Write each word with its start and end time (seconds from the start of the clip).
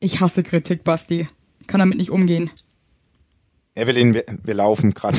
Ich 0.00 0.20
hasse 0.20 0.42
Kritik, 0.42 0.82
Basti. 0.84 1.28
Kann 1.66 1.80
damit 1.80 1.98
nicht 1.98 2.10
umgehen. 2.10 2.50
Evelyn, 3.74 4.14
wir, 4.14 4.24
wir 4.42 4.54
laufen 4.54 4.92
gerade. 4.94 5.18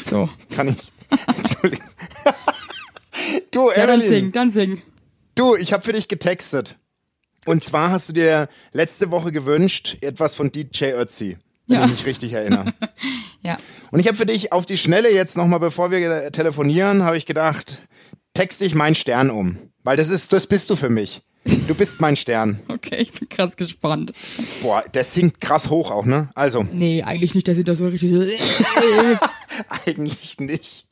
So. 0.00 0.28
Kann 0.54 0.68
ich? 0.68 0.92
Entschuldigung. 1.36 1.86
du, 3.50 3.70
Ja, 3.70 3.86
dann 3.86 4.00
Evelyn. 4.00 4.10
sing, 4.20 4.32
dann 4.32 4.50
sing. 4.50 4.82
Du, 5.34 5.56
ich 5.56 5.72
habe 5.72 5.82
für 5.82 5.92
dich 5.92 6.08
getextet. 6.08 6.76
Und 7.46 7.64
zwar 7.64 7.90
hast 7.90 8.08
du 8.08 8.12
dir 8.12 8.48
letzte 8.72 9.10
Woche 9.10 9.32
gewünscht, 9.32 9.96
etwas 10.02 10.34
von 10.34 10.52
DJ 10.52 10.92
Ötzi, 10.92 11.38
wenn 11.66 11.78
Ja. 11.78 11.84
ich 11.86 11.90
mich 11.92 12.06
richtig 12.06 12.32
erinnere. 12.32 12.72
Ja. 13.40 13.56
Und 13.92 14.00
ich 14.00 14.08
habe 14.08 14.16
für 14.16 14.26
dich 14.26 14.52
auf 14.52 14.66
die 14.66 14.76
Schnelle 14.76 15.14
jetzt 15.14 15.36
nochmal, 15.36 15.60
bevor 15.60 15.92
wir 15.92 16.32
telefonieren, 16.32 17.04
habe 17.04 17.16
ich 17.16 17.24
gedacht, 17.24 17.82
texte 18.34 18.64
ich 18.64 18.74
meinen 18.74 18.96
Stern 18.96 19.30
um. 19.30 19.58
Weil 19.84 19.96
das 19.96 20.08
ist, 20.08 20.32
das 20.32 20.48
bist 20.48 20.68
du 20.70 20.76
für 20.76 20.90
mich. 20.90 21.22
Du 21.66 21.74
bist 21.74 22.00
mein 22.00 22.16
Stern. 22.16 22.60
Okay, 22.68 22.96
ich 22.96 23.12
bin 23.12 23.28
krass 23.28 23.56
gespannt. 23.56 24.12
Boah, 24.62 24.82
der 24.92 25.04
singt 25.04 25.40
krass 25.40 25.70
hoch 25.70 25.90
auch, 25.90 26.04
ne? 26.04 26.30
Also, 26.34 26.62
Nee, 26.62 27.02
eigentlich 27.02 27.34
nicht, 27.34 27.46
der 27.46 27.54
sieht 27.54 27.68
da 27.68 27.74
so 27.74 27.86
richtig 27.88 28.10
so. 28.10 28.16
nee, 28.18 28.38
eigentlich 29.86 30.38
nicht. 30.40 30.86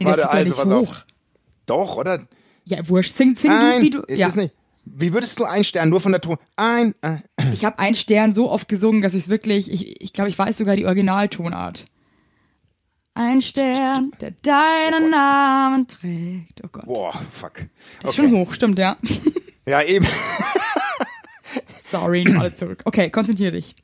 der 0.00 0.06
Warte, 0.06 0.30
also, 0.30 0.48
nicht 0.50 0.58
pass 0.58 0.70
auf. 0.70 0.88
hoch. 0.88 0.96
Doch, 1.66 1.96
oder? 1.96 2.26
Ja, 2.64 2.88
wurscht. 2.88 3.16
Sing, 3.16 3.36
sing 3.36 3.50
Nein, 3.50 3.78
du, 3.80 3.84
wie 3.86 3.90
du. 3.90 4.00
ist 4.02 4.18
ja. 4.18 4.28
es 4.28 4.36
nicht. 4.36 4.52
Wie 4.84 5.12
würdest 5.12 5.38
du 5.40 5.44
einen 5.44 5.64
Stern 5.64 5.88
nur 5.88 6.00
von 6.00 6.12
der 6.12 6.20
Ton? 6.20 6.36
Ein, 6.54 6.94
ein. 7.00 7.22
Ich 7.52 7.64
habe 7.64 7.78
einen 7.80 7.96
Stern 7.96 8.32
so 8.34 8.50
oft 8.50 8.68
gesungen, 8.68 9.02
dass 9.02 9.14
ich 9.14 9.28
wirklich, 9.28 9.70
ich, 9.70 10.00
ich 10.00 10.12
glaube, 10.12 10.30
ich 10.30 10.38
weiß 10.38 10.56
sogar 10.58 10.76
die 10.76 10.86
Originaltonart. 10.86 11.84
Ein 13.18 13.40
Stern, 13.40 14.12
der 14.20 14.32
deinen 14.42 15.04
Gott. 15.04 15.10
Namen 15.10 15.88
trägt. 15.88 16.60
Oh 16.62 16.68
Gott. 16.70 16.84
Boah, 16.84 17.12
fuck. 17.32 17.64
Das 18.02 18.10
ist 18.10 18.16
schon 18.16 18.30
hoch, 18.32 18.52
stimmt, 18.52 18.78
ja. 18.78 18.96
Ja, 19.68 19.82
eben. 19.82 20.06
Sorry, 21.90 22.24
alles 22.38 22.56
zurück. 22.56 22.82
Okay, 22.84 23.10
konzentrier 23.10 23.50
dich. 23.50 23.74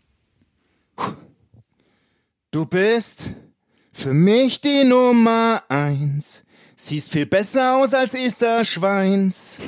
Du 2.52 2.66
bist 2.66 3.24
für 3.92 4.12
mich 4.14 4.60
die 4.60 4.84
Nummer 4.84 5.62
eins. 5.68 6.44
Siehst 6.76 7.10
viel 7.10 7.26
besser 7.26 7.78
aus 7.78 7.94
als 7.94 8.14
Esther 8.14 8.64
Schweins. 8.64 9.58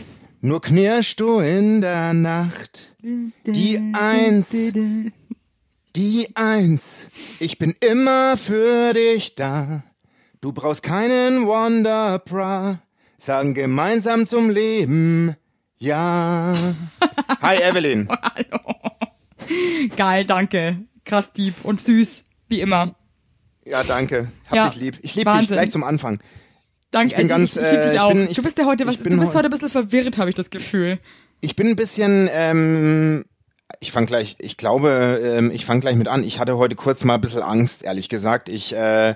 Nur 0.40 0.60
knirschst 0.60 1.18
du 1.18 1.40
in 1.40 1.80
der 1.80 2.12
Nacht. 2.12 2.94
Die 3.02 3.78
Eins. 3.94 4.54
Die 5.96 6.28
Eins. 6.34 7.08
Ich 7.38 7.58
bin 7.58 7.74
immer 7.80 8.36
für 8.36 8.92
dich 8.94 9.34
da. 9.36 9.84
Du 10.40 10.52
brauchst 10.52 10.82
keinen 10.82 11.46
Wonderbra. 11.46 12.80
Sagen 13.16 13.54
gemeinsam 13.54 14.26
zum 14.26 14.50
Leben. 14.50 15.36
Ja. 15.78 16.52
Hi 17.42 17.56
Evelyn. 17.62 18.08
Geil, 19.96 20.24
danke. 20.24 20.78
Krass 21.04 21.32
deep 21.32 21.54
und 21.64 21.80
süß, 21.80 22.24
wie 22.48 22.60
immer. 22.60 22.94
Ja, 23.64 23.82
danke. 23.84 24.30
Hab 24.48 24.56
Ja, 24.56 24.68
dich 24.70 24.80
lieb. 24.80 24.98
Ich 25.02 25.14
liebe 25.14 25.30
dich 25.38 25.48
gleich 25.48 25.70
zum 25.70 25.84
Anfang. 25.84 26.20
Danke, 26.90 27.12
Ich 27.12 27.16
bin 27.16 27.28
ganz, 27.28 27.56
ich, 27.56 27.62
ich 27.62 27.68
äh, 27.68 27.82
dich 27.84 27.92
ich 27.94 28.00
auch. 28.00 28.12
bin- 28.12 28.28
ich- 28.30 28.36
du 28.36 28.42
bist 28.42 28.58
ja 28.58 28.66
heute 28.66 28.86
was, 28.86 28.98
du 28.98 29.04
bist 29.04 29.16
heu- 29.32 29.34
heute 29.34 29.44
ein 29.48 29.50
bisschen 29.50 29.68
verwirrt, 29.70 30.18
habe 30.18 30.28
ich 30.30 30.34
das 30.36 30.50
Gefühl. 30.50 30.98
Ich 31.40 31.56
bin 31.56 31.68
ein 31.68 31.76
bisschen, 31.76 32.28
ähm, 32.32 33.24
ich 33.80 33.92
fange 33.92 34.06
gleich, 34.06 34.36
ich 34.38 34.56
glaube, 34.56 35.20
ähm, 35.22 35.50
ich 35.50 35.64
fange 35.64 35.80
gleich 35.80 35.96
mit 35.96 36.08
an. 36.08 36.24
Ich 36.24 36.38
hatte 36.38 36.56
heute 36.58 36.74
kurz 36.74 37.04
mal 37.04 37.14
ein 37.14 37.20
bisschen 37.20 37.42
Angst, 37.42 37.82
ehrlich 37.82 38.08
gesagt. 38.08 38.48
Ich, 38.48 38.74
äh, 38.74 39.14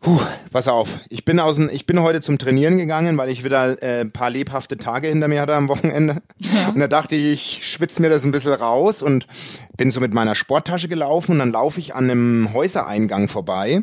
puh, 0.00 0.20
pass 0.50 0.68
auf. 0.68 1.00
Ich 1.08 1.24
bin 1.24 1.40
aus 1.40 1.56
dem, 1.56 1.68
ich 1.70 1.86
bin 1.86 2.00
heute 2.00 2.20
zum 2.20 2.38
Trainieren 2.38 2.78
gegangen, 2.78 3.16
weil 3.16 3.30
ich 3.30 3.44
wieder 3.44 3.82
äh, 3.82 4.00
ein 4.00 4.12
paar 4.12 4.30
lebhafte 4.30 4.76
Tage 4.76 5.08
hinter 5.08 5.28
mir 5.28 5.40
hatte 5.40 5.54
am 5.54 5.68
Wochenende. 5.68 6.22
Und 6.72 6.80
da 6.80 6.88
dachte 6.88 7.16
ich, 7.16 7.58
ich 7.58 7.70
schwitze 7.70 8.02
mir 8.02 8.10
das 8.10 8.24
ein 8.24 8.32
bisschen 8.32 8.54
raus 8.54 9.02
und 9.02 9.26
bin 9.76 9.90
so 9.90 10.00
mit 10.00 10.14
meiner 10.14 10.34
Sporttasche 10.34 10.88
gelaufen 10.88 11.32
und 11.32 11.38
dann 11.38 11.52
laufe 11.52 11.80
ich 11.80 11.94
an 11.94 12.10
einem 12.10 12.52
Häusereingang 12.52 13.28
vorbei. 13.28 13.82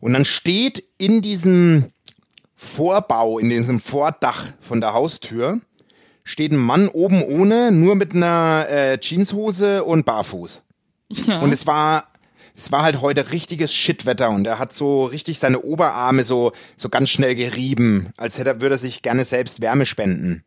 Und 0.00 0.12
dann 0.12 0.24
steht 0.24 0.84
in 0.98 1.22
diesem 1.22 1.86
Vorbau, 2.54 3.38
in 3.38 3.50
diesem 3.50 3.80
Vordach 3.80 4.46
von 4.60 4.80
der 4.80 4.92
Haustür, 4.92 5.60
steht 6.28 6.52
ein 6.52 6.56
Mann 6.58 6.88
oben 6.88 7.22
ohne, 7.22 7.72
nur 7.72 7.94
mit 7.94 8.14
einer 8.14 8.66
äh, 8.68 8.98
Jeanshose 8.98 9.82
und 9.84 10.04
barfuß. 10.04 10.62
Ja. 11.10 11.40
Und 11.40 11.52
es 11.52 11.66
war, 11.66 12.08
es 12.54 12.70
war 12.70 12.82
halt 12.82 13.00
heute 13.00 13.30
richtiges 13.32 13.72
Shitwetter 13.72 14.28
und 14.28 14.46
er 14.46 14.58
hat 14.58 14.72
so 14.74 15.06
richtig 15.06 15.38
seine 15.38 15.62
Oberarme 15.62 16.22
so, 16.24 16.52
so 16.76 16.90
ganz 16.90 17.08
schnell 17.08 17.34
gerieben, 17.34 18.12
als 18.18 18.38
hätte 18.38 18.50
er, 18.50 18.60
würde 18.60 18.74
er 18.74 18.78
sich 18.78 19.00
gerne 19.00 19.24
selbst 19.24 19.62
Wärme 19.62 19.86
spenden. 19.86 20.44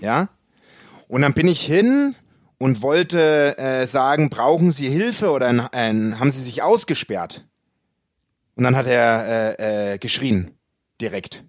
Ja? 0.00 0.30
Und 1.08 1.20
dann 1.20 1.34
bin 1.34 1.48
ich 1.48 1.60
hin 1.60 2.14
und 2.58 2.80
wollte 2.80 3.58
äh, 3.58 3.86
sagen, 3.86 4.30
brauchen 4.30 4.70
Sie 4.72 4.88
Hilfe 4.88 5.32
oder 5.32 5.48
ein, 5.48 5.60
ein, 5.60 6.18
haben 6.18 6.30
Sie 6.30 6.40
sich 6.42 6.62
ausgesperrt? 6.62 7.46
Und 8.54 8.64
dann 8.64 8.74
hat 8.74 8.86
er 8.86 9.58
äh, 9.58 9.92
äh, 9.94 9.98
geschrien, 9.98 10.52
direkt. 10.98 11.44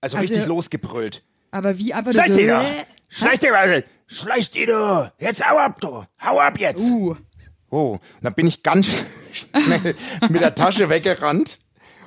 Also, 0.00 0.16
Also- 0.16 0.28
richtig 0.32 0.46
losgebrüllt. 0.48 1.22
Aber 1.52 1.78
wie 1.78 1.94
einfach 1.94 2.12
Schleich 2.12 2.28
so, 2.28 2.34
dich 2.34 2.48
doch! 2.48 2.64
Schleich 3.08 3.38
dich 3.38 3.50
mal! 3.50 3.84
Schleich 4.08 4.50
dich 4.50 4.66
du! 4.66 5.12
Jetzt 5.18 5.48
hau 5.48 5.58
ab, 5.58 5.80
du! 5.80 6.04
Hau 6.20 6.40
ab 6.40 6.58
jetzt! 6.58 6.80
Uh, 6.80 7.14
Oh, 7.72 7.92
und 7.92 8.00
dann 8.20 8.34
bin 8.34 8.46
ich 8.46 8.62
ganz 8.62 8.86
schnell 9.32 9.94
mit 10.28 10.42
der 10.42 10.54
Tasche 10.54 10.90
weggerannt 10.90 11.58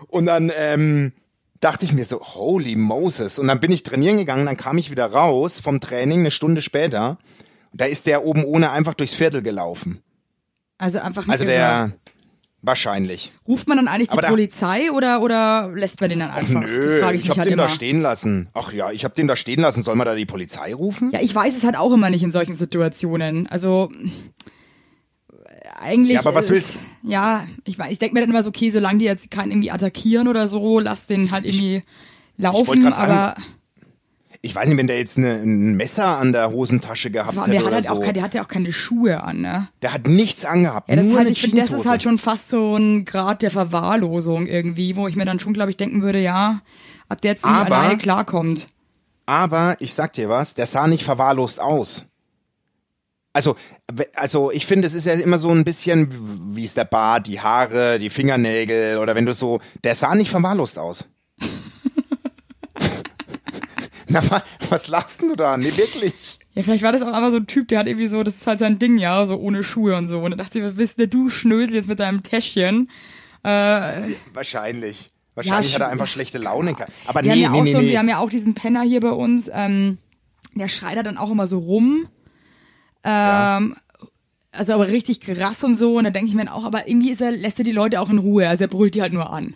und 0.07 0.27
dann 0.27 0.51
ähm, 0.55 1.11
dachte 1.59 1.85
ich 1.85 1.91
mir 1.91 2.05
so, 2.05 2.21
holy 2.21 2.75
Moses. 2.75 3.39
Und 3.39 3.47
dann 3.47 3.59
bin 3.59 3.71
ich 3.71 3.81
trainieren 3.81 4.17
gegangen, 4.17 4.45
dann 4.45 4.57
kam 4.57 4.77
ich 4.77 4.91
wieder 4.91 5.07
raus 5.07 5.59
vom 5.59 5.81
Training 5.81 6.19
eine 6.19 6.29
Stunde 6.29 6.61
später. 6.61 7.17
Und 7.71 7.81
da 7.81 7.85
ist 7.85 8.05
der 8.05 8.25
oben 8.25 8.43
ohne 8.45 8.69
einfach 8.69 8.93
durchs 8.93 9.15
Viertel 9.15 9.41
gelaufen. 9.41 10.03
also 10.77 10.99
einfach 10.99 11.25
ein 11.25 11.31
Also 11.31 11.45
der 11.45 11.93
wahrscheinlich. 12.65 13.31
Ruft 13.47 13.67
man 13.67 13.77
dann 13.77 13.87
eigentlich 13.87 14.09
die 14.09 14.17
da- 14.17 14.27
Polizei 14.29 14.91
oder, 14.91 15.21
oder 15.21 15.71
lässt 15.73 16.01
man 16.01 16.09
den 16.09 16.19
dann 16.19 16.31
einfach? 16.31 16.61
das 16.61 16.69
Nö, 16.71 16.99
frage 16.99 17.15
ich, 17.15 17.23
ich 17.23 17.27
mich 17.27 17.29
hab 17.31 17.37
halt 17.37 17.47
den 17.47 17.53
immer. 17.53 17.63
da 17.63 17.69
stehen 17.69 18.01
lassen. 18.01 18.49
Ach 18.53 18.71
ja, 18.73 18.91
ich 18.91 19.05
hab 19.05 19.13
den 19.13 19.27
da 19.27 19.35
stehen 19.35 19.61
lassen. 19.61 19.81
Soll 19.81 19.95
man 19.95 20.05
da 20.05 20.15
die 20.15 20.25
Polizei 20.25 20.73
rufen? 20.73 21.11
Ja, 21.11 21.19
ich 21.21 21.33
weiß 21.33 21.55
es 21.55 21.63
halt 21.63 21.77
auch 21.77 21.93
immer 21.93 22.09
nicht 22.09 22.23
in 22.23 22.31
solchen 22.31 22.53
Situationen. 22.55 23.47
Also 23.47 23.89
eigentlich. 25.79 26.13
Ja, 26.15 26.19
aber 26.21 26.35
was 26.35 26.45
ist- 26.45 26.51
willst- 26.51 26.73
Ja, 27.03 27.45
ich, 27.65 27.77
mein, 27.77 27.91
ich 27.91 27.99
denke 27.99 28.13
mir 28.15 28.21
dann 28.21 28.29
immer 28.29 28.43
so, 28.43 28.49
okay, 28.49 28.71
solange 28.71 28.99
die 28.99 29.05
jetzt 29.05 29.29
keinen 29.31 29.51
irgendwie 29.51 29.71
attackieren 29.71 30.27
oder 30.27 30.47
so, 30.47 30.79
lass 30.79 31.07
den 31.07 31.31
halt 31.31 31.45
irgendwie 31.45 31.83
laufen. 32.37 32.81
grad 32.81 32.95
sagen, 32.95 33.11
aber 33.11 33.35
Ich 34.41 34.55
weiß 34.55 34.67
nicht, 34.67 34.77
wenn 34.77 34.87
der 34.87 34.97
jetzt 34.99 35.17
eine, 35.17 35.33
ein 35.35 35.75
Messer 35.75 36.17
an 36.17 36.31
der 36.33 36.51
Hosentasche 36.51 37.11
gehabt 37.11 37.35
war, 37.35 37.43
hätte 37.47 37.51
der, 37.51 37.59
hat 37.61 37.67
oder 37.67 37.75
halt 37.75 37.85
so. 37.85 37.93
auch, 37.93 37.99
kein- 38.01 38.13
der 38.13 38.23
hat 38.23 38.33
ja 38.33 38.43
auch 38.43 38.47
keine 38.47 38.71
Schuhe 38.73 39.23
an, 39.23 39.41
ne? 39.41 39.67
der 39.81 39.93
hat 39.93 40.07
nichts 40.07 40.45
angehabt. 40.45 40.89
Ja, 40.89 40.95
das, 40.95 41.05
nur 41.05 41.13
ist 41.13 41.19
halt, 41.19 41.29
ich 41.31 41.41
finde, 41.41 41.57
das 41.57 41.71
ist 41.71 41.85
halt 41.85 42.03
schon 42.03 42.17
fast 42.17 42.49
so 42.49 42.75
ein 42.75 43.05
Grad 43.05 43.41
der 43.41 43.51
Verwahrlosung 43.51 44.47
irgendwie, 44.47 44.95
wo 44.95 45.07
ich 45.07 45.15
mir 45.15 45.25
dann 45.25 45.39
schon, 45.39 45.53
glaube 45.53 45.71
ich, 45.71 45.77
denken 45.77 46.01
würde, 46.01 46.19
ja, 46.19 46.61
ab 47.09 47.21
der 47.21 47.31
jetzt 47.31 47.43
irgendwie 47.43 47.61
Aber- 47.67 47.75
alleine 47.77 47.97
klarkommt. 47.97 48.67
Aber 49.27 49.75
ich 49.79 49.93
sag 49.95 50.13
dir 50.13 50.29
was, 50.29 50.53
der 50.53 50.67
sah 50.67 50.87
nicht 50.87 51.03
verwahrlost 51.03 51.59
aus. 51.59 52.05
Also, 53.33 53.55
also 54.13 54.51
ich 54.51 54.65
finde, 54.65 54.87
es 54.87 54.93
ist 54.93 55.05
ja 55.05 55.13
immer 55.13 55.37
so 55.37 55.49
ein 55.49 55.65
bisschen, 55.65 56.55
wie 56.55 56.63
ist 56.63 56.77
der 56.77 56.85
Bart, 56.85 57.27
die 57.27 57.41
Haare, 57.41 57.99
die 57.99 58.09
Fingernägel 58.09 58.97
oder 58.97 59.13
wenn 59.15 59.25
du 59.25 59.33
so, 59.33 59.59
der 59.83 59.93
sah 59.95 60.15
nicht 60.15 60.29
verwahrlost 60.29 60.79
aus. 60.79 61.05
Na, 64.07 64.21
wa- 64.29 64.43
was 64.69 64.87
lachst 64.87 65.21
denn 65.21 65.29
du 65.29 65.35
da? 65.35 65.57
Nee, 65.57 65.75
wirklich. 65.75 66.39
Ja, 66.53 66.63
vielleicht 66.63 66.83
war 66.83 66.91
das 66.91 67.01
auch 67.01 67.07
einfach 67.13 67.31
so 67.31 67.37
ein 67.37 67.47
Typ, 67.47 67.67
der 67.69 67.79
hat 67.79 67.87
irgendwie 67.87 68.07
so, 68.07 68.21
das 68.23 68.35
ist 68.35 68.47
halt 68.47 68.59
sein 68.59 68.77
Ding, 68.79 68.97
ja, 68.97 69.25
so 69.25 69.35
ohne 69.37 69.63
Schuhe 69.63 69.95
und 69.97 70.07
so. 70.07 70.19
Und 70.21 70.31
da 70.31 70.37
dachte 70.37 70.59
ich, 70.59 70.65
was 70.65 70.75
bist 70.75 70.99
denn 70.99 71.09
du 71.09 71.29
Schnösel 71.29 71.75
jetzt 71.75 71.87
mit 71.87 71.99
deinem 71.99 72.21
Täschchen? 72.23 72.89
Äh, 73.43 74.09
Wahrscheinlich. 74.33 75.11
Wahrscheinlich 75.35 75.71
Ja, 75.73 75.75
hat 75.79 75.87
er 75.87 75.91
einfach 75.91 76.07
schlechte 76.07 76.37
Laune. 76.37 76.75
Aber 77.07 77.23
wir, 77.23 77.35
nee, 77.35 77.43
haben 77.43 77.43
ja 77.43 77.49
nee, 77.51 77.59
auch 77.59 77.63
nee, 77.63 77.71
so, 77.73 77.81
nee. 77.81 77.89
wir 77.89 77.99
haben 77.99 78.09
ja 78.09 78.19
auch 78.19 78.29
diesen 78.29 78.53
Penner 78.53 78.83
hier 78.83 79.01
bei 79.01 79.11
uns, 79.11 79.49
ähm, 79.53 79.97
der 80.53 80.67
schreit 80.69 80.97
da 80.97 81.03
dann 81.03 81.17
auch 81.17 81.29
immer 81.31 81.47
so 81.47 81.57
rum. 81.59 82.07
Ähm, 83.03 83.75
Also 84.51 84.73
aber 84.73 84.87
richtig 84.87 85.19
krass 85.19 85.63
und 85.63 85.75
so. 85.75 85.97
Und 85.97 86.05
da 86.05 86.09
denke 86.11 86.29
ich 86.29 86.35
mir 86.35 86.53
auch, 86.53 86.63
aber 86.63 86.87
irgendwie 86.87 87.13
er, 87.19 87.31
lässt 87.31 87.59
er 87.59 87.65
die 87.65 87.71
Leute 87.73 87.99
auch 87.99 88.09
in 88.09 88.19
Ruhe. 88.19 88.47
Also 88.47 88.63
er 88.63 88.67
brüllt 88.69 88.95
die 88.95 89.01
halt 89.01 89.11
nur 89.13 89.29
an. 89.29 89.55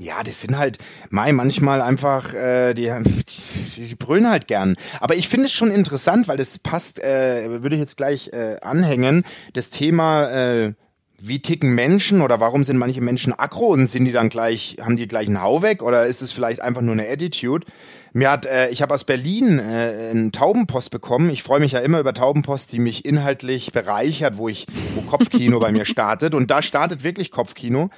Ja, 0.00 0.22
das 0.22 0.40
sind 0.40 0.56
halt, 0.56 0.78
Mai, 1.10 1.32
manchmal 1.32 1.82
einfach, 1.82 2.32
äh, 2.32 2.72
die, 2.72 2.92
die, 3.04 3.82
die 3.88 3.94
brüllen 3.96 4.30
halt 4.30 4.46
gern. 4.46 4.76
Aber 5.00 5.16
ich 5.16 5.28
finde 5.28 5.46
es 5.46 5.52
schon 5.52 5.72
interessant, 5.72 6.28
weil 6.28 6.36
das 6.36 6.58
passt, 6.60 7.02
äh, 7.02 7.62
würde 7.62 7.74
ich 7.74 7.80
jetzt 7.80 7.96
gleich 7.96 8.32
äh, 8.32 8.56
anhängen, 8.62 9.24
das 9.54 9.70
Thema, 9.70 10.30
äh, 10.30 10.74
wie 11.20 11.42
ticken 11.42 11.74
Menschen 11.74 12.20
oder 12.20 12.38
warum 12.38 12.62
sind 12.62 12.76
manche 12.76 13.00
Menschen 13.00 13.36
aggro 13.36 13.66
und 13.66 13.86
sind 13.86 14.04
die 14.04 14.12
dann 14.12 14.28
gleich, 14.28 14.76
haben 14.80 14.96
die 14.96 15.08
gleich 15.08 15.26
einen 15.26 15.42
Hau 15.42 15.62
weg 15.62 15.82
oder 15.82 16.06
ist 16.06 16.22
es 16.22 16.30
vielleicht 16.30 16.62
einfach 16.62 16.80
nur 16.80 16.92
eine 16.92 17.08
Attitude? 17.08 17.66
Mir 18.12 18.30
hat, 18.30 18.46
äh, 18.46 18.70
ich 18.70 18.82
habe 18.82 18.94
aus 18.94 19.04
Berlin 19.04 19.58
äh, 19.58 20.10
einen 20.10 20.30
Taubenpost 20.30 20.90
bekommen. 20.90 21.28
Ich 21.30 21.42
freue 21.42 21.60
mich 21.60 21.72
ja 21.72 21.80
immer 21.80 21.98
über 21.98 22.14
Taubenpost, 22.14 22.72
die 22.72 22.78
mich 22.78 23.04
inhaltlich 23.04 23.72
bereichert, 23.72 24.38
wo 24.38 24.48
ich, 24.48 24.66
wo 24.94 25.02
Kopfkino 25.02 25.58
bei 25.58 25.72
mir 25.72 25.84
startet. 25.84 26.34
Und 26.34 26.50
da 26.50 26.62
startet 26.62 27.02
wirklich 27.02 27.30
Kopfkino. 27.32 27.90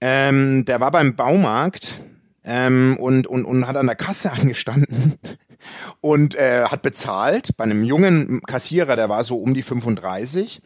Ähm, 0.00 0.64
der 0.64 0.80
war 0.80 0.90
beim 0.90 1.16
Baumarkt 1.16 2.00
ähm, 2.44 2.96
und, 3.00 3.26
und, 3.26 3.44
und 3.44 3.66
hat 3.66 3.76
an 3.76 3.86
der 3.86 3.96
Kasse 3.96 4.32
angestanden. 4.40 5.18
und 6.00 6.34
äh, 6.34 6.64
hat 6.64 6.82
bezahlt 6.82 7.56
bei 7.56 7.64
einem 7.64 7.84
jungen 7.84 8.40
Kassierer, 8.42 8.96
der 8.96 9.08
war 9.08 9.24
so 9.24 9.36
um 9.36 9.54
die 9.54 9.62
35. 9.62 10.60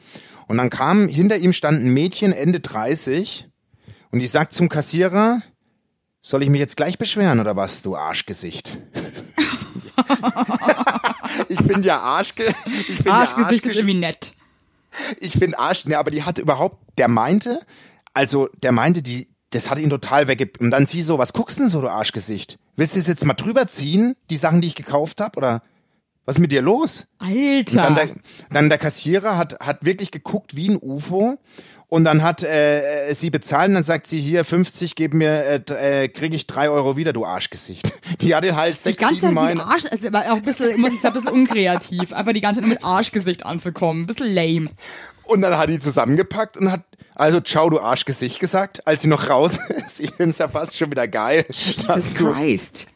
Und 0.48 0.56
dann 0.56 0.70
kam, 0.70 1.08
hinter 1.08 1.36
ihm 1.36 1.52
stand 1.52 1.84
ein 1.84 1.92
Mädchen 1.92 2.32
Ende 2.32 2.60
30 2.60 3.48
und 4.10 4.20
ich 4.20 4.30
sag 4.30 4.52
zum 4.52 4.68
Kassierer, 4.68 5.42
soll 6.20 6.42
ich 6.42 6.50
mich 6.50 6.60
jetzt 6.60 6.76
gleich 6.76 6.98
beschweren 6.98 7.38
oder 7.40 7.54
was, 7.54 7.82
du 7.82 7.96
Arschgesicht? 7.96 8.78
ich 11.48 11.58
bin 11.58 11.82
ja 11.82 12.00
Arschge 12.00 12.54
ich 12.88 13.04
bin 13.04 13.12
Arschgesicht 13.12 13.66
ja 13.66 13.70
ist 13.70 13.76
irgendwie 13.78 13.98
nett. 13.98 14.32
Ich 15.20 15.32
finde 15.32 15.58
Arsch, 15.58 15.84
ne, 15.84 15.98
aber 15.98 16.10
die 16.10 16.22
hatte 16.22 16.40
überhaupt, 16.40 16.78
der 16.98 17.08
meinte, 17.08 17.60
also 18.14 18.48
der 18.62 18.72
meinte, 18.72 19.02
die, 19.02 19.28
das 19.50 19.70
hat 19.70 19.78
ihn 19.78 19.90
total 19.90 20.28
wegge... 20.28 20.50
Und 20.60 20.70
dann 20.70 20.86
sie 20.86 21.02
so, 21.02 21.18
was 21.18 21.32
guckst 21.32 21.58
du 21.58 21.62
denn 21.62 21.70
so, 21.70 21.80
du 21.80 21.88
Arschgesicht? 21.88 22.58
Willst 22.76 22.94
du 22.94 23.00
das 23.00 23.08
jetzt 23.08 23.24
mal 23.24 23.34
drüber 23.34 23.66
ziehen, 23.66 24.14
die 24.30 24.36
Sachen, 24.36 24.60
die 24.60 24.68
ich 24.68 24.74
gekauft 24.74 25.20
habe? 25.20 25.36
Oder 25.36 25.62
was 26.24 26.36
ist 26.36 26.40
mit 26.40 26.52
dir 26.52 26.60
los? 26.60 27.06
Und 27.20 27.74
dann 27.74 27.96
Alter. 27.96 28.06
der, 28.06 28.16
dann 28.50 28.68
der 28.68 28.78
Kassierer 28.78 29.38
hat, 29.38 29.58
hat 29.60 29.84
wirklich 29.84 30.10
geguckt 30.10 30.54
wie 30.56 30.68
ein 30.68 30.78
UFO. 30.80 31.38
Und 31.90 32.04
dann 32.04 32.22
hat 32.22 32.42
äh, 32.42 33.14
sie 33.14 33.30
bezahlt 33.30 33.68
und 33.68 33.74
dann 33.74 33.82
sagt 33.82 34.06
sie, 34.06 34.20
hier 34.20 34.44
50, 34.44 34.94
gib 34.94 35.14
mir, 35.14 35.64
äh, 35.70 36.02
äh, 36.02 36.08
krieg 36.08 36.34
ich 36.34 36.46
drei 36.46 36.68
Euro 36.68 36.98
wieder, 36.98 37.14
du 37.14 37.24
Arschgesicht. 37.24 37.92
Die 38.20 38.34
hat 38.34 38.44
ihn 38.44 38.56
halt 38.56 38.76
sechs, 38.76 39.02
sieben 39.08 39.32
Mal... 39.32 39.58
Arsch, 39.58 39.86
also 39.90 40.12
war 40.12 40.30
auch 40.30 40.36
ein 40.36 40.42
bisschen, 40.42 40.78
muss 40.78 40.92
ich 40.92 41.00
sagen, 41.00 41.16
ein 41.16 41.22
bisschen 41.22 41.40
unkreativ. 41.40 42.12
Einfach 42.12 42.34
die 42.34 42.42
ganze 42.42 42.60
Zeit 42.60 42.68
nur 42.68 42.74
mit 42.74 42.84
Arschgesicht 42.84 43.46
anzukommen. 43.46 44.02
Ein 44.02 44.06
bisschen 44.06 44.34
lame. 44.34 44.70
Und 45.24 45.40
dann 45.40 45.56
hat 45.56 45.70
die 45.70 45.78
zusammengepackt 45.78 46.58
und 46.58 46.70
hat, 46.70 46.82
also 47.18 47.40
ciao, 47.40 47.68
du 47.68 47.80
Arschgesicht 47.80 48.40
gesagt, 48.40 48.86
als 48.86 49.02
sie 49.02 49.08
noch 49.08 49.28
raus 49.28 49.58
ist. 49.68 50.00
Ich 50.00 50.12
find's 50.14 50.38
ja 50.38 50.48
fast 50.48 50.76
schon 50.76 50.90
wieder 50.90 51.08
geil, 51.08 51.44
dass 51.86 52.14
du, 52.14 52.32
Christ. 52.32 52.86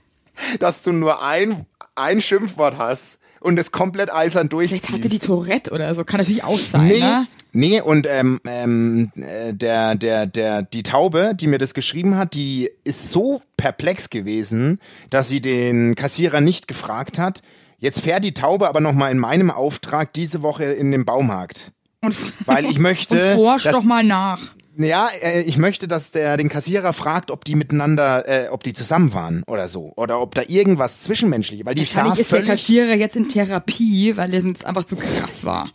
dass 0.58 0.82
du 0.82 0.92
nur 0.92 1.22
ein, 1.22 1.66
ein 1.94 2.22
Schimpfwort 2.22 2.78
hast 2.78 3.18
und 3.40 3.58
es 3.58 3.72
komplett 3.72 4.12
eisern 4.12 4.48
Vielleicht 4.48 4.84
hatte 4.88 4.94
die 4.96 5.00
durchziehst. 5.00 5.24
Tourette 5.26 5.70
oder 5.72 5.94
so. 5.94 6.04
Kann 6.04 6.18
natürlich 6.18 6.44
auch 6.44 6.58
sein, 6.58 6.86
Nee, 6.86 7.00
ne? 7.00 7.26
nee, 7.52 7.80
und 7.80 8.06
ähm, 8.08 8.40
ähm, 8.46 9.10
äh, 9.16 9.52
der, 9.52 9.96
der, 9.96 10.26
der, 10.26 10.62
die 10.62 10.84
Taube, 10.84 11.32
die 11.34 11.48
mir 11.48 11.58
das 11.58 11.74
geschrieben 11.74 12.16
hat, 12.16 12.34
die 12.34 12.70
ist 12.84 13.10
so 13.10 13.42
perplex 13.56 14.10
gewesen, 14.10 14.78
dass 15.10 15.28
sie 15.28 15.40
den 15.40 15.94
Kassierer 15.96 16.40
nicht 16.40 16.68
gefragt 16.68 17.18
hat. 17.18 17.42
Jetzt 17.78 18.00
fährt 18.00 18.22
die 18.22 18.32
Taube 18.34 18.68
aber 18.68 18.80
nochmal 18.80 19.10
in 19.10 19.18
meinem 19.18 19.50
Auftrag 19.50 20.12
diese 20.12 20.42
Woche 20.42 20.64
in 20.66 20.92
den 20.92 21.04
Baumarkt. 21.04 21.71
Und, 22.02 22.14
Weil 22.46 22.64
ich 22.66 22.78
möchte, 22.80 23.34
forsch 23.34 23.64
doch 23.64 23.84
mal 23.84 24.04
nach. 24.04 24.40
Ja, 24.76 25.08
äh, 25.22 25.42
ich 25.42 25.58
möchte, 25.58 25.86
dass 25.86 26.10
der 26.10 26.36
den 26.36 26.48
Kassierer 26.48 26.92
fragt, 26.92 27.30
ob 27.30 27.44
die 27.44 27.54
miteinander, 27.54 28.26
äh, 28.26 28.48
ob 28.48 28.64
die 28.64 28.72
zusammen 28.72 29.12
waren 29.12 29.42
oder 29.46 29.68
so. 29.68 29.92
Oder 29.96 30.20
ob 30.20 30.34
da 30.34 30.42
irgendwas 30.46 31.02
zwischenmenschlich, 31.02 31.64
weil 31.64 31.74
die 31.74 31.82
Wahrscheinlich 31.82 32.18
ist 32.20 32.32
der 32.32 32.42
Kassierer 32.42 32.94
jetzt 32.94 33.16
in 33.16 33.28
Therapie, 33.28 34.16
weil 34.16 34.34
es 34.34 34.64
einfach 34.64 34.84
zu 34.84 34.96
krass 34.96 35.44
war. 35.44 35.70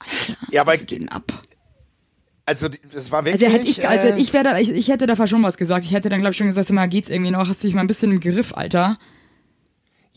Alter, 0.00 0.36
Ja, 0.50 0.62
aber- 0.62 0.76
denn 0.76 1.08
ab? 1.08 1.32
also 2.46 2.68
das 2.68 3.10
war 3.12 3.24
wirklich, 3.26 3.44
Also 3.44 3.58
hätte 3.58 3.70
ich, 3.70 3.86
also 3.88 4.08
äh, 4.08 4.18
ich 4.20 4.32
wäre, 4.32 4.60
ich, 4.60 4.70
ich 4.70 4.88
hätte 4.88 5.06
da 5.06 5.26
schon 5.26 5.42
was 5.42 5.56
gesagt. 5.56 5.84
Ich 5.84 5.92
hätte 5.92 6.08
dann 6.08 6.20
glaube 6.20 6.32
ich 6.32 6.38
schon 6.38 6.46
gesagt, 6.46 6.66
sag 6.68 6.74
mal 6.74 6.88
geht's 6.88 7.10
irgendwie 7.10 7.30
noch? 7.30 7.46
Hast 7.48 7.62
du 7.62 7.66
dich 7.66 7.74
mal 7.74 7.82
ein 7.82 7.86
bisschen 7.86 8.10
im 8.10 8.20
Griff, 8.20 8.54
Alter? 8.54 8.98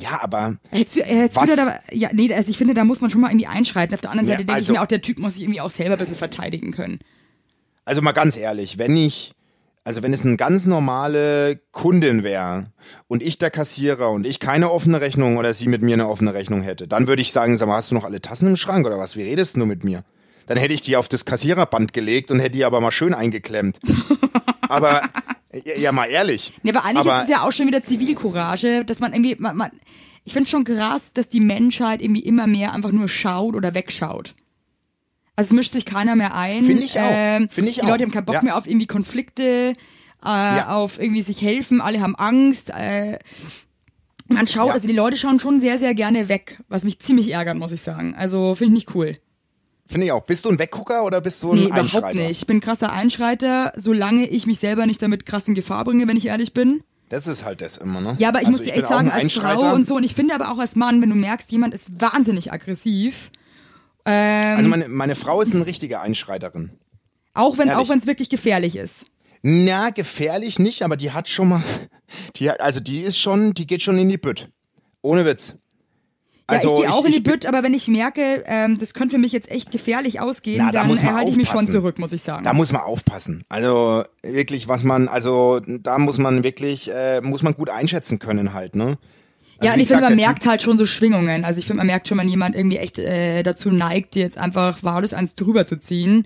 Ja, 0.02 0.20
aber 0.22 0.58
Hättest 0.70 0.96
du, 0.98 1.02
hättest 1.04 1.36
Was? 1.38 1.56
da, 1.56 1.80
ja, 1.92 2.10
nee, 2.14 2.34
also 2.34 2.50
ich 2.50 2.58
finde, 2.58 2.74
da 2.74 2.84
muss 2.84 3.02
man 3.02 3.10
schon 3.10 3.22
mal 3.22 3.30
irgendwie 3.30 3.48
einschreiten. 3.48 3.94
Auf 3.94 4.02
der 4.02 4.10
anderen 4.12 4.28
Ja, 4.28 4.34
Seite 4.34 4.46
denke 4.46 4.54
also- 4.54 4.74
ich 4.74 4.78
mir 4.78 4.82
auch, 4.84 4.88
der 4.88 5.02
Typ 5.02 5.20
muss 5.20 5.34
sich 5.36 5.44
irgendwie 5.44 5.62
auch 5.62 5.70
selber 5.72 5.94
ein 5.94 6.00
bisschen 6.00 6.16
verteidigen 6.16 6.72
können. 6.72 7.00
also 7.86 8.02
mal 8.02 8.12
ganz 8.12 8.38
ehrlich, 8.38 8.78
wenn 8.78 8.96
ich, 8.96 9.34
also 9.84 10.04
wenn 10.04 10.14
es 10.14 10.24
eine 10.26 10.38
ganz 10.38 10.66
normale 10.68 11.60
Kundin 11.72 12.24
wäre 12.24 12.68
und 13.08 13.24
ich 13.24 13.38
der 13.40 13.50
Kassierer 13.50 14.12
und 14.12 14.28
ich 14.28 14.40
keine 14.40 14.72
offene 14.72 15.02
Rechnung 15.02 15.38
oder 15.38 15.54
sie 15.54 15.68
mit 15.68 15.82
mir 15.82 15.94
eine 15.96 16.08
offene 16.08 16.34
Rechnung 16.34 16.62
hätte, 16.62 16.88
dann 16.88 17.08
würde 17.08 17.22
ich 17.22 17.32
sagen, 17.32 17.58
sag 17.58 17.68
mal, 17.68 17.78
hast 17.78 17.90
du 17.92 17.96
noch 17.96 18.04
alle 18.06 18.22
Tassen 18.22 18.48
im 18.50 18.56
Schrank 18.56 18.86
oder 18.86 18.98
was? 19.00 19.16
Wie 19.16 19.24
redest 19.24 19.56
du 19.58 19.66
mit 19.66 19.84
mir? 19.84 20.04
Dann 20.48 20.58
hätte 20.58 20.74
ich 20.74 20.82
die 20.82 20.98
auf 20.98 21.08
das 21.10 21.26
Kassiererband 21.26 21.94
gelegt 21.94 22.30
und 22.32 22.40
hätte 22.40 22.52
die 22.58 22.66
aber 22.66 22.82
mal 22.82 22.92
schön 22.92 23.14
eingeklemmt. 23.14 23.80
aber 24.70 25.02
ja, 25.66 25.76
ja 25.78 25.92
mal 25.92 26.06
ehrlich. 26.06 26.54
Nee, 26.64 26.72
aber 26.72 26.86
eigentlich 26.86 27.00
aber, 27.08 27.18
ist 27.18 27.24
es 27.24 27.30
ja 27.30 27.44
auch 27.44 27.52
schon 27.52 27.68
wieder 27.68 27.82
Zivilcourage, 27.84 28.86
dass 28.86 29.00
man 29.00 29.14
irgendwie, 29.14 29.36
man, 29.40 29.56
man, 29.58 29.72
ich 30.24 30.34
finde 30.34 30.50
schon 30.50 30.64
krass, 30.64 31.14
dass 31.14 31.30
die 31.30 31.40
Menschheit 31.40 32.02
irgendwie 32.02 32.22
immer 32.22 32.48
mehr 32.48 32.74
einfach 32.74 32.92
nur 32.92 33.10
schaut 33.10 33.56
oder 33.56 33.74
wegschaut. 33.74 34.36
Also 35.36 35.50
es 35.50 35.56
mischt 35.56 35.74
sich 35.74 35.86
keiner 35.86 36.16
mehr 36.16 36.36
ein. 36.36 36.64
Finde 36.66 36.84
ich 36.84 37.00
auch. 37.00 37.10
Ähm, 37.12 37.50
Finde 37.50 37.70
ich 37.70 37.76
die 37.78 37.84
auch. 37.84 37.88
Leute 37.88 38.04
haben 38.04 38.12
keinen 38.12 38.26
Bock 38.26 38.36
Ja. 38.36 38.42
mehr 38.44 38.58
auf 38.58 38.68
irgendwie 38.68 38.86
Konflikte, 38.88 39.74
äh, 40.24 40.62
auf 40.68 41.00
irgendwie 41.00 41.22
sich 41.24 41.42
helfen, 41.42 41.82
alle 41.82 42.02
haben 42.02 42.16
Angst. 42.16 42.70
Äh, 42.70 43.18
man 44.28 44.46
schaut, 44.48 44.68
Ja. 44.68 44.74
also 44.74 44.88
die 44.88 44.94
Leute 44.94 45.18
schauen 45.18 45.40
schon 45.40 45.60
sehr, 45.60 45.80
sehr 45.80 45.94
gerne 45.96 46.30
weg, 46.30 46.62
was 46.70 46.84
mich 46.84 47.00
ziemlich 47.00 47.32
ärgert, 47.34 47.58
muss 47.58 47.72
ich 47.72 47.82
sagen. 47.82 48.14
Also 48.16 48.56
finde 48.56 48.74
ich 48.74 48.86
nicht 48.86 48.96
cool. 48.96 49.18
Finde 49.92 50.06
ich 50.08 50.12
auch. 50.14 50.24
Bist 50.24 50.46
du 50.46 50.50
ein 50.50 50.58
Weggucker 50.60 51.04
oder 51.04 51.20
bist 51.22 51.44
du 51.44 51.52
ein 51.52 51.56
Nee, 51.56 51.66
überhaupt 51.66 51.82
Einschreiter? 51.96 52.14
nicht. 52.20 52.42
Ich 52.42 52.48
bin 52.48 52.58
ein 52.58 52.62
krasser 52.62 52.92
Einschreiter, 52.94 53.74
solange 53.76 54.26
ich 54.28 54.48
mich 54.48 54.60
selber 54.60 54.86
nicht 54.86 55.02
damit 55.02 55.26
krass 55.26 55.48
in 55.48 55.54
Gefahr 55.54 55.84
bringe, 55.84 56.08
wenn 56.08 56.16
ich 56.18 56.28
ehrlich 56.28 56.54
bin. 56.54 56.84
Das 57.10 57.28
ist 57.28 57.44
halt 57.44 57.62
das 57.62 57.76
immer, 57.78 58.00
ne? 58.00 58.16
Ja, 58.20 58.30
aber 58.30 58.40
ich 58.42 58.48
Also 58.48 58.60
muss 58.60 58.68
dir 58.68 58.74
echt 58.74 58.88
sagen, 58.88 59.12
als 59.12 59.34
Frau 59.34 59.74
und 59.76 59.86
so, 59.86 59.96
und 59.96 60.04
ich 60.04 60.16
finde 60.16 60.34
aber 60.34 60.50
auch 60.52 60.60
als 60.60 60.78
Mann, 60.78 61.02
wenn 61.02 61.10
du 61.10 61.16
merkst, 61.16 61.52
jemand 61.52 61.74
ist 61.74 62.00
wahnsinnig 62.00 62.54
aggressiv, 62.54 63.32
ähm, 64.06 64.58
Also 64.58 64.70
meine, 64.70 64.88
meine 64.88 65.16
Frau 65.16 65.42
ist 65.42 65.54
eine 65.54 65.66
richtige 65.66 66.00
Einschreiterin. 66.00 66.72
auch 67.34 67.58
wenn 67.58 67.68
ehrlich. 67.68 67.84
auch 67.86 67.90
wenn 67.90 68.00
es 68.00 68.08
wirklich 68.08 68.30
gefährlich 68.30 68.78
ist. 68.78 69.06
Na, 69.44 69.90
gefährlich 69.90 70.58
nicht, 70.60 70.84
aber 70.84 70.96
die 70.96 71.12
hat 71.12 71.28
schon 71.28 71.50
mal, 71.50 71.64
die 72.38 72.50
hat, 72.50 72.62
also 72.62 72.80
die 72.80 73.00
ist 73.02 73.18
schon, 73.20 73.54
die 73.54 73.68
geht 73.68 73.82
schon 73.82 73.98
in 73.98 74.08
die 74.08 74.18
Bütt. 74.18 74.50
Ohne 75.02 75.26
Witz. 75.26 75.56
Also 76.48 76.76
ich 76.76 76.82
gehe 76.82 76.92
auch 76.92 77.06
in 77.06 77.12
die 77.14 77.20
Bütt, 77.22 77.46
aber 77.46 77.64
wenn 77.64 77.74
ich 77.74 77.88
merke, 77.88 78.44
ähm, 78.46 78.78
das 78.78 78.94
könnte 78.94 79.16
für 79.16 79.22
mich 79.22 79.32
jetzt 79.32 79.50
echt 79.52 79.72
gefährlich 79.72 80.20
ausgehen, 80.20 80.58
Na, 80.66 80.72
da 80.72 80.80
dann 80.80 80.88
muss 80.88 81.02
äh, 81.02 81.06
halte 81.06 81.32
ich 81.32 81.38
mich 81.38 81.48
schon 81.50 81.68
zurück, 81.68 81.98
muss 81.98 82.12
ich 82.12 82.22
sagen. 82.22 82.44
Da 82.44 82.54
muss 82.54 82.72
man 82.74 82.82
aufpassen. 82.82 83.46
Also 83.48 84.04
wirklich, 84.22 84.68
was 84.68 84.84
man, 84.84 85.08
also 85.08 85.62
da 85.66 85.98
muss 85.98 86.18
man 86.18 86.44
wirklich, 86.44 86.92
äh, 86.94 87.22
muss 87.22 87.42
man 87.42 87.54
gut 87.54 87.70
einschätzen 87.70 88.20
können 88.20 88.54
halt, 88.54 88.76
ne? 88.76 88.98
Also, 89.58 89.68
ja, 89.68 89.74
und 89.76 89.80
ich 89.80 89.88
finde, 89.90 90.04
man 90.04 90.16
merkt 90.16 90.46
halt 90.48 90.62
schon 90.64 90.78
so 90.78 90.86
Schwingungen. 90.88 91.46
Also 91.46 91.60
ich 91.60 91.68
finde, 91.68 91.78
man 91.78 91.88
merkt 91.88 92.08
schon, 92.08 92.18
wenn 92.18 92.28
jemand 92.28 92.56
irgendwie 92.56 92.78
echt 92.78 92.98
äh, 92.98 93.44
dazu 93.44 93.70
neigt, 93.70 94.16
jetzt 94.16 94.38
einfach 94.38 94.82
wahllos 94.84 95.14
eins 95.14 95.36
drüber 95.36 95.68
zu 95.68 95.78
ziehen, 95.78 96.26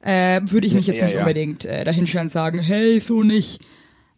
äh, 0.00 0.40
würde 0.46 0.66
ich 0.66 0.72
mich 0.72 0.86
jetzt 0.86 0.96
Ja, 0.96 1.04
nicht 1.04 1.14
ja. 1.14 1.20
unbedingt 1.20 1.66
äh, 1.66 1.84
dahinstellen 1.84 2.28
und 2.28 2.32
sagen, 2.32 2.58
hey, 2.58 2.98
so 3.00 3.22
nicht. 3.22 3.60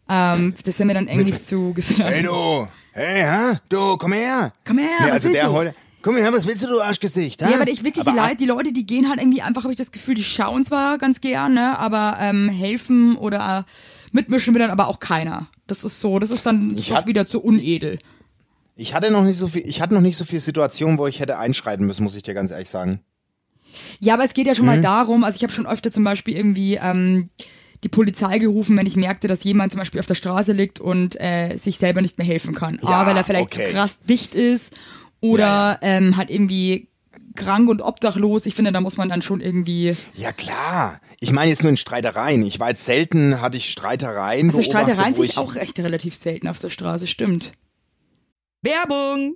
Ähm, 0.09 0.53
das 0.63 0.79
wäre 0.79 0.87
mir 0.87 0.93
dann 0.93 1.09
irgendwie 1.09 1.37
zu 1.37 1.73
gefährlich. 1.73 2.15
Hey 2.15 2.23
du, 2.23 2.67
hey, 2.93 3.23
ha? 3.23 3.59
Du, 3.69 3.97
komm 3.97 4.13
her. 4.13 4.53
Komm 4.65 4.77
her, 4.77 4.87
nee, 4.99 5.05
was 5.07 5.11
also 5.13 5.27
willst 5.29 5.41
der 5.41 5.47
du? 5.49 5.53
heute, 5.53 5.75
komm 6.01 6.15
her, 6.15 6.33
was 6.33 6.47
willst 6.47 6.63
du, 6.63 6.67
du 6.67 6.81
Arschgesicht, 6.81 7.41
ha? 7.43 7.49
Ja, 7.49 7.59
aber 7.59 7.69
ich 7.69 7.83
wirklich, 7.83 8.07
aber, 8.07 8.11
die, 8.11 8.17
Leute, 8.27 8.35
die 8.37 8.45
Leute, 8.45 8.73
die 8.73 8.85
gehen 8.85 9.09
halt 9.09 9.19
irgendwie 9.19 9.41
einfach, 9.41 9.63
habe 9.63 9.73
ich 9.73 9.77
das 9.77 9.91
Gefühl, 9.91 10.15
die 10.15 10.23
schauen 10.23 10.65
zwar 10.65 10.97
ganz 10.97 11.21
gern, 11.21 11.53
ne, 11.53 11.77
aber 11.77 12.17
ähm, 12.19 12.49
helfen 12.49 13.15
oder 13.17 13.65
mitmischen 14.11 14.53
will 14.53 14.59
dann 14.61 14.71
aber 14.71 14.87
auch 14.87 14.99
keiner. 14.99 15.47
Das 15.67 15.83
ist 15.83 15.99
so, 15.99 16.19
das 16.19 16.29
ist 16.31 16.45
dann 16.45 16.77
Ich 16.77 16.89
doch 16.89 16.97
hab- 16.97 17.07
wieder 17.07 17.25
zu 17.25 17.41
unedel. 17.41 17.99
Ich 18.75 18.93
hatte 18.95 19.11
noch 19.11 19.23
nicht 19.23 19.37
so 19.37 19.47
viel, 19.47 19.67
ich 19.67 19.81
hatte 19.81 19.93
noch 19.93 20.01
nicht 20.01 20.17
so 20.17 20.25
viele 20.25 20.39
Situationen, 20.41 20.97
wo 20.97 21.05
ich 21.07 21.19
hätte 21.19 21.37
einschreiten 21.37 21.85
müssen, 21.85 22.03
muss 22.03 22.15
ich 22.15 22.23
dir 22.23 22.33
ganz 22.33 22.49
ehrlich 22.51 22.69
sagen. 22.69 23.01
Ja, 23.99 24.15
aber 24.15 24.25
es 24.25 24.33
geht 24.33 24.47
ja 24.47 24.55
schon 24.55 24.65
mal 24.65 24.77
Mhm. 24.77 24.81
darum, 24.83 25.23
also 25.23 25.35
ich 25.35 25.43
habe 25.43 25.53
schon 25.53 25.65
öfter 25.67 25.91
zum 25.91 26.03
Beispiel 26.03 26.35
irgendwie 26.35 26.75
ähm, 26.75 27.29
die 27.83 27.89
Polizei 27.89 28.37
gerufen, 28.37 28.77
wenn 28.77 28.85
ich 28.85 28.95
merkte, 28.95 29.27
dass 29.27 29.43
jemand 29.43 29.71
zum 29.71 29.79
Beispiel 29.79 29.99
auf 29.99 30.05
der 30.05 30.15
Straße 30.15 30.53
liegt 30.53 30.79
und 30.79 31.19
äh, 31.19 31.57
sich 31.57 31.77
selber 31.77 32.01
nicht 32.01 32.17
mehr 32.17 32.27
helfen 32.27 32.55
kann. 32.55 32.79
Ja, 32.81 33.01
A, 33.01 33.05
weil 33.05 33.17
er 33.17 33.23
vielleicht 33.23 33.53
okay. 33.53 33.67
zu 33.67 33.73
krass 33.73 33.97
dicht 34.07 34.35
ist 34.35 34.73
oder 35.19 35.39
Ja, 35.39 35.71
ja. 35.71 35.79
Ähm, 35.81 36.17
halt 36.17 36.29
irgendwie 36.29 36.87
krank 37.35 37.69
und 37.69 37.81
obdachlos. 37.81 38.45
Ich 38.45 38.55
finde, 38.55 38.71
da 38.71 38.81
muss 38.81 38.97
man 38.97 39.09
dann 39.09 39.21
schon 39.21 39.41
irgendwie. 39.41 39.95
Ja 40.15 40.31
klar. 40.31 40.99
Ich 41.19 41.31
meine 41.31 41.49
jetzt 41.49 41.63
nur 41.63 41.69
in 41.69 41.77
Streitereien. 41.77 42.45
Ich 42.45 42.59
war 42.59 42.69
jetzt 42.69 42.85
selten, 42.85 43.41
hatte 43.41 43.57
ich 43.57 43.69
Streitereien. 43.69 44.49
Also 44.49 44.61
Streitereien 44.61 45.15
wo 45.15 45.21
sehe 45.21 45.25
ich 45.25 45.31
ich 45.31 45.37
auch 45.37 45.55
echt 45.55 45.79
relativ 45.79 46.15
selten 46.15 46.47
auf 46.47 46.59
der 46.59 46.69
Straße, 46.69 47.07
stimmt. 47.07 47.53
Werbung! 48.61 49.35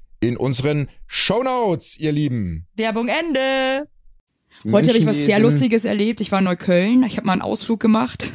in 0.21 0.37
unseren 0.37 0.87
Shownotes, 1.07 1.97
ihr 1.97 2.11
Lieben. 2.11 2.67
Werbung 2.75 3.07
Ende. 3.09 3.87
Heute 4.71 4.89
habe 4.89 4.97
ich 4.99 5.05
was 5.05 5.15
sehr 5.15 5.39
Lustiges 5.39 5.83
erlebt. 5.83 6.21
Ich 6.21 6.31
war 6.31 6.39
in 6.39 6.45
Neukölln. 6.45 7.03
Ich 7.03 7.17
habe 7.17 7.25
mal 7.25 7.33
einen 7.33 7.41
Ausflug 7.41 7.79
gemacht. 7.79 8.31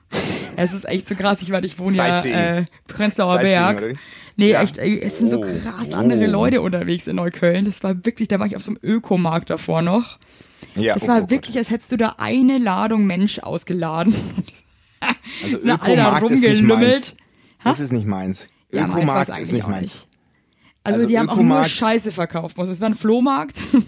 es 0.56 0.72
ist 0.72 0.88
echt 0.88 1.08
so 1.08 1.16
krass. 1.16 1.42
Ich 1.42 1.50
war, 1.50 1.62
ich 1.64 1.78
wohne 1.78 1.96
ja 1.96 2.22
äh, 2.22 2.64
Prenzlauer 2.86 3.38
Berg. 3.38 3.78
oder? 3.78 3.92
Nee, 4.36 4.52
Ja. 4.52 4.62
echt, 4.62 4.78
ey, 4.78 5.00
es 5.00 5.18
sind 5.18 5.30
so 5.30 5.38
Oh, 5.38 5.40
krass 5.40 5.88
oh. 5.90 5.96
andere 5.96 6.26
Leute 6.26 6.60
unterwegs 6.60 7.06
in 7.08 7.16
Neukölln. 7.16 7.64
Das 7.64 7.82
war 7.82 8.04
wirklich, 8.04 8.28
da 8.28 8.38
war 8.38 8.46
ich 8.46 8.54
auf 8.56 8.62
so 8.62 8.70
einem 8.70 8.78
Ökomarkt 8.82 9.50
davor 9.50 9.82
noch. 9.82 10.18
Ja, 10.76 10.94
Es 10.96 11.02
oh, 11.02 11.08
war 11.08 11.16
oh 11.18 11.20
Gott. 11.22 11.30
wirklich, 11.30 11.58
als 11.58 11.70
hättest 11.70 11.90
du 11.92 11.96
da 11.96 12.14
eine 12.18 12.58
Ladung 12.58 13.06
Mensch 13.06 13.40
ausgeladen. 13.40 14.14
Also 15.42 15.58
Ökomarkt 15.62 16.30
ist 16.30 16.42
nicht 16.42 16.62
meins. 16.62 17.16
Das 17.64 17.80
ist 17.80 17.92
nicht 17.92 18.06
meins. 18.06 18.48
Ja, 18.70 18.86
Ökomarkt 18.86 19.36
ist 19.38 19.52
nicht 19.52 19.66
meins. 19.66 20.06
Also, 20.84 20.96
Also 20.96 21.08
die 21.08 21.18
haben 21.18 21.28
auch 21.28 21.36
nur 21.36 21.44
Ökomarkt- 21.44 21.70
Scheiße 21.70 22.12
verkauft. 22.12 22.56
Es 22.58 22.80
war 22.80 22.88
ein 22.88 22.94
Flohmarkt. 22.94 23.58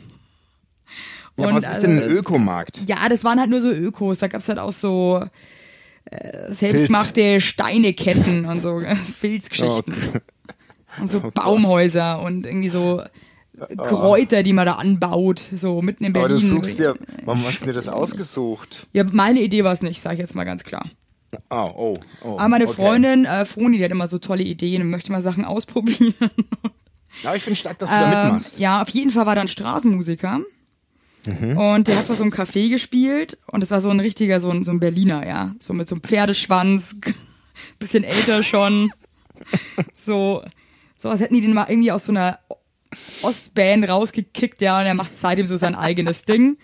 Ja, 1.38 1.48
Und 1.48 1.56
was 1.56 1.68
ist 1.68 1.80
denn 1.82 1.98
ein 1.98 2.10
es- 2.10 2.18
Ökomarkt? 2.20 2.80
Ja, 2.86 3.10
das 3.10 3.22
waren 3.22 3.38
halt 3.38 3.50
nur 3.50 3.60
so 3.60 3.70
Ökos. 3.70 4.20
Da 4.20 4.26
gab's 4.28 4.48
halt 4.48 4.58
auch 4.58 4.72
so 4.72 5.22
äh, 6.06 6.50
selbstgemachte 6.52 7.42
Steineketten 7.42 8.46
und 8.46 8.62
so 8.62 8.80
äh, 8.80 8.94
Filzgeschichten. 8.96 9.94
Oh, 10.14 11.02
Und 11.02 11.10
so 11.10 11.20
Baumhäuser 11.34 12.22
und 12.22 12.46
irgendwie 12.46 12.70
so 12.70 13.02
Kräuter, 13.76 14.42
die 14.42 14.54
man 14.54 14.64
da 14.64 14.76
anbaut, 14.76 15.42
so 15.54 15.82
mitten 15.82 16.04
in 16.04 16.16
Aber 16.16 16.28
Berlin. 16.28 16.40
du 16.40 16.56
suchst 16.56 16.78
dir, 16.78 16.96
warum 17.26 17.44
hast 17.44 17.60
du 17.60 17.66
dir 17.66 17.72
das 17.74 17.88
ausgesucht? 17.88 18.86
Ja, 18.94 19.04
meine 19.12 19.42
Idee 19.42 19.62
war 19.62 19.74
es 19.74 19.82
nicht, 19.82 20.00
sage 20.00 20.14
ich 20.14 20.20
jetzt 20.20 20.34
mal 20.34 20.44
ganz 20.44 20.64
klar. 20.64 20.86
Oh, 21.50 21.70
oh, 21.76 21.94
oh. 22.22 22.38
Aber 22.38 22.48
meine 22.48 22.64
okay. 22.64 22.72
Freundin, 22.76 23.26
äh, 23.26 23.44
Froni, 23.44 23.76
die 23.76 23.84
hat 23.84 23.90
immer 23.90 24.08
so 24.08 24.16
tolle 24.16 24.42
Ideen 24.42 24.80
und 24.80 24.88
möchte 24.88 25.12
mal 25.12 25.20
Sachen 25.20 25.44
ausprobieren. 25.46 26.14
Ja, 27.23 27.35
ich 27.35 27.42
finde 27.42 27.56
stark, 27.56 27.78
dass 27.78 27.90
du 27.90 27.96
da 27.96 28.12
Ähm, 28.12 28.25
mitmachst. 28.26 28.58
ja, 28.58 28.82
auf 28.82 28.88
jeden 28.90 29.11
Fall 29.11 29.26
war 29.26 29.35
da 29.35 29.40
ein 29.40 29.49
Straßenmusiker. 29.49 30.40
Mhm. 31.26 31.56
Und 31.56 31.88
der 31.88 31.96
hat 31.96 32.06
vor 32.06 32.14
so 32.16 32.23
einem 32.23 32.32
Café 32.32 32.68
gespielt 32.70 33.38
und 33.46 33.62
es 33.62 33.70
war 33.70 33.80
so 33.80 33.90
ein 33.90 33.99
richtiger, 34.00 34.40
so 34.40 34.50
ein, 34.50 34.62
so 34.64 34.70
ein 34.70 34.78
Berliner, 34.80 35.26
ja. 35.26 35.54
So 35.58 35.73
mit 35.75 35.88
so 35.88 35.94
einem 35.96 36.02
Pferdeschwanz, 36.02 36.94
bisschen 37.78 38.04
älter 38.04 38.42
schon. 38.42 38.92
So, 39.94 40.44
so 40.99 41.08
als 41.08 41.20
hätten 41.20 41.35
die 41.35 41.40
den 41.40 41.52
mal 41.54 41.66
irgendwie 41.68 41.90
aus 41.92 42.04
so 42.04 42.12
einer 42.12 42.38
Ostband 43.23 43.88
rausgekickt, 43.88 44.61
ja, 44.62 44.78
und 44.80 44.87
er 44.87 44.94
macht 44.94 45.18
seitdem 45.18 45.46
so 45.46 45.56
sein 45.56 45.75
eigenes 45.75 46.25
Ding. 46.25 46.58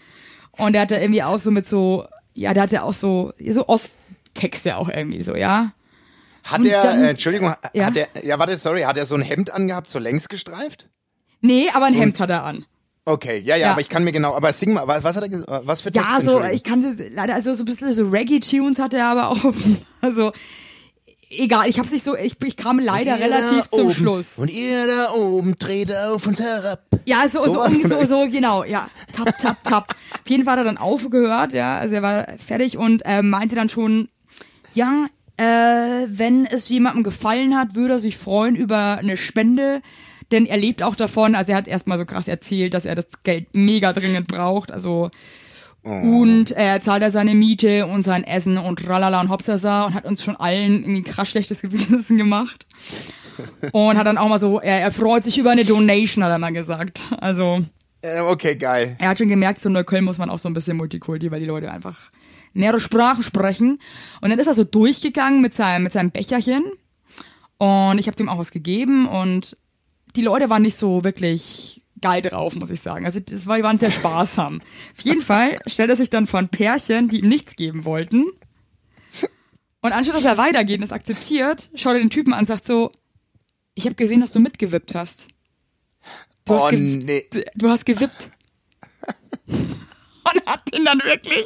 Und 0.52 0.74
der 0.74 0.82
hatte 0.82 0.96
irgendwie 0.96 1.22
auch 1.22 1.38
so 1.38 1.50
mit 1.50 1.66
so, 1.68 2.06
ja, 2.34 2.54
der 2.54 2.64
hatte 2.64 2.82
auch 2.82 2.94
so, 2.94 3.32
so 3.48 3.66
Osttexte 3.68 4.76
auch 4.76 4.88
irgendwie 4.88 5.22
so, 5.22 5.34
ja. 5.34 5.72
Hat 6.44 6.60
und 6.60 6.66
er, 6.66 6.82
dann- 6.82 7.04
äh, 7.04 7.10
Entschuldigung, 7.10 7.54
Ja? 7.72 7.86
hat 7.86 7.96
er, 7.96 8.08
ja, 8.24 8.38
warte, 8.38 8.56
sorry, 8.56 8.82
hat 8.82 8.96
er 8.96 9.06
so 9.06 9.14
ein 9.14 9.22
Hemd 9.22 9.50
angehabt, 9.50 9.88
so 9.88 9.98
längs 9.98 10.28
gestreift? 10.28 10.88
Nee, 11.40 11.68
aber 11.74 11.86
ein 11.86 11.94
Hemd 11.94 12.18
hat 12.20 12.30
er 12.30 12.44
an. 12.44 12.64
Okay, 13.04 13.38
ja, 13.44 13.56
ja, 13.56 13.66
Ja. 13.66 13.72
aber 13.72 13.80
ich 13.80 13.88
kann 13.88 14.04
mir 14.04 14.12
genau, 14.12 14.34
aber 14.34 14.52
sing 14.52 14.72
mal, 14.74 14.86
was, 14.86 15.16
hat 15.16 15.24
er, 15.24 15.66
was 15.66 15.82
für 15.82 15.90
Texte? 15.90 16.08
Ja, 16.08 16.20
so, 16.22 16.40
ich 16.44 16.62
kann 16.62 16.96
leider, 17.14 17.34
also 17.34 17.52
so 17.54 17.62
ein 17.62 17.66
bisschen 17.66 17.92
so 17.92 18.04
Reggae-Tunes 18.08 18.78
hat 18.78 18.94
er 18.94 19.06
aber 19.06 19.28
auch. 19.30 19.52
Also, 20.00 20.30
egal, 21.30 21.68
ich 21.68 21.78
hab's 21.78 21.90
nicht 21.90 22.04
so, 22.04 22.16
ich, 22.16 22.40
ich 22.44 22.56
kam 22.56 22.78
leider 22.78 23.18
relativ 23.18 23.68
zum 23.70 23.86
oben, 23.86 23.94
Schluss. 23.94 24.26
Und 24.36 24.50
ihr 24.50 24.86
da 24.86 25.12
oben 25.14 25.56
dreht 25.58 25.92
auf 25.94 26.26
uns 26.26 26.38
herab. 26.40 26.80
Ja, 27.04 27.28
so, 27.28 27.40
so, 27.44 27.50
so, 27.68 27.88
so, 27.88 27.96
oder? 27.96 28.06
so, 28.06 28.28
genau, 28.30 28.62
ja. 28.64 28.88
Tap, 29.12 29.36
tap, 29.38 29.64
tap. 29.64 29.90
Auf 30.22 30.28
jeden 30.30 30.44
Fall 30.44 30.52
hat 30.52 30.58
er 30.60 30.64
dann 30.64 30.78
aufgehört, 30.78 31.52
ja, 31.54 31.78
also 31.78 31.94
er 31.96 32.02
war 32.02 32.26
fertig 32.38 32.78
und 32.78 33.02
äh, 33.04 33.22
meinte 33.22 33.56
dann 33.56 33.68
schon, 33.68 34.08
ja, 34.74 35.06
äh, 35.42 36.06
wenn 36.08 36.46
es 36.46 36.68
jemandem 36.68 37.02
gefallen 37.02 37.56
hat, 37.56 37.74
würde 37.74 37.94
er 37.94 37.98
sich 38.00 38.16
freuen 38.16 38.54
über 38.56 38.98
eine 38.98 39.16
Spende, 39.16 39.80
denn 40.30 40.46
er 40.46 40.56
lebt 40.56 40.82
auch 40.82 40.94
davon, 40.94 41.34
also 41.34 41.52
er 41.52 41.58
hat 41.58 41.68
erstmal 41.68 41.98
so 41.98 42.04
krass 42.04 42.28
erzählt, 42.28 42.74
dass 42.74 42.84
er 42.86 42.94
das 42.94 43.06
Geld 43.24 43.48
mega 43.54 43.92
dringend 43.92 44.28
braucht, 44.28 44.70
also 44.72 45.10
und 45.84 46.52
er 46.52 46.80
zahlt 46.80 47.02
er 47.02 47.10
seine 47.10 47.34
Miete 47.34 47.86
und 47.86 48.04
sein 48.04 48.22
Essen 48.22 48.56
und 48.56 48.78
tralala 48.78 49.20
und 49.20 49.30
hopsasa 49.30 49.84
und 49.86 49.94
hat 49.94 50.04
uns 50.04 50.22
schon 50.22 50.36
allen 50.36 50.84
irgendwie 50.84 51.02
krass 51.02 51.28
schlechtes 51.28 51.60
Gewissen 51.62 52.16
gemacht. 52.18 52.66
Und 53.72 53.98
hat 53.98 54.06
dann 54.06 54.16
auch 54.16 54.28
mal 54.28 54.38
so, 54.38 54.60
er, 54.60 54.80
er 54.80 54.92
freut 54.92 55.24
sich 55.24 55.38
über 55.38 55.50
eine 55.50 55.64
Donation, 55.64 56.22
hat 56.22 56.30
er 56.30 56.38
mal 56.38 56.52
gesagt. 56.52 57.02
Also, 57.18 57.62
Äh, 58.00 58.20
okay, 58.20 58.54
geil. 58.54 58.96
er 59.00 59.08
hat 59.08 59.18
schon 59.18 59.26
gemerkt, 59.28 59.60
so 59.60 59.70
in 59.70 59.72
Neukölln 59.72 60.04
muss 60.04 60.18
man 60.18 60.30
auch 60.30 60.38
so 60.38 60.48
ein 60.48 60.54
bisschen 60.54 60.76
Multikulti, 60.76 61.32
weil 61.32 61.40
die 61.40 61.46
Leute 61.46 61.72
einfach 61.72 62.12
mehrere 62.54 62.80
Sprachen 62.80 63.22
sprechen. 63.22 63.78
Und 64.20 64.30
dann 64.30 64.38
ist 64.38 64.46
er 64.46 64.54
so 64.54 64.64
durchgegangen 64.64 65.40
mit 65.40 65.54
seinem, 65.54 65.82
mit 65.84 65.92
seinem 65.92 66.10
Becherchen. 66.10 66.64
Und 67.58 67.98
ich 67.98 68.06
habe 68.06 68.16
dem 68.16 68.28
auch 68.28 68.38
was 68.38 68.50
gegeben 68.50 69.06
und 69.06 69.56
die 70.16 70.22
Leute 70.22 70.50
waren 70.50 70.62
nicht 70.62 70.76
so 70.76 71.04
wirklich 71.04 71.82
geil 72.00 72.20
drauf, 72.20 72.56
muss 72.56 72.70
ich 72.70 72.80
sagen. 72.80 73.06
Also 73.06 73.20
das 73.20 73.46
war, 73.46 73.56
die 73.56 73.62
waren 73.62 73.78
sehr 73.78 73.92
sparsam. 73.92 74.60
Auf 74.96 75.04
jeden 75.04 75.20
Fall 75.20 75.58
stellt 75.68 75.88
er 75.90 75.96
sich 75.96 76.10
dann 76.10 76.26
vor 76.26 76.40
ein 76.40 76.48
Pärchen, 76.48 77.08
die 77.08 77.20
ihm 77.20 77.28
nichts 77.28 77.54
geben 77.54 77.84
wollten. 77.84 78.24
Und 79.80 79.92
anstatt 79.92 80.16
dass 80.16 80.24
er 80.24 80.36
weitergeht 80.38 80.78
und 80.78 80.84
es 80.84 80.92
akzeptiert, 80.92 81.70
schaut 81.74 81.94
er 81.94 82.00
den 82.00 82.10
Typen 82.10 82.32
an 82.34 82.40
und 82.40 82.46
sagt 82.46 82.66
so, 82.66 82.90
ich 83.74 83.84
habe 83.84 83.94
gesehen, 83.94 84.20
dass 84.20 84.32
du 84.32 84.40
mitgewippt 84.40 84.94
hast. 84.94 85.28
Du 86.44 86.54
hast 86.54 86.62
Oh, 86.64 86.68
ge- 86.68 86.78
nee. 87.04 87.24
Du 87.54 87.68
hast 87.68 87.86
gewippt. 87.86 88.30
Und 90.24 90.46
hat 90.46 90.62
ihn 90.74 90.84
dann 90.84 90.98
wirklich. 91.04 91.44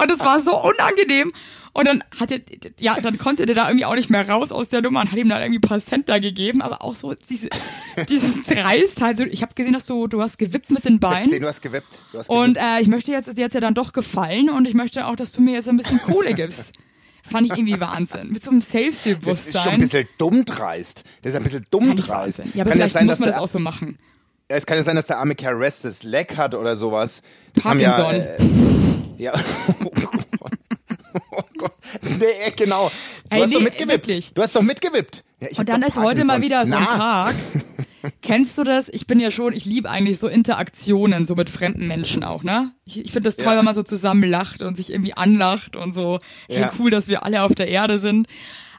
Und 0.00 0.10
es 0.10 0.20
war 0.20 0.40
so 0.42 0.60
unangenehm. 0.62 1.32
Und 1.72 1.88
dann 1.88 2.04
hat 2.20 2.30
er, 2.30 2.38
ja, 2.78 3.00
dann 3.00 3.18
konnte 3.18 3.46
der 3.46 3.56
da 3.56 3.66
irgendwie 3.68 3.84
auch 3.84 3.96
nicht 3.96 4.08
mehr 4.08 4.28
raus 4.28 4.52
aus 4.52 4.68
der 4.68 4.80
Nummer 4.80 5.00
und 5.00 5.10
hat 5.10 5.18
ihm 5.18 5.28
dann 5.28 5.42
irgendwie 5.42 5.58
ein 5.58 5.68
paar 5.68 5.80
Cent 5.80 6.08
da 6.08 6.20
gegeben, 6.20 6.62
aber 6.62 6.82
auch 6.82 6.94
so 6.94 7.14
diese, 7.14 7.48
dieses 8.08 8.44
Dreist, 8.46 9.02
also 9.02 9.24
ich 9.24 9.42
habe 9.42 9.54
gesehen, 9.54 9.72
dass 9.72 9.86
du, 9.86 10.06
du 10.06 10.22
hast 10.22 10.38
gewippt 10.38 10.70
mit 10.70 10.84
den 10.84 10.98
Ich 10.98 11.02
hab 11.02 11.14
gesehen, 11.18 11.30
Beinen. 11.30 11.42
du 11.42 11.48
hast 11.48 11.62
gewippt. 11.62 11.98
Du 12.12 12.18
hast 12.20 12.30
Und 12.30 12.54
gewippt. 12.54 12.78
äh, 12.78 12.80
ich 12.80 12.86
möchte 12.86 13.10
jetzt, 13.10 13.36
dir 13.36 13.44
hat's 13.44 13.54
ja 13.54 13.60
dann 13.60 13.74
doch 13.74 13.92
gefallen 13.92 14.50
und 14.50 14.68
ich 14.68 14.74
möchte 14.74 15.04
auch, 15.06 15.16
dass 15.16 15.32
du 15.32 15.42
mir 15.42 15.54
jetzt 15.54 15.68
ein 15.68 15.76
bisschen 15.76 16.00
Kohle 16.00 16.34
gibst. 16.34 16.74
Fand 17.28 17.46
ich 17.50 17.58
irgendwie 17.58 17.80
Wahnsinn. 17.80 18.30
Mit 18.30 18.44
so 18.44 18.50
einem 18.52 18.60
das 18.60 18.68
ist 18.68 18.72
schon 18.72 18.82
Selbstbewusstsein. 18.92 19.72
ein 19.72 19.80
bisschen 19.80 20.08
dumm 20.18 20.44
dreist. 20.44 21.02
Das 21.22 21.32
ist 21.32 21.36
ein 21.36 21.42
bisschen 21.42 21.66
dumm 21.72 21.90
ich 21.92 22.00
dreist. 22.04 22.38
Ja, 22.54 22.62
aber 22.62 22.70
kann 22.70 22.72
vielleicht 22.72 22.92
sein, 22.92 23.06
muss 23.06 23.14
dass 23.14 23.20
man 23.20 23.30
das 23.30 23.38
auch 23.38 23.48
so 23.48 23.58
machen. 23.58 23.98
Es 24.48 24.66
kann 24.66 24.76
ja 24.76 24.82
sein, 24.82 24.96
dass 24.96 25.06
der 25.06 25.18
arme 25.18 25.34
Caress 25.34 25.82
das 25.82 26.02
Leck 26.02 26.36
hat 26.36 26.54
oder 26.54 26.76
sowas. 26.76 27.22
Das 27.54 27.64
haben 27.64 27.80
ja, 27.80 28.10
äh, 28.12 28.36
ja. 29.18 29.32
Oh 31.30 31.42
Gott. 31.58 31.72
Nee, 32.02 32.26
genau. 32.56 32.90
Du 33.30 33.36
Ey, 33.36 33.40
hast 33.42 33.52
doch 33.54 33.58
nee, 33.58 33.64
mitgewippt. 33.64 33.88
wirklich. 34.08 34.32
Du 34.34 34.42
hast 34.42 34.54
doch 34.54 34.62
mitgewippt. 34.62 35.24
Ja, 35.40 35.48
Und 35.58 35.68
dann 35.68 35.80
doch 35.80 35.88
ist 35.88 35.96
heute 35.96 36.24
mal 36.24 36.40
wieder 36.42 36.66
so 36.66 36.74
ein 36.74 36.84
Tag. 36.84 37.34
Kennst 38.22 38.58
du 38.58 38.64
das? 38.64 38.88
Ich 38.90 39.06
bin 39.06 39.18
ja 39.18 39.30
schon, 39.30 39.52
ich 39.54 39.64
liebe 39.64 39.88
eigentlich 39.90 40.18
so 40.18 40.28
Interaktionen, 40.28 41.26
so 41.26 41.34
mit 41.34 41.48
fremden 41.50 41.86
Menschen 41.88 42.22
auch, 42.22 42.42
ne? 42.42 42.72
Ich, 42.84 42.98
ich 43.00 43.12
finde 43.12 43.28
das 43.28 43.36
toll, 43.36 43.46
Ja. 43.52 43.58
wenn 43.58 43.64
man 43.64 43.74
so 43.74 43.82
zusammen 43.82 44.28
lacht 44.28 44.60
und 44.62 44.76
sich 44.76 44.92
irgendwie 44.92 45.14
anlacht 45.14 45.74
und 45.76 45.94
so. 45.94 46.18
Hey, 46.48 46.60
Ja. 46.60 46.72
cool, 46.78 46.90
dass 46.90 47.08
wir 47.08 47.24
alle 47.24 47.42
auf 47.42 47.54
der 47.54 47.68
Erde 47.68 47.98
sind. 47.98 48.26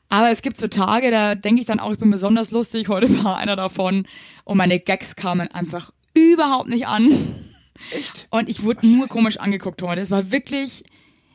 Aber 0.10 0.32
es 0.32 0.42
gibt 0.42 0.58
so 0.58 0.68
Tage, 0.68 1.12
da 1.12 1.36
denke 1.36 1.62
ich 1.62 1.68
dann 1.68 1.80
auch, 1.80 1.92
ich 1.92 2.00
bin 2.00 2.12
besonders 2.12 2.52
lustig. 2.52 2.88
Heute 2.90 3.24
war 3.24 3.38
einer 3.38 3.56
davon 3.56 4.08
und 4.44 4.58
meine 4.58 4.80
Gags 4.80 5.16
kamen 5.16 5.50
einfach 5.52 5.92
überhaupt 6.14 6.70
nicht 6.70 6.88
an. 6.88 7.12
Echt? 7.92 8.28
Und 8.30 8.50
ich 8.50 8.64
wurde 8.64 8.88
nur 8.88 9.08
komisch 9.08 9.38
angeguckt 9.38 9.82
heute. 9.82 10.02
Es 10.02 10.12
war 10.12 10.32
wirklich, 10.32 10.84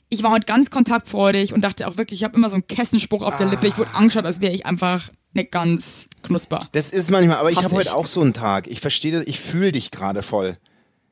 ich 0.08 0.22
war 0.22 0.30
heute 0.30 0.46
ganz 0.46 0.70
kontaktfreudig 0.70 1.52
und 1.52 1.62
dachte 1.62 1.86
auch 1.86 1.96
wirklich, 1.96 2.20
ich 2.20 2.24
habe 2.24 2.36
immer 2.36 2.48
so 2.48 2.54
einen 2.54 2.66
Kessenspruch 2.66 3.22
auf 3.22 3.36
der 3.36 3.46
Lippe. 3.46 3.66
Ich 3.66 3.76
wurde 3.76 3.94
angeschaut, 3.94 4.24
als 4.24 4.40
wäre 4.40 4.52
ich 4.52 4.66
einfach 4.66 5.10
nicht 5.32 5.52
ganz 5.52 6.06
knusper. 6.22 6.68
Das 6.72 6.92
ist 6.92 7.10
manchmal, 7.10 7.36
aber 7.36 7.50
ich 7.50 7.62
habe 7.62 7.74
heute 7.74 7.94
auch 7.94 8.06
so 8.06 8.20
einen 8.20 8.32
Tag. 8.32 8.66
Ich 8.68 8.80
verstehe 8.80 9.12
das, 9.12 9.26
ich 9.26 9.38
fühle 9.40 9.72
dich 9.72 9.90
gerade 9.90 10.22
voll. 10.22 10.56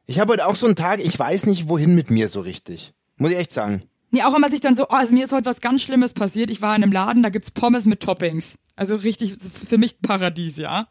Ich 0.06 0.18
habe 0.18 0.32
heute 0.32 0.46
auch 0.46 0.54
so 0.54 0.66
einen 0.66 0.76
Tag, 0.76 1.00
ich 1.00 1.18
weiß 1.18 1.46
nicht, 1.46 1.68
wohin 1.68 1.94
mit 1.94 2.10
mir 2.10 2.28
so 2.28 2.40
richtig. 2.40 2.94
Muss 3.16 3.30
ich 3.30 3.36
echt 3.36 3.52
sagen. 3.52 3.82
Nee, 4.10 4.22
auch 4.22 4.34
immer 4.36 4.48
sich 4.50 4.60
dann 4.60 4.74
so, 4.74 4.84
oh, 4.84 4.94
also 4.94 5.12
mir 5.14 5.24
ist 5.26 5.32
heute 5.32 5.44
was 5.46 5.60
ganz 5.60 5.82
Schlimmes 5.82 6.12
passiert. 6.14 6.50
Ich 6.50 6.62
war 6.62 6.74
in 6.74 6.82
einem 6.82 6.92
Laden, 6.92 7.22
da 7.22 7.28
gibt's 7.28 7.50
Pommes 7.50 7.84
mit 7.84 8.00
Toppings. 8.00 8.54
Also 8.74 8.94
richtig, 8.94 9.34
für 9.68 9.76
mich 9.76 10.00
Paradies, 10.00 10.56
ja. 10.56 10.86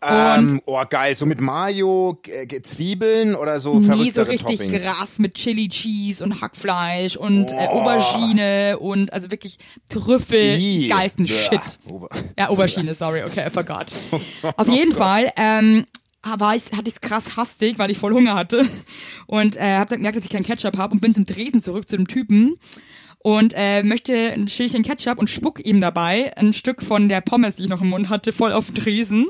Ähm, 0.00 0.62
oh, 0.66 0.80
geil. 0.88 1.16
So 1.16 1.26
mit 1.26 1.40
Mayo, 1.40 2.20
äh, 2.28 2.62
Zwiebeln 2.62 3.34
oder 3.34 3.58
so 3.58 3.80
Nee, 3.80 4.12
so 4.12 4.22
richtig 4.22 4.58
Toppings. 4.60 4.84
Gras 4.84 5.18
mit 5.18 5.34
Chili 5.34 5.68
Cheese 5.68 6.22
und 6.22 6.40
Hackfleisch 6.40 7.16
und 7.16 7.50
äh, 7.50 7.66
Oh. 7.70 7.80
Aubergine 7.80 8.78
und 8.78 9.12
also 9.12 9.30
wirklich 9.32 9.58
Trüffel, 9.88 10.56
Ih. 10.60 10.88
geilsten 10.88 11.26
Bäh. 11.26 11.48
Shit. 11.48 11.60
Ober- 11.88 12.08
Ja, 12.38 12.48
Aubergine, 12.50 12.94
sorry, 12.94 13.24
okay, 13.24 13.48
I 13.48 13.50
forgot. 13.50 13.92
Auf 14.56 14.68
jeden 14.68 14.92
Fall 14.92 15.28
ähm, 15.36 15.84
war 16.38 16.54
ich, 16.54 16.64
hatte 16.72 16.88
ich 16.88 16.94
es 16.94 17.00
krass 17.00 17.36
hastig, 17.36 17.78
weil 17.78 17.90
ich 17.90 17.98
voll 17.98 18.12
Hunger 18.12 18.34
hatte 18.34 18.66
und 19.26 19.56
äh, 19.56 19.76
habe 19.76 19.90
dann 19.90 19.98
gemerkt, 19.98 20.16
dass 20.16 20.24
ich 20.24 20.30
keinen 20.30 20.44
Ketchup 20.44 20.76
habe 20.76 20.94
und 20.94 21.00
bin 21.00 21.14
zum 21.14 21.26
Tresen 21.26 21.62
zurück 21.62 21.88
zu 21.88 21.96
dem 21.96 22.08
Typen 22.08 22.56
und 23.18 23.52
äh, 23.56 23.82
möchte 23.82 24.14
ein 24.14 24.48
Schälchen 24.48 24.82
Ketchup 24.82 25.18
und 25.18 25.28
spuck 25.28 25.64
ihm 25.64 25.80
dabei 25.80 26.36
ein 26.36 26.52
Stück 26.52 26.82
von 26.82 27.08
der 27.08 27.20
Pommes, 27.20 27.56
die 27.56 27.64
ich 27.64 27.68
noch 27.68 27.80
im 27.80 27.90
Mund 27.90 28.08
hatte, 28.08 28.32
voll 28.32 28.52
auf 28.52 28.66
den 28.66 28.76
Tresen. 28.76 29.28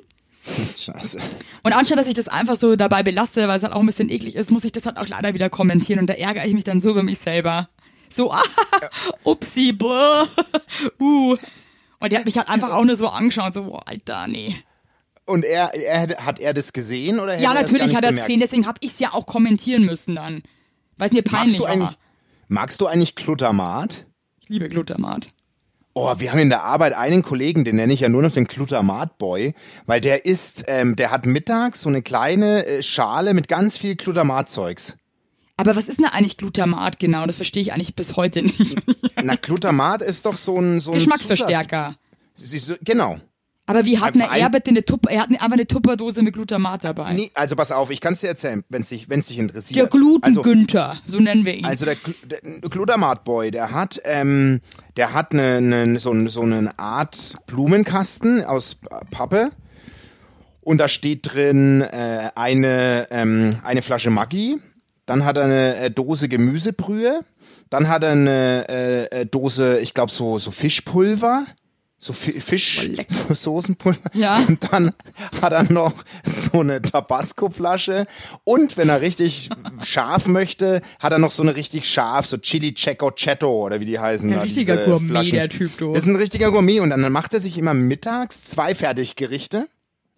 Scheiße. 0.76 1.18
Und 1.62 1.72
anstatt, 1.72 1.98
dass 1.98 2.06
ich 2.06 2.14
das 2.14 2.28
einfach 2.28 2.56
so 2.56 2.76
dabei 2.76 3.02
belasse, 3.02 3.48
weil 3.48 3.58
es 3.58 3.62
halt 3.62 3.72
auch 3.72 3.80
ein 3.80 3.86
bisschen 3.86 4.08
eklig 4.08 4.34
ist, 4.34 4.50
muss 4.50 4.64
ich 4.64 4.72
das 4.72 4.86
halt 4.86 4.96
auch 4.96 5.08
leider 5.08 5.34
wieder 5.34 5.50
kommentieren 5.50 6.00
und 6.00 6.06
da 6.06 6.14
ärgere 6.14 6.46
ich 6.46 6.54
mich 6.54 6.64
dann 6.64 6.80
so 6.80 6.90
über 6.90 7.02
mich 7.02 7.18
selber. 7.18 7.68
So, 8.10 8.32
ah, 8.32 8.42
upsi, 9.24 9.72
bläh, 9.72 10.24
uh. 11.00 11.36
Und 12.00 12.12
der 12.12 12.20
hat 12.20 12.26
mich 12.26 12.38
halt 12.38 12.48
einfach 12.48 12.70
auch 12.70 12.84
nur 12.84 12.96
so 12.96 13.08
angeschaut, 13.08 13.54
so, 13.54 13.64
boah, 13.64 13.82
Alter, 13.86 14.28
nee. 14.28 14.56
Und 15.28 15.44
er, 15.44 15.74
er, 15.74 16.24
hat 16.24 16.38
er 16.40 16.54
das 16.54 16.72
gesehen 16.72 17.20
oder 17.20 17.38
Ja, 17.38 17.52
natürlich 17.52 17.94
hat 17.94 18.02
er 18.02 18.12
es 18.12 18.20
gesehen, 18.20 18.40
deswegen 18.40 18.66
habe 18.66 18.78
ich 18.80 18.92
es 18.92 18.98
ja 18.98 19.12
auch 19.12 19.26
kommentieren 19.26 19.84
müssen 19.84 20.14
dann. 20.14 20.42
Weil 20.96 21.08
es 21.08 21.12
mir 21.12 21.22
Magst 21.22 21.32
peinlich 21.32 21.58
du, 21.58 21.64
war. 21.64 21.94
magst 22.48 22.80
du 22.80 22.86
eigentlich 22.86 23.14
Glutamat? 23.14 24.06
Ich 24.40 24.48
liebe 24.48 24.70
Glutamat. 24.70 25.28
Oh, 25.92 26.14
wir 26.18 26.32
haben 26.32 26.38
in 26.38 26.48
der 26.48 26.62
Arbeit 26.62 26.94
einen 26.94 27.22
Kollegen, 27.22 27.64
den 27.64 27.76
nenne 27.76 27.92
ich 27.92 28.00
ja 28.00 28.08
nur 28.08 28.22
noch 28.22 28.32
den 28.32 28.46
Glutamat-Boy, 28.46 29.54
weil 29.84 30.00
der 30.00 30.24
isst, 30.24 30.64
ähm, 30.68 30.96
der 30.96 31.10
hat 31.10 31.26
mittags 31.26 31.82
so 31.82 31.88
eine 31.88 32.02
kleine 32.02 32.64
äh, 32.64 32.82
Schale 32.82 33.34
mit 33.34 33.48
ganz 33.48 33.76
viel 33.76 33.96
Glutamatzeugs. 33.96 34.96
Aber 35.58 35.76
was 35.76 35.88
ist 35.88 35.98
denn 35.98 36.06
eigentlich 36.06 36.36
Glutamat 36.36 36.98
genau? 36.98 37.26
Das 37.26 37.36
verstehe 37.36 37.60
ich 37.60 37.72
eigentlich 37.72 37.96
bis 37.96 38.16
heute 38.16 38.42
nicht. 38.44 38.76
Na, 39.22 39.34
Glutamat 39.34 40.00
ist 40.00 40.24
doch 40.24 40.36
so 40.36 40.58
ein, 40.58 40.80
so 40.80 40.92
ein 40.92 40.98
Geschmacksverstärker. 40.98 41.94
Zusatz. 42.36 42.78
Genau. 42.82 43.18
Aber 43.68 43.84
wie 43.84 43.98
hat 43.98 44.14
Einfach 44.14 44.30
eine, 44.30 44.40
er 44.40 44.46
ein- 44.46 44.52
bitte 44.52 44.70
eine 44.70 44.84
Tuppe, 44.84 45.10
er 45.10 45.20
hat 45.22 45.30
einfach 45.30 45.52
eine 45.52 45.66
Tupperdose 45.66 46.22
mit 46.22 46.34
Glutamat 46.34 46.82
dabei. 46.84 47.12
Nee, 47.12 47.30
also 47.34 47.54
pass 47.54 47.70
auf, 47.70 47.90
ich 47.90 48.00
kann 48.00 48.14
es 48.14 48.20
dir 48.20 48.28
erzählen, 48.28 48.64
wenn 48.70 48.80
es 48.80 48.88
dich, 48.88 49.08
wenn's 49.08 49.26
dich 49.26 49.38
interessiert. 49.38 49.76
Der 49.76 49.84
Also, 49.84 49.98
Gluten-Günther, 50.42 50.96
so 51.06 51.20
nennen 51.20 51.44
wir 51.44 51.54
ihn. 51.54 51.64
also 51.64 51.84
der, 51.84 51.94
Gl- 51.96 52.26
der 52.26 52.40
Glutamat-Boy, 52.68 53.50
der 53.50 53.70
hat, 53.72 54.00
ähm, 54.04 54.60
der 54.96 55.12
hat 55.14 55.32
eine, 55.32 55.58
eine, 55.58 55.98
so, 56.00 56.10
eine- 56.10 56.28
so 56.30 56.40
eine 56.40 56.78
Art 56.78 57.34
Blumenkasten 57.46 58.42
aus 58.44 58.78
Pappe. 59.10 59.50
Und 60.62 60.78
da 60.78 60.88
steht 60.88 61.34
drin 61.34 61.80
äh, 61.82 62.30
eine, 62.34 63.06
ähm, 63.10 63.50
eine 63.64 63.82
Flasche 63.82 64.10
Maggi. 64.10 64.58
Dann 65.06 65.24
hat 65.24 65.36
er 65.38 65.44
eine 65.44 65.76
äh, 65.76 65.90
Dose 65.90 66.28
Gemüsebrühe. 66.28 67.20
Dann 67.70 67.88
hat 67.88 68.02
er 68.02 68.12
eine 68.12 68.66
äh, 68.68 69.04
äh, 69.20 69.26
Dose, 69.26 69.78
ich 69.80 69.94
glaube, 69.94 70.12
so, 70.12 70.38
so 70.38 70.50
Fischpulver. 70.50 71.46
So 72.00 72.12
Fi 72.12 72.40
Fisch, 72.40 72.88
so 73.08 73.34
Soßenpulver. 73.34 74.10
Ja. 74.14 74.36
Und 74.48 74.72
dann 74.72 74.92
hat 75.42 75.52
er 75.52 75.64
noch 75.64 75.92
so 76.22 76.60
eine 76.60 76.80
Tabasco-Flasche. 76.80 78.06
Und 78.44 78.76
wenn 78.76 78.88
er 78.88 79.00
richtig 79.00 79.50
scharf 79.82 80.26
möchte, 80.26 80.80
hat 81.00 81.12
er 81.12 81.18
noch 81.18 81.32
so 81.32 81.42
eine 81.42 81.56
richtig 81.56 81.88
scharf, 81.88 82.26
so 82.26 82.36
Chili 82.36 82.72
Checo 82.72 83.10
Chetto 83.10 83.50
oder 83.50 83.80
wie 83.80 83.84
die 83.84 83.98
heißen. 83.98 84.30
Ein 84.30 84.36
da, 84.36 84.42
richtiger 84.42 84.76
diese 84.76 84.90
Gourmet, 84.90 85.08
Flaschen. 85.08 85.32
der 85.32 85.48
Typ, 85.48 85.76
du. 85.76 85.92
Das 85.92 86.02
ist 86.02 86.08
ein 86.08 86.14
richtiger 86.14 86.52
Gourmet. 86.52 86.78
Und 86.78 86.90
dann 86.90 87.10
macht 87.10 87.34
er 87.34 87.40
sich 87.40 87.58
immer 87.58 87.74
mittags 87.74 88.44
zwei 88.44 88.76
Fertiggerichte. 88.76 89.66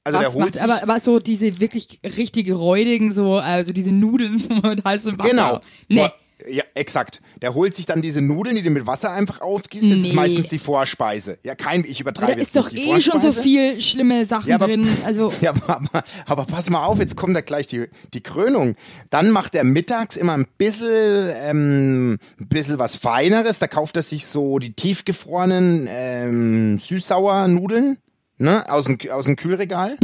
Also 0.05 0.19
der 0.19 0.29
Was 0.29 0.35
holt 0.35 0.45
macht, 0.45 0.55
sich, 0.55 0.63
aber, 0.63 0.83
aber 0.83 1.01
so 1.01 1.19
diese 1.19 1.61
wirklich 1.61 1.99
richtig 2.05 2.53
räudigen, 2.53 3.13
so, 3.13 3.37
also 3.37 3.73
diese 3.73 3.93
Nudeln 3.93 4.37
mit 4.63 4.85
heißem 4.85 5.19
Wasser. 5.19 5.31
Genau. 5.31 5.61
Nee. 5.89 6.11
Ja, 6.49 6.63
exakt. 6.75 7.21
Der 7.43 7.55
holt 7.55 7.75
sich 7.75 7.87
dann 7.87 8.03
diese 8.03 8.21
Nudeln, 8.21 8.57
die 8.57 8.63
du 8.63 8.71
mit 8.71 8.87
Wasser 8.87 9.13
einfach 9.13 9.41
aufgießt. 9.41 9.91
Das 9.91 9.99
Nee. 9.99 10.09
ist 10.09 10.15
meistens 10.15 10.49
die 10.49 10.59
Vorspeise. 10.59 11.39
Ja, 11.43 11.55
kein, 11.55 11.85
ich 11.85 11.97
Da 11.99 12.01
übertreibe 12.03 12.41
ist 12.41 12.55
jetzt 12.55 12.57
doch 12.57 12.71
nicht 12.73 12.85
die 12.85 12.91
eh 12.91 13.01
schon 13.01 13.15
so 13.21 13.33
Vorspeise. 13.33 13.43
viel 13.43 13.81
schlimme 13.81 14.27
Sachen 14.27 14.49
Ja, 14.49 14.57
aber- 14.57 14.67
drin. 14.67 14.87
Also, 15.05 15.33
Ja, 15.41 15.51
aber, 15.51 15.81
aber, 16.27 16.45
pass 16.45 16.71
mal 16.71 16.85
auf, 16.85 16.99
jetzt 16.99 17.17
kommt 17.17 17.35
da 17.37 17.41
gleich 17.41 17.67
die, 17.67 17.87
die 18.15 18.21
Krönung. 18.23 18.77
Dann 19.11 19.31
macht 19.31 19.55
er 19.55 19.65
mittags 19.65 20.17
immer 20.17 20.35
ein 20.35 20.47
bisschen, 20.59 21.31
ähm, 21.43 22.19
ein 22.39 22.49
bisschen 22.49 22.79
was 22.79 22.97
Feineres. 22.97 23.59
Da 23.59 23.67
kauft 23.67 23.97
er 23.97 24.03
sich 24.03 24.27
so 24.27 24.59
die 24.59 24.73
tiefgefrorenen 24.75 25.89
ähm, 25.91 26.79
Süß-Sauer-Nudeln. 26.79 27.99
Ne, 28.43 28.65
aus 28.71 28.87
dem, 28.87 28.97
aus 29.13 29.27
dem 29.27 29.37
Kühlregal. 29.37 29.99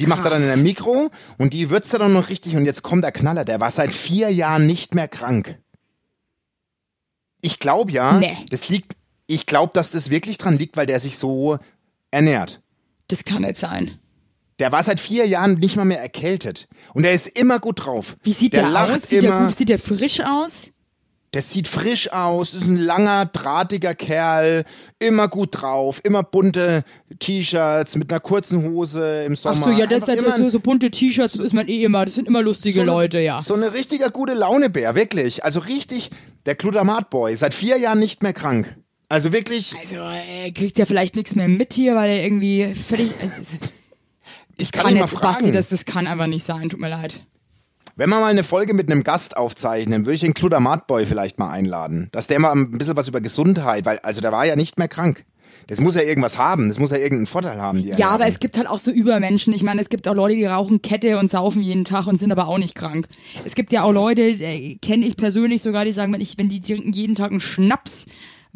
die 0.00 0.08
macht 0.08 0.24
er 0.24 0.30
dann 0.30 0.42
in 0.42 0.48
der 0.48 0.56
Mikro 0.56 1.08
und 1.38 1.52
die 1.52 1.70
würzt 1.70 1.92
er 1.92 2.00
dann 2.00 2.12
noch 2.12 2.30
richtig. 2.30 2.56
Und 2.56 2.64
jetzt 2.64 2.82
kommt 2.82 3.04
der 3.04 3.12
Knaller. 3.12 3.44
Der 3.44 3.60
war 3.60 3.70
seit 3.70 3.92
vier 3.92 4.28
Jahren 4.32 4.66
nicht 4.66 4.96
mehr 4.96 5.06
krank. 5.06 5.56
Ich 7.46 7.60
glaube 7.60 7.92
ja, 7.92 8.18
Nee. 8.18 8.36
das 8.50 8.68
liegt, 8.68 8.96
ich 9.28 9.46
glaube, 9.46 9.72
dass 9.72 9.92
das 9.92 10.10
wirklich 10.10 10.36
dran 10.36 10.58
liegt, 10.58 10.76
weil 10.76 10.86
der 10.86 10.98
sich 10.98 11.16
so 11.16 11.58
ernährt. 12.10 12.60
das 13.08 13.24
kann 13.24 13.42
nicht 13.42 13.56
sein. 13.56 14.00
Der 14.58 14.72
war 14.72 14.82
seit 14.82 14.98
vier 14.98 15.26
Jahren 15.28 15.54
nicht 15.58 15.76
mal 15.76 15.84
mehr 15.84 16.00
erkältet. 16.00 16.66
Und 16.94 17.04
er 17.04 17.12
ist 17.12 17.28
immer 17.38 17.60
gut 17.60 17.84
drauf. 17.86 18.16
Wie 18.24 18.32
sieht 18.32 18.54
der 18.54 18.68
der, 18.70 18.82
aus? 18.82 18.94
Sieht 19.08 19.22
der, 19.22 19.30
immer. 19.30 19.46
gut, 19.46 19.56
sieht 19.58 19.68
der 19.68 19.78
frisch 19.78 20.20
aus? 20.20 20.70
Der 21.36 21.42
sieht 21.42 21.68
frisch 21.68 22.10
aus, 22.14 22.54
ist 22.54 22.64
ein 22.64 22.78
langer, 22.78 23.26
drahtiger 23.26 23.94
Kerl, 23.94 24.64
immer 24.98 25.28
gut 25.28 25.50
drauf, 25.52 26.00
immer 26.02 26.22
bunte 26.22 26.82
T-Shirts 27.18 27.96
mit 27.96 28.10
einer 28.10 28.20
kurzen 28.20 28.64
Hose 28.64 29.24
im 29.26 29.34
Ach 29.34 29.36
Sommer. 29.36 29.66
so, 29.66 29.72
ja, 29.72 29.84
das, 29.84 30.06
das, 30.06 30.18
immer 30.18 30.30
das, 30.30 30.38
so, 30.38 30.48
so 30.48 30.60
bunte 30.60 30.90
T-Shirts 30.90 31.34
ist 31.34 31.52
man 31.52 31.68
eh 31.68 31.84
immer. 31.84 32.06
Das 32.06 32.14
sind 32.14 32.26
immer 32.26 32.40
lustige 32.40 32.80
so 32.80 32.86
Leute, 32.86 33.18
ja. 33.18 33.42
So 33.42 33.52
eine 33.52 33.74
richtiger 33.74 34.08
gute 34.08 34.32
Launebär, 34.32 34.94
wirklich. 34.94 35.44
Also 35.44 35.60
richtig, 35.60 36.08
der 36.46 36.54
Glutamat-Boy, 36.54 37.36
seit 37.36 37.52
vier 37.52 37.76
Jahren 37.76 37.98
nicht 37.98 38.22
mehr 38.22 38.32
krank. 38.32 38.74
Also 39.10 39.30
wirklich, 39.30 39.74
Also, 39.78 39.96
äh, 39.96 40.50
kriegt 40.52 40.78
der 40.78 40.86
vielleicht 40.86 41.16
nichts 41.16 41.34
mehr 41.34 41.48
mit 41.48 41.74
hier, 41.74 41.96
weil 41.96 42.12
er 42.12 42.24
irgendwie 42.24 42.74
völlig. 42.74 43.10
Also, 43.20 43.42
ich 44.56 44.72
kann, 44.72 44.84
kann 44.84 44.94
ihn 44.94 45.00
mal 45.00 45.04
jetzt, 45.04 45.20
Basti, 45.20 45.42
fragen. 45.42 45.52
das, 45.52 45.68
das 45.68 45.84
kann 45.84 46.06
einfach 46.06 46.28
nicht 46.28 46.46
sein, 46.46 46.70
tut 46.70 46.80
mir 46.80 46.88
leid. 46.88 47.18
Wenn 47.98 48.10
wir 48.10 48.20
mal 48.20 48.26
eine 48.30 48.44
Folge 48.44 48.74
mit 48.74 48.90
einem 48.90 49.04
Gast 49.04 49.38
aufzeichnen, 49.38 50.04
würde 50.04 50.14
ich 50.16 50.20
den 50.20 50.34
Glutamat-Boy 50.34 51.06
vielleicht 51.06 51.38
mal 51.38 51.50
einladen. 51.50 52.10
Dass 52.12 52.26
der 52.26 52.38
mal 52.38 52.52
ein 52.52 52.72
bisschen 52.76 52.94
was 52.96 53.08
über 53.08 53.22
Gesundheit, 53.22 53.86
weil, 53.86 53.98
also 54.00 54.20
der 54.20 54.32
war 54.32 54.44
ja 54.44 54.54
nicht 54.54 54.78
mehr 54.78 54.88
krank. 54.88 55.24
Das 55.68 55.80
muss 55.80 55.94
ja 55.94 56.02
irgendwas 56.02 56.36
haben, 56.36 56.68
das 56.68 56.78
muss 56.78 56.90
ja 56.90 56.98
irgendeinen 56.98 57.26
Vorteil 57.26 57.58
haben. 57.60 57.78
Die 57.78 57.86
Ja, 57.88 57.92
Ernährung. 57.94 58.14
aber 58.14 58.26
es 58.26 58.38
gibt 58.38 58.58
halt 58.58 58.68
auch 58.68 58.78
so 58.78 58.90
Übermenschen. 58.90 59.54
Ich 59.54 59.62
meine, 59.62 59.80
es 59.80 59.88
gibt 59.88 60.06
auch 60.06 60.14
Leute, 60.14 60.36
die 60.36 60.44
rauchen 60.44 60.82
Kette 60.82 61.18
und 61.18 61.30
saufen 61.30 61.62
jeden 61.62 61.84
Tag 61.86 62.06
und 62.06 62.20
sind 62.20 62.30
aber 62.30 62.46
auch 62.48 62.58
nicht 62.58 62.74
krank. 62.74 63.08
Es 63.46 63.54
gibt 63.54 63.72
ja 63.72 63.82
auch 63.82 63.92
Leute, 63.92 64.22
äh, 64.22 64.76
kenne 64.76 65.06
ich 65.06 65.16
persönlich 65.16 65.62
sogar, 65.62 65.86
die 65.86 65.92
sagen, 65.92 66.12
wenn 66.12 66.20
ich, 66.20 66.36
wenn 66.36 66.50
die 66.50 66.60
trinken 66.60 66.92
jeden 66.92 67.14
Tag 67.16 67.30
einen 67.30 67.40
Schnaps, 67.40 68.04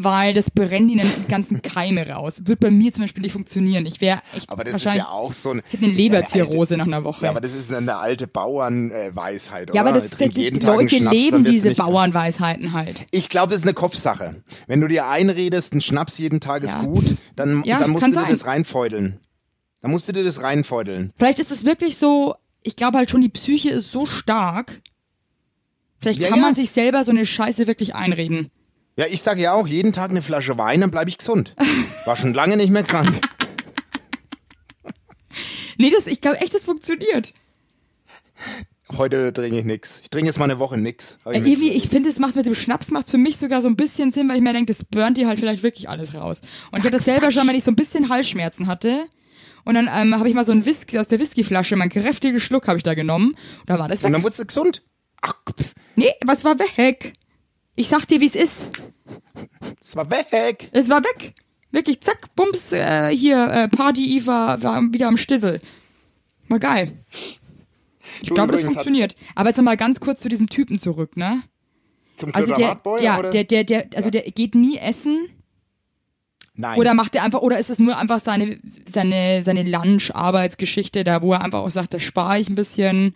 weil 0.02 0.34
das 0.34 0.50
brennt 0.50 0.90
ihnen 0.90 1.10
die 1.24 1.30
ganzen 1.30 1.62
Keime 1.62 2.08
raus. 2.08 2.34
Wird 2.44 2.60
bei 2.60 2.70
mir 2.70 2.92
zum 2.92 3.02
Beispiel 3.04 3.22
nicht 3.22 3.32
funktionieren. 3.32 3.86
Ich 3.86 4.00
wäre 4.00 4.20
echt 4.36 4.50
Aber 4.50 4.64
das 4.64 4.76
ist 4.76 4.84
wahrscheinlich 4.84 5.04
ja 5.06 5.10
auch 5.12 5.32
so 5.32 5.50
ein. 5.50 5.62
hätte 5.70 5.84
eine 5.84 5.92
das 5.92 5.92
ist 5.92 5.98
ja 5.98 6.02
Leberzirrhose 6.44 6.76
nach 6.76 6.86
einer 6.86 7.04
Woche. 7.04 7.24
Ja, 7.24 7.30
aber 7.30 7.40
das 7.40 7.54
ist 7.54 7.72
eine 7.72 7.96
alte 7.96 8.26
Bauernweisheit, 8.26 9.70
oder? 9.70 9.74
Ja, 9.74 9.82
aber 9.86 10.00
das, 10.00 10.10
Trink 10.10 10.34
die, 10.34 10.50
Tag 10.50 10.76
Leute 10.76 10.96
Schnaps, 10.96 11.16
leben 11.16 11.44
diese. 11.44 11.74
Bauernweisheiten 11.74 12.72
halt. 12.72 13.06
Ich 13.10 13.28
glaube, 13.28 13.50
das 13.52 13.60
ist 13.62 13.66
eine 13.66 13.74
Kopfsache. 13.74 14.42
Wenn 14.66 14.80
du 14.80 14.88
dir 14.88 15.06
einredest, 15.08 15.74
ein 15.74 15.80
Schnaps 15.80 16.18
jeden 16.18 16.40
Tag 16.40 16.62
ist 16.64 16.74
Ja. 16.74 16.82
gut, 16.82 17.16
dann, 17.36 17.62
Ja, 17.64 17.78
dann 17.78 17.90
musst 17.90 18.06
du 18.06 18.10
dir 18.10 18.14
sein. 18.16 18.30
das 18.30 18.46
reinfeudeln. 18.46 19.20
Dann 19.82 19.90
musst 19.90 20.08
du 20.08 20.12
dir 20.12 20.24
das 20.24 20.42
reinfeudeln. 20.42 21.12
Vielleicht 21.16 21.38
ist 21.38 21.50
es 21.50 21.64
wirklich 21.64 21.96
so, 21.96 22.34
ich 22.62 22.76
glaube 22.76 22.98
halt 22.98 23.10
schon, 23.10 23.22
die 23.22 23.28
Psyche 23.30 23.70
ist 23.70 23.90
so 23.92 24.04
stark. 24.06 24.82
Vielleicht 25.98 26.20
Ja, 26.20 26.28
kann 26.28 26.38
ja. 26.38 26.44
man 26.44 26.54
sich 26.54 26.70
selber 26.70 27.04
so 27.04 27.10
eine 27.10 27.26
Scheiße 27.26 27.66
wirklich 27.66 27.94
einreden. 27.94 28.50
Ja, 28.96 29.06
ich 29.08 29.22
sage 29.22 29.40
ja 29.40 29.52
auch, 29.54 29.66
jeden 29.66 29.92
Tag 29.92 30.10
eine 30.10 30.22
Flasche 30.22 30.58
Wein, 30.58 30.80
dann 30.80 30.90
bleibe 30.90 31.08
ich 31.08 31.18
gesund. 31.18 31.54
War 32.04 32.16
schon 32.16 32.34
lange 32.34 32.56
nicht 32.56 32.70
mehr 32.70 32.82
krank. 32.82 33.20
Nee, 35.78 35.90
das, 35.90 36.06
ich 36.06 36.20
glaube 36.20 36.38
echt, 36.40 36.54
das 36.54 36.64
funktioniert. 36.64 37.32
Heute 38.96 39.32
trinke 39.32 39.58
ich 39.60 39.64
nix. 39.64 40.00
Ich 40.02 40.10
trinke 40.10 40.26
jetzt 40.26 40.38
mal 40.38 40.44
eine 40.44 40.58
Woche 40.58 40.76
nix. 40.76 41.18
Hab 41.24 41.32
Äh, 41.32 41.38
irgendwie, 41.38 41.70
ich 41.70 41.88
finde, 41.88 42.10
es 42.10 42.18
macht 42.18 42.34
mit 42.36 42.44
dem 42.46 42.54
Schnaps 42.54 42.90
macht 42.90 43.08
für 43.08 43.18
mich 43.18 43.36
sogar 43.38 43.62
so 43.62 43.68
ein 43.68 43.76
bisschen 43.76 44.10
Sinn, 44.12 44.28
weil 44.28 44.36
ich 44.36 44.42
mir 44.42 44.52
denke, 44.52 44.72
das 44.74 44.84
burnt 44.84 45.16
dir 45.16 45.28
halt 45.28 45.38
vielleicht 45.38 45.62
wirklich 45.62 45.88
alles 45.88 46.14
raus. 46.14 46.40
Und 46.72 46.78
ich 46.80 46.84
hatte 46.84 46.96
das 46.96 47.04
selber 47.04 47.30
schon, 47.30 47.46
wenn 47.48 47.54
ich 47.54 47.64
so 47.64 47.70
ein 47.70 47.76
bisschen 47.76 48.08
Halsschmerzen 48.08 48.66
hatte. 48.66 49.04
Und 49.64 49.74
dann 49.74 49.88
ähm, 49.94 50.14
habe 50.18 50.28
ich 50.28 50.34
mal 50.34 50.44
so 50.44 50.52
ein 50.52 50.66
Whisky 50.66 50.98
aus 50.98 51.08
der 51.08 51.20
Whiskyflasche, 51.20 51.76
mein 51.76 51.88
kräftigen 51.90 52.40
Schluck 52.40 52.66
habe 52.66 52.78
ich 52.78 52.82
da 52.82 52.94
genommen. 52.94 53.28
Und 53.30 53.68
da 53.68 53.78
war 53.78 53.88
das 53.88 54.00
Und 54.00 54.06
weg. 54.06 54.12
dann 54.14 54.22
wurdest 54.22 54.40
du 54.40 54.46
gesund. 54.46 54.82
Ach, 55.22 55.34
pff, 55.58 55.72
Nee, 55.96 56.10
was 56.26 56.44
war 56.44 56.58
weg? 56.58 57.12
Ich 57.76 57.88
sag 57.88 58.06
dir, 58.06 58.20
wie 58.20 58.26
es 58.26 58.34
ist. 58.34 58.70
es 59.80 59.96
war 59.96 60.10
weg. 60.10 60.68
Es 60.72 60.88
war 60.88 61.02
weg. 61.02 61.34
Wirklich, 61.70 62.00
zack, 62.00 62.34
bums, 62.34 62.72
äh, 62.72 63.08
hier, 63.14 63.46
äh, 63.46 63.68
Party 63.68 64.16
Eve 64.16 64.26
war, 64.26 64.82
wieder 64.92 65.06
am 65.08 65.16
Stissel. 65.16 65.60
War 66.48 66.58
geil. 66.58 66.92
Ich 68.22 68.28
Du, 68.28 68.34
glaube, 68.34 68.52
das 68.52 68.62
funktioniert. 68.62 69.14
Aber 69.36 69.48
jetzt 69.50 69.56
noch 69.56 69.64
mal 69.64 69.76
ganz 69.76 70.00
kurz 70.00 70.20
zu 70.20 70.28
diesem 70.28 70.48
Typen 70.48 70.80
zurück, 70.80 71.16
ne? 71.16 71.42
Zum 72.16 72.34
Also 72.34 72.54
der, 72.54 72.80
ja, 73.00 73.22
der, 73.22 73.44
der, 73.44 73.64
der, 73.64 73.86
also 73.94 74.10
der 74.10 74.22
geht 74.22 74.54
nie 74.54 74.78
essen. 74.78 75.28
Nein. 76.54 76.78
Oder 76.78 76.92
macht 76.94 77.14
er 77.14 77.22
einfach, 77.22 77.40
oder 77.40 77.58
ist 77.58 77.70
es 77.70 77.78
nur 77.78 77.96
einfach 77.96 78.20
seine, 78.22 78.58
seine, 78.92 79.42
seine 79.44 79.62
Lunch-Arbeitsgeschichte 79.62 81.04
da, 81.04 81.22
wo 81.22 81.32
er 81.32 81.42
einfach 81.42 81.60
auch 81.60 81.70
sagt, 81.70 81.94
da 81.94 82.00
spare 82.00 82.38
ich 82.40 82.50
ein 82.50 82.56
bisschen. 82.56 83.14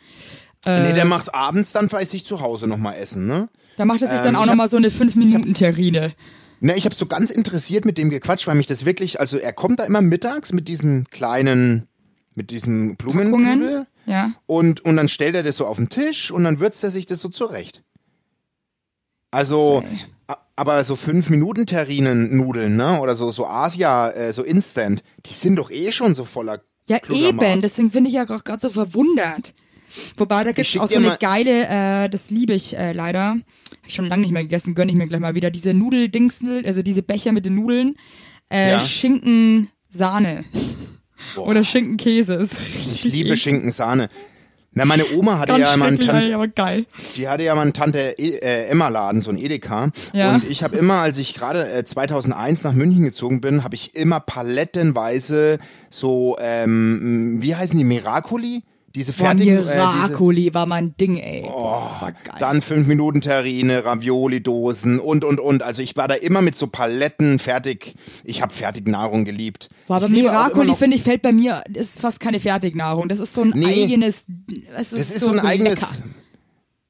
Nee, 0.66 0.92
der 0.92 1.04
macht 1.04 1.34
abends 1.34 1.72
dann 1.72 1.88
bei 1.88 2.04
sich 2.04 2.24
zu 2.24 2.40
Hause 2.40 2.66
nochmal 2.66 2.96
Essen, 2.96 3.26
ne? 3.26 3.48
Da 3.76 3.84
macht 3.84 4.02
er 4.02 4.08
sich 4.08 4.18
Ähm, 4.18 4.24
dann 4.24 4.36
auch 4.36 4.42
ich 4.42 4.46
nochmal 4.48 4.68
so 4.68 4.76
eine 4.76 4.88
5-Minuten-Terrine. 4.88 6.12
Ne, 6.60 6.76
ich 6.76 6.84
habe 6.84 6.94
so 6.94 7.06
ganz 7.06 7.30
interessiert 7.30 7.84
mit 7.84 7.98
dem 7.98 8.08
gequatscht, 8.10 8.46
weil 8.46 8.54
mich 8.54 8.66
das 8.66 8.84
wirklich, 8.84 9.20
also 9.20 9.36
er 9.36 9.52
kommt 9.52 9.80
da 9.80 9.84
immer 9.84 10.00
mittags 10.00 10.52
mit 10.52 10.68
diesem 10.68 11.04
kleinen, 11.10 11.88
mit 12.34 12.50
diesem 12.50 12.96
Blumenkugel 12.96 13.86
Ja. 14.06 14.32
und, 14.46 14.80
und 14.84 14.96
dann 14.96 15.08
stellt 15.08 15.34
er 15.34 15.42
das 15.42 15.56
so 15.56 15.66
auf 15.66 15.76
den 15.76 15.88
Tisch 15.88 16.30
und 16.30 16.44
dann 16.44 16.60
würzt 16.60 16.82
er 16.84 16.90
sich 16.90 17.06
das 17.06 17.20
so 17.20 17.28
zurecht. 17.28 17.82
Also, 19.30 19.82
Sei. 20.26 20.36
aber 20.56 20.84
so 20.84 20.94
5 20.96 21.28
Minuten 21.30 21.66
Terrinen 21.66 22.36
Nudeln, 22.36 22.76
ne, 22.76 23.00
oder 23.00 23.14
so, 23.14 23.30
so 23.30 23.46
Asia, 23.46 24.10
äh, 24.10 24.32
so 24.32 24.42
Instant, 24.44 25.02
die 25.26 25.32
sind 25.34 25.56
doch 25.56 25.70
eh 25.70 25.90
schon 25.92 26.14
so 26.14 26.24
voller 26.24 26.60
Ja, 26.86 26.98
Glutamat. 26.98 27.42
eben. 27.42 27.60
Deswegen 27.60 27.90
bin 27.90 28.06
ich 28.06 28.14
ja 28.14 28.22
auch 28.24 28.44
gerade 28.44 28.60
so 28.60 28.68
verwundert. 28.68 29.54
Wobei, 30.16 30.44
da 30.44 30.52
gibt 30.52 30.68
es 30.68 30.78
auch 30.80 30.88
so 30.88 30.96
eine 30.98 31.16
geile, 31.20 32.04
äh, 32.04 32.08
das 32.08 32.30
liebe 32.30 32.52
ich 32.54 32.76
äh, 32.76 32.92
leider. 32.92 33.30
Hab 33.30 33.88
ich 33.88 33.94
schon 33.94 34.06
lange 34.06 34.22
nicht 34.22 34.32
mehr 34.32 34.42
gegessen, 34.42 34.74
gönn 34.74 34.88
ich 34.88 34.96
mir 34.96 35.06
gleich 35.06 35.20
mal 35.20 35.34
wieder. 35.34 35.50
Diese 35.50 35.74
Nudeldingsel, 35.74 36.64
also 36.66 36.82
diese 36.82 37.02
Becher 37.02 37.32
mit 37.32 37.44
den 37.46 37.54
Nudeln. 37.54 37.94
Äh, 38.50 38.70
Ja. 38.72 38.80
Schinken, 38.80 39.68
Sahne. 39.88 40.44
Oder 41.36 41.64
Schinken-Käse. 41.64 42.48
Ich 42.94 43.04
liebe 43.04 43.36
Schinkensahne. 43.36 44.08
Na, 44.76 44.84
meine 44.84 45.04
Oma 45.14 45.38
hatte 45.38 45.52
Ganz 45.52 45.60
ja 45.64 45.76
mal 45.76 45.86
einen 45.86 46.00
Tante, 46.00 46.34
aber 46.34 46.48
geil. 46.48 46.84
Die 47.16 47.28
hatte 47.28 47.44
ja 47.44 47.54
mal 47.54 47.62
einen 47.62 47.72
Tante 47.72 48.18
äh, 48.18 48.66
Emma 48.66 48.88
Laden, 48.88 49.20
so 49.20 49.30
ein 49.30 49.38
Edeka. 49.38 49.90
Ja. 50.12 50.34
Und 50.34 50.50
ich 50.50 50.64
habe 50.64 50.76
immer, 50.76 50.94
als 50.94 51.16
ich 51.18 51.34
gerade 51.34 51.70
äh, 51.72 51.84
2001 51.84 52.64
nach 52.64 52.72
München 52.72 53.04
gezogen 53.04 53.40
bin, 53.40 53.62
habe 53.62 53.76
ich 53.76 53.94
immer 53.94 54.18
palettenweise 54.18 55.58
so, 55.90 56.36
ähm, 56.40 57.36
wie 57.40 57.54
heißen 57.54 57.78
die, 57.78 57.84
Miracoli? 57.84 58.64
Diese 58.94 59.12
fertigen, 59.12 59.56
äh, 59.56 59.60
diese, 59.62 59.74
Miracoli 59.74 60.54
war 60.54 60.66
mein 60.66 60.96
Ding, 60.96 61.16
ey. 61.16 61.42
Boah, 61.42 61.88
das 61.90 62.00
war 62.02 62.12
geil. 62.12 62.34
dann 62.38 62.62
5 62.62 62.86
Minuten 62.86 63.20
Terrine, 63.20 63.84
Ravioli-Dosen 63.84 65.00
und, 65.00 65.24
und, 65.24 65.40
und. 65.40 65.62
Also 65.62 65.82
ich 65.82 65.96
war 65.96 66.06
da 66.06 66.14
immer 66.14 66.42
mit 66.42 66.54
so 66.54 66.68
Paletten 66.68 67.38
fertig. 67.40 67.94
Ich 68.22 68.40
habe 68.40 68.52
Fertignahrung 68.54 69.24
geliebt. 69.24 69.68
Boah, 69.88 69.96
aber 69.96 70.08
Miracoli, 70.08 70.74
finde 70.76 70.96
ich, 70.96 71.02
fällt 71.02 71.22
bei 71.22 71.32
mir, 71.32 71.62
ist 71.72 72.00
fast 72.00 72.20
keine 72.20 72.38
Fertignahrung. 72.38 73.08
Das 73.08 73.18
ist 73.18 73.34
so 73.34 73.42
ein 73.42 73.52
Nee. 73.54 73.84
eigenes, 73.84 74.14
es 74.76 74.92
ist, 74.92 74.92
Das 74.92 75.10
ist 75.10 75.20
so 75.20 75.28
ein 75.28 75.34
lecker. 75.34 75.48
eigenes, 75.48 75.80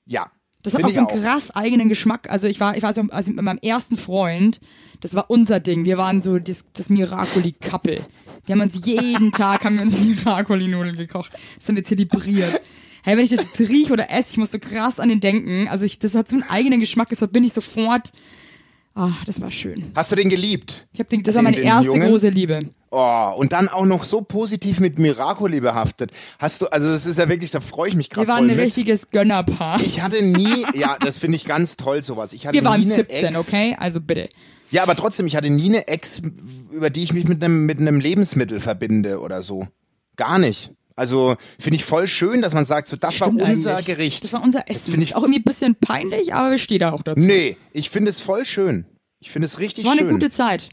ja. 0.06 0.26
Das 0.64 0.74
hat 0.74 0.80
find 0.84 0.98
auch 0.98 1.08
so 1.10 1.14
einen 1.14 1.22
krass 1.22 1.50
eigenen 1.52 1.88
Geschmack. 1.88 2.28
Also 2.30 2.48
ich 2.48 2.58
war, 2.58 2.76
ich 2.76 2.82
war 2.82 2.92
so, 2.92 3.02
also 3.10 3.30
mit 3.30 3.44
meinem 3.44 3.58
ersten 3.62 3.96
Freund, 3.96 4.60
das 5.00 5.14
war 5.14 5.30
unser 5.30 5.60
Ding. 5.60 5.84
Wir 5.84 5.98
waren 5.98 6.22
so 6.22 6.38
das, 6.38 6.64
das 6.72 6.88
Miracoli-Couple. 6.90 8.00
Wir 8.46 8.52
haben 8.54 8.60
uns 8.62 8.84
jeden 8.86 9.30
Tag, 9.32 9.64
haben 9.64 9.76
wir 9.76 9.82
uns 9.82 9.94
Miracoli-Nudeln 9.96 10.96
gekocht. 10.96 11.32
Das 11.58 11.68
haben 11.68 11.76
wir 11.76 11.84
zelebriert. 11.84 12.60
Hey, 13.02 13.16
wenn 13.16 13.24
ich 13.24 13.30
das 13.30 13.40
jetzt 13.40 13.60
rieche 13.60 13.92
oder 13.92 14.10
esse, 14.10 14.30
ich 14.30 14.36
muss 14.38 14.50
so 14.52 14.58
krass 14.58 14.98
an 14.98 15.10
den 15.10 15.20
denken. 15.20 15.68
Also 15.68 15.84
ich, 15.84 15.98
das 15.98 16.14
hat 16.14 16.28
so 16.28 16.36
einen 16.36 16.42
eigenen 16.44 16.80
Geschmack, 16.80 17.10
das 17.10 17.18
verbinde 17.18 17.46
ich 17.48 17.52
sofort. 17.52 18.12
Ach, 18.94 19.24
das 19.24 19.40
war 19.40 19.50
schön. 19.50 19.92
Hast 19.94 20.12
du 20.12 20.16
den 20.16 20.30
geliebt? 20.30 20.86
Ich 20.92 21.00
hab 21.00 21.08
den, 21.08 21.22
das 21.22 21.34
war 21.34 21.40
Den- 21.42 21.44
meine 21.44 21.56
den 21.58 21.66
erste 21.66 21.86
Jungen? 21.86 22.08
große 22.08 22.28
Liebe. 22.28 22.60
Oh, 22.96 23.32
und 23.36 23.52
dann 23.52 23.68
auch 23.68 23.86
noch 23.86 24.04
so 24.04 24.20
positiv 24.20 24.78
mit 24.78 24.98
Miracoli 25.00 25.58
behaftet. 25.60 26.12
Hast 26.38 26.62
du, 26.62 26.66
also 26.66 26.88
das 26.88 27.06
ist 27.06 27.18
ja 27.18 27.28
wirklich, 27.28 27.50
da 27.50 27.60
freue 27.60 27.88
ich 27.88 27.96
mich 27.96 28.08
Wir 28.10 28.14
gerade 28.14 28.28
waren 28.28 28.38
voll 28.44 28.50
ein 28.50 28.56
mit. 28.56 28.64
richtiges 28.66 29.10
Gönnerpaar. 29.10 29.80
Ich 29.80 30.00
hatte 30.00 30.24
nie, 30.24 30.64
ja, 30.74 30.96
das 31.00 31.18
finde 31.18 31.36
ich 31.36 31.44
ganz 31.44 31.76
toll, 31.76 32.02
sowas. 32.02 32.32
Ich 32.32 32.46
hatte 32.46 32.54
Wir 32.54 32.64
waren 32.64 32.80
nie 32.80 32.86
eine 32.86 32.96
17, 32.96 33.24
Ex, 33.24 33.38
okay? 33.38 33.76
Also 33.80 34.00
bitte. 34.00 34.28
Ja, 34.70 34.82
aber 34.84 34.94
trotzdem, 34.94 35.26
ich 35.26 35.34
hatte 35.34 35.50
nie 35.50 35.66
eine 35.70 35.88
Ex, 35.88 36.22
über 36.70 36.88
die 36.90 37.02
ich 37.02 37.12
mich 37.12 37.24
mit 37.26 37.42
einem, 37.42 37.66
mit 37.66 37.80
einem 37.80 37.98
Lebensmittel 38.00 38.60
verbinde 38.60 39.18
oder 39.20 39.42
so. 39.42 39.66
Gar 40.16 40.38
nicht. 40.38 40.70
Also 40.96 41.34
finde 41.58 41.76
ich 41.76 41.84
voll 41.84 42.06
schön, 42.06 42.40
dass 42.42 42.54
man 42.54 42.64
sagt, 42.64 42.86
so 42.86 42.96
das 42.96 43.16
Stimmt 43.16 43.40
war 43.40 43.48
unser 43.50 43.72
eigentlich. 43.72 43.86
Gericht. 43.86 44.22
Das 44.22 44.32
war 44.32 44.42
unser 44.42 44.60
Das 44.60 44.76
Essen. 44.76 44.92
finde 44.92 45.04
ich, 45.04 45.16
auch 45.16 45.22
irgendwie 45.22 45.40
ein 45.40 45.44
bisschen 45.44 45.74
peinlich, 45.74 46.32
aber 46.34 46.54
ich 46.54 46.62
stehe 46.62 46.78
da 46.78 46.92
auch 46.92 47.02
dazu. 47.02 47.20
nee, 47.20 47.56
ich 47.72 47.90
finde 47.90 48.10
es 48.10 48.20
voll 48.20 48.44
schön. 48.44 48.86
Ich 49.18 49.30
finde 49.32 49.46
es 49.46 49.58
richtig 49.58 49.84
Es 49.84 49.90
war 49.90 49.92
eine 49.98 50.02
schön. 50.02 50.10
gute 50.12 50.30
Zeit. 50.30 50.68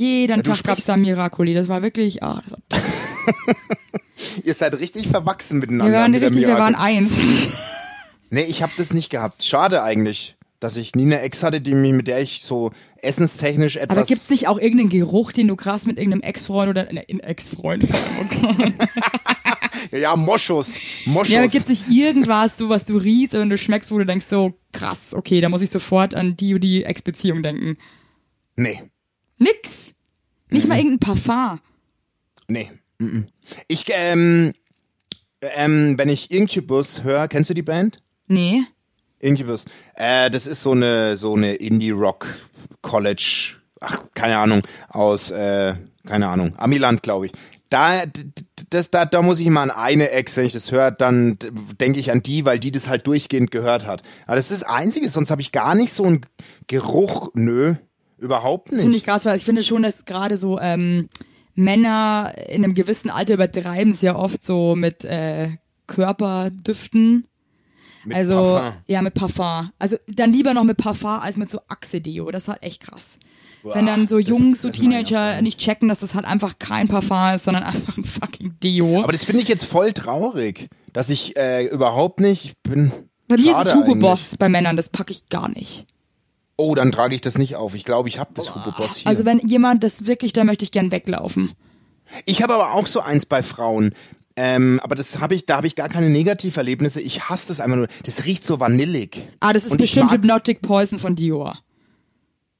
Jeden 0.00 0.42
du 0.42 0.50
Tag 0.50 0.64
gab's 0.64 0.84
sprichst- 0.84 0.88
da 0.88 0.96
Miracoli. 0.96 1.52
Das 1.52 1.68
war 1.68 1.82
wirklich, 1.82 2.22
ah, 2.22 2.42
das 2.42 2.52
war. 2.52 2.80
Ihr 4.44 4.54
seid 4.54 4.78
richtig 4.78 5.08
verwachsen 5.08 5.60
Wir 5.60 5.66
miteinander. 5.68 5.98
waren 5.98 6.10
mit 6.12 6.22
richtig, 6.22 6.46
wir 6.46 6.58
waren 6.58 6.74
eins. 6.74 7.20
Nee, 8.32 8.42
ich 8.44 8.62
habe 8.62 8.72
das 8.76 8.94
nicht 8.94 9.10
gehabt. 9.10 9.42
Schade 9.42 9.82
eigentlich, 9.82 10.36
dass 10.60 10.76
ich 10.76 10.94
nie 10.94 11.02
eine 11.02 11.20
Ex 11.20 11.42
hatte, 11.42 11.60
die 11.60 11.74
mich, 11.74 11.92
mit 11.92 12.06
der 12.06 12.20
ich 12.20 12.42
so 12.44 12.70
essenstechnisch 13.02 13.74
etwas. 13.74 13.98
Aber 13.98 14.06
gibt's 14.06 14.30
nicht 14.30 14.46
auch 14.46 14.56
irgendeinen 14.56 14.88
Geruch, 14.88 15.32
den 15.32 15.48
du 15.48 15.56
krass 15.56 15.84
mit 15.84 15.98
irgendeinem 15.98 16.22
Ex-Freund 16.22 16.70
oder 16.70 16.92
ne, 16.92 17.08
Ex-Freund 17.08 17.88
oh 17.90 18.54
ja, 19.96 20.14
Moschus. 20.14 20.74
Moschus. 21.06 21.32
Ja, 21.32 21.40
aber 21.40 21.48
gibt's 21.48 21.68
nicht 21.68 21.88
irgendwas, 21.90 22.56
so 22.56 22.68
was 22.68 22.84
du 22.84 22.98
riechst 22.98 23.34
und 23.34 23.50
du 23.50 23.58
schmeckst, 23.58 23.90
wo 23.90 23.98
du 23.98 24.06
denkst, 24.06 24.26
so 24.30 24.54
krass, 24.72 24.98
okay, 25.12 25.40
da 25.40 25.48
muss 25.48 25.60
ich 25.62 25.70
sofort 25.70 26.14
an 26.14 26.36
die 26.36 26.54
und 26.54 26.60
die 26.60 26.84
Ex-Beziehung 26.84 27.42
denken. 27.42 27.76
nee, 28.54 28.80
Nix. 29.38 29.79
Nicht 30.50 30.68
mal 30.68 30.78
irgendein 30.78 30.98
Parfum. 30.98 31.60
nee. 32.48 32.70
mhm. 32.98 33.26
Ich, 33.68 33.86
ähm, 33.88 34.52
ähm, 35.40 35.96
wenn 35.96 36.08
ich 36.08 36.30
Incubus 36.30 37.02
höre, 37.02 37.28
kennst 37.28 37.50
du 37.50 37.54
die 37.54 37.62
Band? 37.62 38.02
Nee. 38.26 38.64
Incubus. 39.18 39.64
Äh, 39.94 40.30
das 40.30 40.46
ist 40.46 40.62
so 40.62 40.72
eine 40.72 41.16
so 41.16 41.34
eine 41.34 41.54
Indie 41.54 41.90
Rock 41.90 42.26
College, 42.82 43.56
ach 43.80 44.04
keine 44.14 44.38
Ahnung 44.38 44.62
aus 44.88 45.30
äh, 45.30 45.74
keine 46.06 46.28
Ahnung 46.28 46.54
Amiland 46.56 47.02
glaube 47.02 47.26
ich. 47.26 47.32
Da 47.68 48.02
das 48.70 48.90
da 48.90 49.04
da 49.04 49.22
muss 49.22 49.40
ich 49.40 49.48
mal 49.48 49.62
an 49.62 49.70
eine 49.70 50.10
Ex, 50.10 50.36
wenn 50.36 50.46
ich 50.46 50.54
das 50.54 50.72
höre, 50.72 50.90
dann 50.90 51.38
denke 51.80 52.00
ich 52.00 52.10
an 52.10 52.22
die, 52.22 52.44
weil 52.44 52.58
die 52.58 52.70
das 52.70 52.88
halt 52.88 53.06
durchgehend 53.06 53.50
gehört 53.50 53.86
hat. 53.86 54.02
Aber 54.26 54.36
das 54.36 54.50
ist 54.50 54.62
das 54.62 54.68
Einzige, 54.68 55.08
sonst 55.08 55.30
habe 55.30 55.42
ich 55.42 55.52
gar 55.52 55.74
nicht 55.74 55.92
so 55.92 56.04
einen 56.04 56.26
Geruch, 56.66 57.30
nö, 57.34 57.76
überhaupt 58.20 58.68
Finde 58.68 58.84
ich 58.84 58.90
nicht. 58.90 59.04
krass, 59.06 59.24
weil 59.24 59.36
ich 59.36 59.44
finde 59.44 59.62
schon, 59.62 59.82
dass 59.82 60.04
gerade 60.04 60.38
so 60.38 60.60
ähm, 60.60 61.08
Männer 61.54 62.34
in 62.48 62.64
einem 62.64 62.74
gewissen 62.74 63.10
Alter 63.10 63.34
übertreiben 63.34 63.92
es 63.92 64.02
ja 64.02 64.16
oft 64.16 64.42
so 64.42 64.76
mit 64.76 65.04
äh, 65.04 65.50
Körperdüften. 65.86 67.26
Mit 68.04 68.16
also 68.16 68.34
Parfum. 68.34 68.72
ja, 68.86 69.02
mit 69.02 69.14
Parfum. 69.14 69.70
Also 69.78 69.96
dann 70.06 70.32
lieber 70.32 70.54
noch 70.54 70.64
mit 70.64 70.76
Parfum 70.76 71.20
als 71.20 71.36
mit 71.36 71.50
so 71.50 71.60
Axe-Deo. 71.68 72.30
Das 72.30 72.44
ist 72.44 72.48
halt 72.48 72.62
echt 72.62 72.82
krass. 72.82 73.18
Wenn 73.62 73.86
dann 73.86 74.08
so 74.08 74.18
Jungs, 74.18 74.62
so 74.62 74.70
Teenager 74.70 75.42
nicht 75.42 75.58
checken, 75.58 75.88
dass 75.88 75.98
das 75.98 76.14
halt 76.14 76.24
einfach 76.24 76.58
kein 76.58 76.88
Parfum 76.88 77.34
ist, 77.34 77.44
sondern 77.44 77.62
einfach 77.64 77.96
ein 77.96 78.04
fucking 78.04 78.56
Deo. 78.62 79.02
Aber 79.02 79.12
das 79.12 79.24
finde 79.24 79.42
ich 79.42 79.48
jetzt 79.48 79.66
voll 79.66 79.92
traurig, 79.92 80.68
dass 80.92 81.10
ich 81.10 81.36
äh, 81.36 81.66
überhaupt 81.66 82.20
nicht 82.20 82.44
ich 82.44 82.58
bin 82.62 82.92
Bei 83.28 83.36
mir 83.36 83.58
ist 83.58 83.66
es 83.66 83.74
Hugo 83.74 83.92
eigentlich. 83.92 84.00
Boss 84.00 84.36
bei 84.38 84.48
Männern, 84.48 84.76
das 84.76 84.88
packe 84.88 85.12
ich 85.12 85.28
gar 85.28 85.48
nicht. 85.48 85.86
Oh, 86.60 86.74
dann 86.74 86.92
trage 86.92 87.14
ich 87.14 87.20
das 87.20 87.38
nicht 87.38 87.56
auf. 87.56 87.74
Ich 87.74 87.84
glaube, 87.84 88.08
ich 88.08 88.18
habe 88.18 88.30
das 88.34 88.54
Hugo 88.54 88.70
Boss 88.76 88.96
hier. 88.96 89.06
Also 89.08 89.24
wenn 89.24 89.38
jemand 89.46 89.82
das 89.82 90.06
wirklich, 90.06 90.32
da 90.32 90.44
möchte 90.44 90.64
ich 90.64 90.72
gern 90.72 90.90
weglaufen. 90.92 91.54
Ich 92.26 92.42
habe 92.42 92.54
aber 92.54 92.72
auch 92.74 92.86
so 92.86 93.00
eins 93.00 93.24
bei 93.26 93.42
Frauen. 93.42 93.94
Ähm, 94.36 94.80
aber 94.82 94.94
das 94.94 95.20
habe 95.20 95.34
ich, 95.34 95.46
da 95.46 95.56
habe 95.56 95.66
ich 95.66 95.76
gar 95.76 95.88
keine 95.88 96.08
Negativerlebnisse. 96.10 97.00
Ich 97.00 97.28
hasse 97.28 97.48
das 97.48 97.60
einfach 97.60 97.76
nur. 97.76 97.88
Das 98.04 98.24
riecht 98.24 98.44
so 98.44 98.60
vanillig. 98.60 99.28
Ah, 99.40 99.52
das 99.52 99.64
ist 99.64 99.72
Und 99.72 99.78
bestimmt 99.78 100.10
Hypnotic 100.12 100.62
Poison 100.62 100.98
von 100.98 101.16
Dior. 101.16 101.58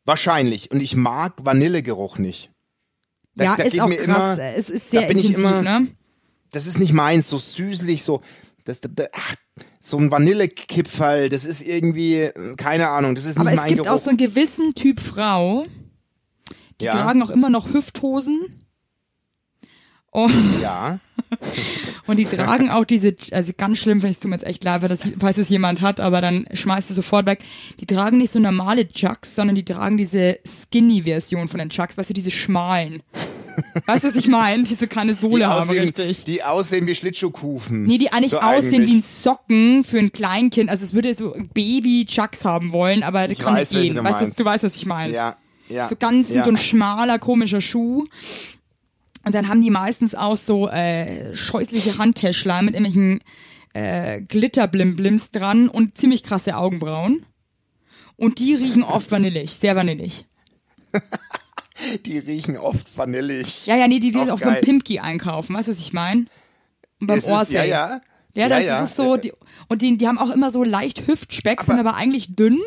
Wahrscheinlich. 0.04 0.70
Und 0.70 0.80
ich 0.80 0.96
mag 0.96 1.34
Vanillegeruch 1.44 2.18
nicht. 2.18 2.50
Da, 3.34 3.44
ja, 3.44 3.56
da 3.56 3.62
ist 3.64 3.80
auch 3.80 3.88
mir 3.88 3.96
krass. 3.96 4.38
Immer, 4.38 4.54
es 4.56 4.70
ist 4.70 4.86
da 4.92 5.00
sehr 5.00 5.10
ich 5.10 5.16
intensiv, 5.16 5.38
immer- 5.38 5.62
ne? 5.62 5.88
das 6.52 6.66
ist 6.66 6.78
nicht 6.78 6.92
meins, 6.92 7.28
so 7.28 7.38
süßlich, 7.38 8.02
so. 8.02 8.20
Das, 8.64 8.80
das, 8.80 9.08
ach, 9.12 9.34
so 9.82 9.96
ein 9.96 10.10
Vanillekipferl, 10.10 11.30
das 11.30 11.46
ist 11.46 11.62
irgendwie, 11.62 12.16
äh, 12.16 12.54
keine 12.56 12.88
Ahnung, 12.90 13.14
das 13.14 13.24
ist 13.24 13.36
nicht 13.36 13.40
Aber 13.40 13.50
es 13.52 13.56
mein 13.56 13.68
gibt 13.68 13.82
Geruch. 13.84 13.96
auch 13.96 14.02
so 14.02 14.10
einen 14.10 14.18
gewissen 14.18 14.74
Typ 14.74 15.00
Frau, 15.00 15.64
die 16.80 16.84
Ja. 16.84 16.92
tragen 16.92 17.22
auch 17.22 17.30
immer 17.30 17.48
noch 17.48 17.72
Hüfthosen. 17.72 18.66
Und, 20.12 20.34
ja. 20.60 20.98
und 22.06 22.18
die 22.18 22.24
tragen 22.26 22.68
auch 22.68 22.84
diese, 22.84 23.14
also 23.30 23.52
ganz 23.56 23.78
schlimm 23.78 24.00
finde 24.00 24.10
ich 24.10 24.18
es 24.18 24.24
mir 24.24 24.32
jetzt 24.34 24.46
echt 24.46 24.64
leid, 24.64 24.82
weil 24.82 24.88
das, 24.88 25.00
falls 25.18 25.38
es 25.38 25.48
jemand 25.48 25.80
hat, 25.80 25.98
aber 26.00 26.20
dann 26.20 26.46
schmeißt 26.52 26.90
es 26.90 26.96
sofort 26.96 27.26
weg. 27.26 27.38
Die 27.78 27.86
tragen 27.86 28.18
nicht 28.18 28.32
so 28.32 28.38
normale 28.40 28.86
Chucks, 28.88 29.34
sondern 29.36 29.54
die 29.54 29.64
tragen 29.64 29.96
diese 29.96 30.38
Skinny-Version 30.62 31.48
von 31.48 31.58
den 31.58 31.70
Chucks, 31.70 31.96
weißt 31.96 32.10
du, 32.10 32.14
diese 32.14 32.32
schmalen. 32.32 33.02
Weißt 33.86 34.04
du, 34.04 34.08
was 34.08 34.16
ich 34.16 34.28
meine? 34.28 34.62
Die 34.64 34.74
so 34.74 34.86
keine 34.86 35.14
Sohle 35.14 35.36
Die 35.38 35.44
haben, 35.44 35.68
aussehen, 35.68 35.82
richtig. 35.84 36.24
die 36.24 36.42
aussehen 36.42 36.86
wie 36.86 36.94
Schlittschuhkufen. 36.94 37.84
Nee, 37.84 37.98
die 37.98 38.12
eigentlich 38.12 38.30
So 38.32 38.38
aussehen 38.40 38.74
eigentlich. 38.82 38.88
wie 38.90 38.96
ein 38.98 39.04
Socken 39.22 39.84
für 39.84 39.98
ein 39.98 40.12
Kleinkind. 40.12 40.70
Also 40.70 40.84
es 40.84 40.92
würde 40.94 41.14
so 41.14 41.34
Baby-Chucks 41.54 42.44
haben 42.44 42.72
wollen, 42.72 43.02
aber 43.02 43.22
das 43.28 43.32
Ich 43.32 43.38
kann 43.38 43.54
weiß, 43.54 43.72
nicht 43.72 43.82
gehen. 43.82 43.94
du 43.96 44.04
Weißt 44.04 44.20
meinst. 44.20 44.40
du 44.40 44.44
weißt, 44.44 44.64
was 44.64 44.76
ich 44.76 44.86
meine. 44.86 45.12
Ja, 45.12 45.36
ja. 45.68 45.88
So 45.88 45.96
ganz 45.96 46.28
ja. 46.30 46.44
so 46.44 46.50
ein 46.50 46.56
schmaler, 46.56 47.18
komischer 47.18 47.60
Schuh. 47.60 48.04
Und 49.24 49.34
dann 49.34 49.48
haben 49.48 49.60
die 49.60 49.70
meistens 49.70 50.14
auch 50.14 50.36
so 50.36 50.68
äh, 50.68 51.34
scheußliche 51.36 51.98
Handtäschlein 51.98 52.64
mit 52.64 52.74
irgendwelchen 52.74 53.20
äh, 53.74 54.20
Glitterblimblims 54.22 55.30
dran 55.30 55.68
und 55.68 55.98
ziemlich 55.98 56.22
krasse 56.22 56.56
Augenbrauen. 56.56 57.26
Und 58.16 58.38
die 58.38 58.54
riechen 58.54 58.82
oft 58.82 59.10
vanillig, 59.10 59.52
sehr 59.52 59.76
vanillig. 59.76 60.26
Die 62.06 62.18
riechen 62.18 62.56
oft 62.56 62.96
vanillig. 62.96 63.66
Ja, 63.66 63.76
ja, 63.76 63.88
nee, 63.88 63.98
die, 63.98 64.12
die 64.12 64.18
auch 64.18 64.28
auch 64.28 64.40
beim. 64.40 64.60
Pimki 64.60 64.98
einkaufen, 64.98 65.54
weißt 65.54 65.68
du, 65.68 65.72
was 65.72 65.78
ich 65.78 65.92
meine? 65.92 66.26
Und 67.00 67.06
beim 67.06 67.22
Orsay. 67.24 67.54
ja, 67.54 67.64
ja. 67.64 68.00
Ja, 68.34 68.48
das 68.48 68.64
ja, 68.64 68.84
ist 68.84 68.96
so, 68.96 69.16
ja. 69.16 69.20
die, 69.20 69.32
und 69.68 69.82
die, 69.82 69.96
die 69.96 70.06
haben 70.06 70.18
auch 70.18 70.30
immer 70.30 70.52
so 70.52 70.62
leicht 70.62 71.06
Hüftspeck, 71.08 71.62
sind 71.62 71.80
aber 71.80 71.96
eigentlich 71.96 72.36
dünn, 72.36 72.60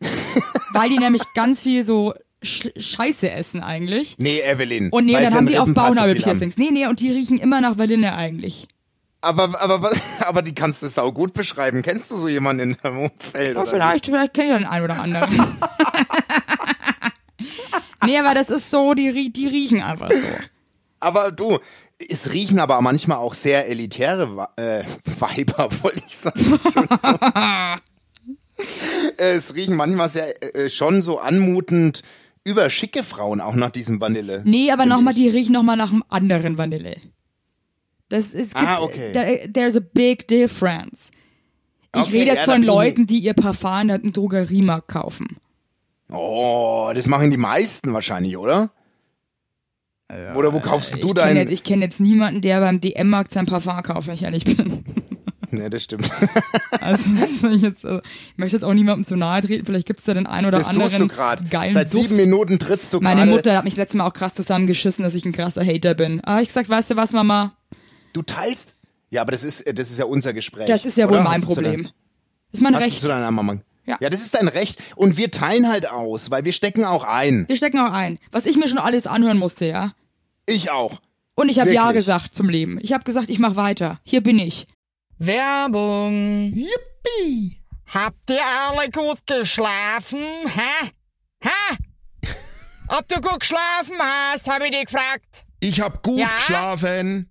weil 0.72 0.88
die 0.88 0.98
nämlich 0.98 1.22
ganz 1.34 1.62
viel 1.62 1.84
so 1.84 2.14
Sch 2.42 2.68
Scheiße 2.74 3.30
essen 3.30 3.62
eigentlich. 3.62 4.16
Nee, 4.18 4.40
Evelyn. 4.40 4.88
Und 4.88 5.04
nee, 5.04 5.12
dann 5.12 5.34
haben 5.34 5.46
die 5.46 5.58
auch. 5.58 5.68
Bauchnabelpiercings. 5.68 6.56
Nee, 6.56 6.70
nee, 6.70 6.86
und 6.86 7.00
die 7.00 7.10
riechen 7.10 7.36
immer 7.36 7.60
nach 7.60 7.76
Vanille 7.76 8.14
eigentlich. 8.14 8.66
Aber, 9.20 9.60
aber, 9.60 9.90
aber 10.20 10.42
die 10.46 10.54
kannst 10.54 10.82
du 10.82 10.86
sau 10.86 11.12
gut 11.12 11.34
beschreiben. 11.34 11.82
Kennst 11.82 12.10
du 12.10 12.16
so 12.16 12.28
jemanden 12.28 12.70
in 12.70 12.76
deinem 12.82 13.00
Umfeld? 13.00 13.56
Oh, 13.56 13.60
oder 13.60 13.70
vielleicht, 13.70 14.06
vielleicht 14.06 14.32
kenne 14.32 14.46
ich 14.46 14.52
ja 14.52 14.58
den 14.58 14.66
einen 14.66 14.84
oder 14.84 14.98
anderen. 14.98 15.58
Nee, 18.04 18.18
aber 18.18 18.34
das 18.34 18.50
ist 18.50 18.70
so, 18.70 18.94
die, 18.94 19.32
die 19.32 19.46
riechen 19.46 19.82
einfach 19.82 20.10
so. 20.10 20.26
Aber 21.00 21.30
du, 21.32 21.58
es 22.10 22.32
riechen 22.32 22.58
aber 22.60 22.80
manchmal 22.82 23.18
auch 23.18 23.34
sehr 23.34 23.68
elitäre 23.68 24.48
äh, 24.56 24.82
Weiber, 25.18 25.68
wollte 25.82 26.02
ich 26.06 26.16
sagen. 26.16 26.58
Es 29.16 29.54
riechen 29.54 29.76
manchmal 29.76 30.08
sehr 30.08 30.54
äh, 30.54 30.68
schon 30.68 31.00
so 31.02 31.18
anmutend 31.18 32.02
überschicke 32.44 33.02
Frauen 33.02 33.40
auch 33.40 33.54
nach 33.54 33.70
diesem 33.70 34.00
Vanille. 34.00 34.42
Nee, 34.44 34.70
aber 34.70 34.86
nochmal, 34.86 35.14
die 35.14 35.28
riechen 35.28 35.52
nochmal 35.52 35.76
nach 35.76 35.90
einem 35.92 36.04
anderen 36.08 36.58
Vanille. 36.58 36.96
Das 38.08 38.28
ist, 38.28 38.54
Ah, 38.54 38.80
okay. 38.82 39.12
there- 39.12 39.52
there's 39.52 39.76
a 39.76 39.80
big 39.80 40.26
difference. 40.28 41.10
Ich 41.94 42.02
Okay, 42.02 42.10
rede 42.18 42.26
jetzt 42.32 42.46
ja, 42.46 42.52
von 42.52 42.62
Leuten, 42.62 43.06
die 43.06 43.18
ihr 43.18 43.34
Parfum 43.34 43.82
in 43.82 43.90
einem 43.90 44.12
Drogeriemarkt 44.12 44.88
kaufen. 44.88 45.38
Oh, 46.12 46.90
das 46.94 47.06
machen 47.06 47.30
die 47.30 47.36
meisten 47.36 47.92
wahrscheinlich, 47.92 48.36
oder? 48.36 48.70
Oder 50.34 50.52
wo 50.52 50.58
kaufst 50.58 50.90
du 50.92 50.96
ich 50.96 51.02
kenne 51.02 51.14
dein... 51.14 51.36
jetzt, 51.36 51.50
ich 51.50 51.62
kenn 51.62 51.82
jetzt 51.82 52.00
niemanden, 52.00 52.40
der 52.40 52.58
beim 52.60 52.80
DM-Markt 52.80 53.30
sein 53.32 53.46
Parfum 53.46 53.80
kauft, 53.82 54.08
wenn 54.08 54.14
ich 54.14 54.22
ehrlich 54.22 54.44
bin. 54.44 54.84
Nee, 55.52 55.68
das 55.68 55.82
stimmt. 55.82 56.08
Also, 56.80 57.02
ich, 57.50 57.60
jetzt, 57.62 57.84
also, 57.84 58.00
ich 58.30 58.38
möchte 58.38 58.56
jetzt 58.56 58.62
auch 58.62 58.72
niemandem 58.72 59.04
zu 59.04 59.16
nahe 59.16 59.42
treten. 59.42 59.66
Vielleicht 59.66 59.86
gibt 59.86 59.98
es 59.98 60.06
da 60.06 60.14
den 60.14 60.26
einen 60.26 60.46
oder 60.46 60.58
Das 60.58 60.68
anderen 60.68 60.88
tust 60.90 61.00
du 61.00 61.08
gerade. 61.08 61.44
geilen 61.44 61.72
Seit 61.74 61.92
Duft. 61.92 62.04
sieben 62.04 62.16
Minuten 62.16 62.58
trittst 62.60 62.92
du 62.94 63.00
Meine 63.00 63.22
gerade. 63.22 63.30
Mutter 63.32 63.56
hat 63.56 63.64
mich 63.64 63.74
letztes 63.76 63.96
Mal 63.98 64.06
auch 64.06 64.12
krass 64.12 64.32
zusammengeschissen, 64.34 65.02
dass 65.02 65.14
ich 65.16 65.24
ein 65.24 65.32
krasser 65.32 65.62
Hater 65.66 65.94
bin. 65.94 66.20
Aber 66.22 66.40
ich 66.40 66.48
gesagt, 66.48 66.68
weißt 66.70 66.90
du 66.90 66.96
was, 66.96 67.12
Mama? 67.12 67.52
Du 68.12 68.22
teilst. 68.22 68.76
Ja, 69.10 69.22
aber 69.22 69.32
das 69.32 69.42
ist, 69.44 69.62
äh, 69.62 69.74
das 69.74 69.90
ist 69.90 69.98
ja 69.98 70.04
unser 70.04 70.32
Gespräch. 70.32 70.68
Das 70.68 70.84
ist 70.84 70.96
ja 70.96 71.06
oder? 71.06 71.16
wohl 71.16 71.24
mein 71.24 71.32
Hast 71.34 71.42
du 71.42 71.46
Problem. 71.48 71.82
dein- 71.82 71.92
ist 72.52 72.62
mein 72.62 72.74
Hast 72.76 72.84
Recht. 72.84 72.96
du 72.96 73.00
zu 73.00 73.08
deiner 73.08 73.30
Mama? 73.32 73.56
Ja. 73.90 73.96
ja, 74.00 74.08
das 74.10 74.20
ist 74.20 74.34
dein 74.34 74.48
Recht. 74.48 74.78
Und 74.96 75.16
wir 75.16 75.30
teilen 75.30 75.68
halt 75.68 75.88
aus, 75.88 76.30
weil 76.30 76.44
wir 76.44 76.52
stecken 76.52 76.84
auch 76.84 77.04
ein. 77.04 77.44
Wir 77.48 77.56
stecken 77.56 77.78
auch 77.80 77.92
ein. 77.92 78.18
Was 78.32 78.46
ich 78.46 78.56
mir 78.56 78.68
schon 78.68 78.78
alles 78.78 79.06
anhören 79.06 79.38
musste, 79.38 79.66
ja. 79.66 79.92
Ich 80.46 80.70
auch. 80.70 81.00
Und 81.34 81.48
ich 81.48 81.58
habe 81.58 81.72
Ja 81.72 81.92
gesagt 81.92 82.34
zum 82.34 82.48
Leben. 82.48 82.78
Ich 82.82 82.92
habe 82.92 83.04
gesagt, 83.04 83.28
ich 83.30 83.38
mache 83.38 83.56
weiter. 83.56 83.96
Hier 84.04 84.22
bin 84.22 84.38
ich. 84.38 84.66
Werbung. 85.18 86.52
Yippie! 86.54 87.56
Habt 87.92 88.30
ihr 88.30 88.40
alle 88.68 88.90
gut 88.90 89.18
geschlafen? 89.26 90.18
Hä? 90.46 90.90
Hä? 91.42 91.76
Ob 92.88 93.06
du 93.08 93.20
gut 93.20 93.40
geschlafen 93.40 93.94
hast, 93.98 94.48
habe 94.50 94.66
ich 94.66 94.70
dich 94.72 94.84
gefragt. 94.86 95.44
Ich 95.60 95.80
hab 95.80 96.02
gut 96.02 96.18
Ja? 96.18 96.28
geschlafen. 96.38 97.30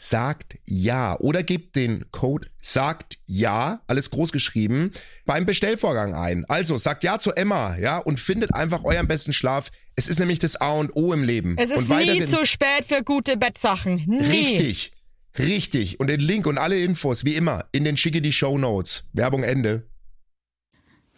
sagt 0.00 0.56
ja 0.64 1.18
oder 1.18 1.42
gebt 1.42 1.74
den 1.74 2.04
Code 2.12 2.46
sagt 2.60 3.18
ja, 3.26 3.80
alles 3.88 4.10
groß 4.12 4.30
geschrieben, 4.30 4.92
beim 5.26 5.44
Bestellvorgang 5.44 6.14
ein. 6.14 6.44
Also 6.48 6.78
sagt 6.78 7.02
ja 7.02 7.18
zu 7.18 7.32
Emma, 7.32 7.76
ja, 7.78 7.98
und 7.98 8.20
findet 8.20 8.54
einfach 8.54 8.84
euren 8.84 9.08
besten 9.08 9.32
Schlaf. 9.32 9.70
Es 9.96 10.08
ist 10.08 10.20
nämlich 10.20 10.38
das 10.38 10.54
A 10.60 10.70
und 10.74 10.94
O 10.94 11.12
im 11.12 11.24
Leben. 11.24 11.56
Es 11.58 11.70
ist 11.70 11.78
und 11.78 11.88
nie 11.88 12.24
zu 12.26 12.46
spät 12.46 12.84
für 12.86 13.02
gute 13.02 13.36
Bettsachen. 13.36 14.04
Nie. 14.06 14.22
Richtig. 14.22 14.92
Richtig. 15.36 15.98
Und 15.98 16.06
den 16.06 16.20
Link 16.20 16.46
und 16.46 16.58
alle 16.58 16.78
Infos, 16.78 17.24
wie 17.24 17.34
immer, 17.34 17.64
in 17.72 17.82
den 17.82 17.96
schicke 17.96 18.22
die 18.22 18.32
Show 18.32 18.56
Notes. 18.56 19.04
Werbung 19.14 19.42
Ende. 19.42 19.82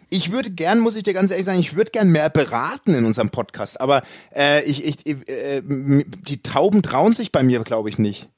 Ich 0.09 0.33
würde 0.33 0.51
gern, 0.51 0.81
muss 0.81 0.97
ich 0.97 1.03
dir 1.03 1.13
ganz 1.13 1.31
ehrlich 1.31 1.45
sagen, 1.47 1.61
ich 1.61 1.77
würde 1.77 1.91
gern 1.91 2.09
mehr 2.09 2.31
beraten 2.31 2.95
in 2.95 3.05
unserem 3.05 3.29
Podcast, 3.29 3.79
aber 3.81 4.03
äh, 4.35 4.63
ich, 4.65 4.85
ich, 4.85 5.07
äh, 5.07 5.59
m- 5.59 6.05
die 6.23 6.43
Tauben 6.43 6.83
trauen 6.83 7.15
sich 7.15 7.31
bei 7.31 7.43
mir, 7.43 7.63
glaube 7.63 7.91
ich, 7.91 7.99
nicht. 7.99 8.29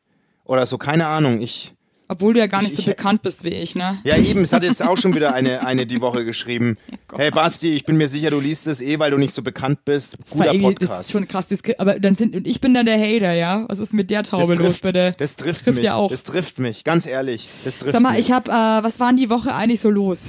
Oder 0.52 0.66
so, 0.66 0.76
keine 0.76 1.06
Ahnung. 1.06 1.40
Ich, 1.40 1.72
Obwohl 2.08 2.34
du 2.34 2.40
ja 2.40 2.46
gar 2.46 2.60
nicht 2.60 2.72
Ich- 2.72 2.76
so 2.76 2.82
ich- 2.82 2.94
bekannt 2.96 3.22
bist 3.22 3.42
wie 3.42 3.48
ich, 3.48 3.74
ne? 3.74 4.00
ja 4.04 4.18
eben, 4.18 4.42
es 4.42 4.52
hat 4.52 4.62
jetzt 4.64 4.82
auch 4.82 4.98
schon 4.98 5.14
wieder 5.14 5.32
eine, 5.32 5.64
eine 5.66 5.86
die 5.86 6.02
Woche 6.02 6.26
geschrieben. 6.26 6.76
Oh 7.10 7.16
hey 7.16 7.30
Basti, 7.30 7.72
ich 7.74 7.84
bin 7.86 7.96
mir 7.96 8.06
sicher, 8.06 8.28
du 8.28 8.38
liest 8.38 8.66
es 8.66 8.82
eh, 8.82 8.98
weil 8.98 9.10
du 9.12 9.16
nicht 9.16 9.32
so 9.32 9.40
bekannt 9.40 9.86
bist. 9.86 10.18
Das, 10.20 10.30
Guter 10.30 10.52
irgendwie- 10.52 10.74
das 10.74 10.82
ist 10.82 10.88
Podcast. 10.88 11.10
schon 11.12 11.26
krass. 11.28 11.46
Aber 11.78 11.98
dann 11.98 12.14
sind, 12.16 12.36
und 12.36 12.46
ich 12.46 12.60
bin 12.60 12.74
dann 12.74 12.84
der 12.84 12.98
Hater, 13.00 13.32
ja? 13.32 13.64
Was 13.68 13.78
ist 13.78 13.94
mit 13.94 14.10
der 14.10 14.24
Taube 14.24 14.54
los, 14.56 14.80
bitte? 14.80 15.14
Das 15.16 15.36
trifft, 15.36 15.64
trifft 15.64 15.76
mich. 15.76 15.84
ja 15.86 15.94
auch. 15.94 16.10
Das 16.10 16.22
trifft 16.24 16.58
mich, 16.58 16.84
ganz 16.84 17.06
ehrlich. 17.06 17.48
Das 17.64 17.78
trifft 17.78 17.92
Sag 17.94 18.02
mal, 18.02 18.10
mich. 18.12 18.26
ich 18.26 18.32
hab, 18.32 18.46
äh, 18.48 18.52
was 18.52 19.00
war 19.00 19.06
denn 19.08 19.16
die 19.16 19.30
Woche 19.30 19.54
eigentlich 19.54 19.80
so 19.80 19.88
los? 19.88 20.28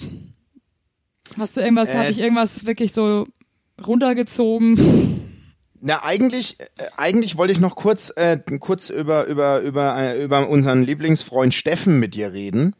Hast 1.38 1.58
du 1.58 1.62
irgendwas, 1.62 1.90
Äh, 1.90 1.98
hatte 1.98 2.12
ich 2.12 2.20
irgendwas 2.20 2.66
wirklich 2.66 2.94
so 2.94 3.26
runtergezogen? 3.86 5.13
Na, 5.86 6.02
eigentlich, 6.02 6.58
äh, 6.60 6.66
eigentlich 6.96 7.38
wollte 7.38 7.52
ich 7.52 7.60
noch 7.60 7.76
kurz, 7.76 8.10
äh, 8.16 8.40
kurz 8.60 8.90
über, 8.90 9.26
über, 9.26 9.60
über, 9.60 9.98
äh, 9.98 10.24
über 10.24 10.48
unseren 10.48 10.84
Lieblingsfreund 10.84 11.54
Steffen 11.54 12.00
mit 12.00 12.16
dir 12.16 12.32
reden. 12.32 12.74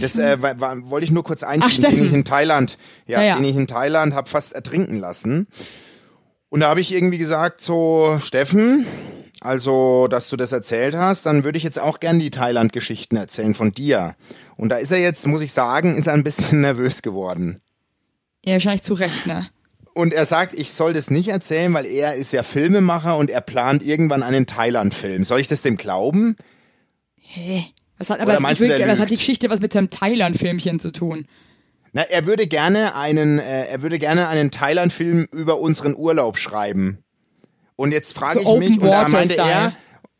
Das 0.00 0.18
äh, 0.18 0.42
war, 0.42 0.58
war, 0.60 0.90
wollte 0.90 1.04
ich 1.04 1.12
nur 1.12 1.22
kurz 1.22 1.44
einschieben, 1.44 1.78
Steffen. 1.78 1.96
den 1.98 2.06
ich 2.06 2.12
in 2.12 2.24
Thailand, 2.24 2.78
ja, 3.06 3.20
Ja, 3.20 3.26
ja. 3.28 3.36
den 3.36 3.44
ich 3.44 3.54
in 3.54 3.68
Thailand 3.68 4.12
habe 4.12 4.28
fast 4.28 4.54
ertrinken 4.54 4.98
lassen. 4.98 5.46
Und 6.48 6.60
da 6.60 6.68
habe 6.68 6.80
ich 6.80 6.92
irgendwie 6.92 7.18
gesagt, 7.18 7.60
so 7.60 8.18
Steffen, 8.20 8.86
also, 9.40 10.08
dass 10.08 10.28
du 10.28 10.36
das 10.36 10.50
erzählt 10.50 10.96
hast, 10.96 11.26
dann 11.26 11.44
würde 11.44 11.58
ich 11.58 11.64
jetzt 11.64 11.78
auch 11.78 12.00
gern 12.00 12.18
die 12.18 12.30
Thailand-Geschichten 12.30 13.16
erzählen 13.16 13.54
von 13.54 13.70
dir. 13.70 14.16
Und 14.56 14.70
da 14.70 14.78
ist 14.78 14.90
er 14.90 14.98
jetzt, 14.98 15.24
muss 15.28 15.42
ich 15.42 15.52
sagen, 15.52 15.94
ist 15.94 16.08
er 16.08 16.14
ein 16.14 16.24
bisschen 16.24 16.60
nervös 16.62 17.02
geworden. 17.02 17.60
Ja, 18.44 18.54
wahrscheinlich 18.54 18.82
zu 18.82 18.94
Recht, 18.94 19.26
ne? 19.28 19.48
Und 19.96 20.12
er 20.12 20.26
sagt, 20.26 20.52
ich 20.52 20.72
soll 20.72 20.92
das 20.92 21.10
nicht 21.10 21.28
erzählen, 21.28 21.72
weil 21.72 21.86
er 21.86 22.12
ist 22.16 22.30
ja 22.30 22.42
Filmemacher 22.42 23.16
und 23.16 23.30
er 23.30 23.40
plant 23.40 23.82
irgendwann 23.82 24.22
einen 24.22 24.44
Thailand-Film. 24.44 25.24
Soll 25.24 25.40
ich 25.40 25.48
das 25.48 25.62
dem 25.62 25.78
glauben? 25.78 26.36
Hä? 27.18 27.64
Was 27.96 28.10
hat, 28.10 28.20
Oder 28.20 28.34
aber 28.34 28.40
meinst 28.40 28.60
ich 28.60 28.70
du, 28.70 28.86
was 28.86 28.98
hat 28.98 29.08
die? 29.08 29.14
Geschichte 29.14 29.48
was 29.48 29.60
mit 29.60 29.72
seinem 29.72 29.88
Thailand-Filmchen 29.88 30.80
zu 30.80 30.92
tun? 30.92 31.26
Na, 31.94 32.02
er 32.02 32.26
würde 32.26 32.46
gerne 32.46 32.94
einen, 32.94 33.38
äh, 33.38 33.68
er 33.68 33.80
würde 33.80 33.98
gerne 33.98 34.28
einen 34.28 34.50
Thailand-Film 34.50 35.28
über 35.32 35.60
unseren 35.60 35.96
Urlaub 35.96 36.36
schreiben. 36.36 36.98
Und 37.76 37.92
jetzt 37.92 38.12
frage 38.12 38.40
So 38.40 38.52
ich 38.52 38.68
mich, 38.68 38.78
und 38.78 38.90
da 38.90 39.08
meinte 39.08 39.38
er, 39.38 39.72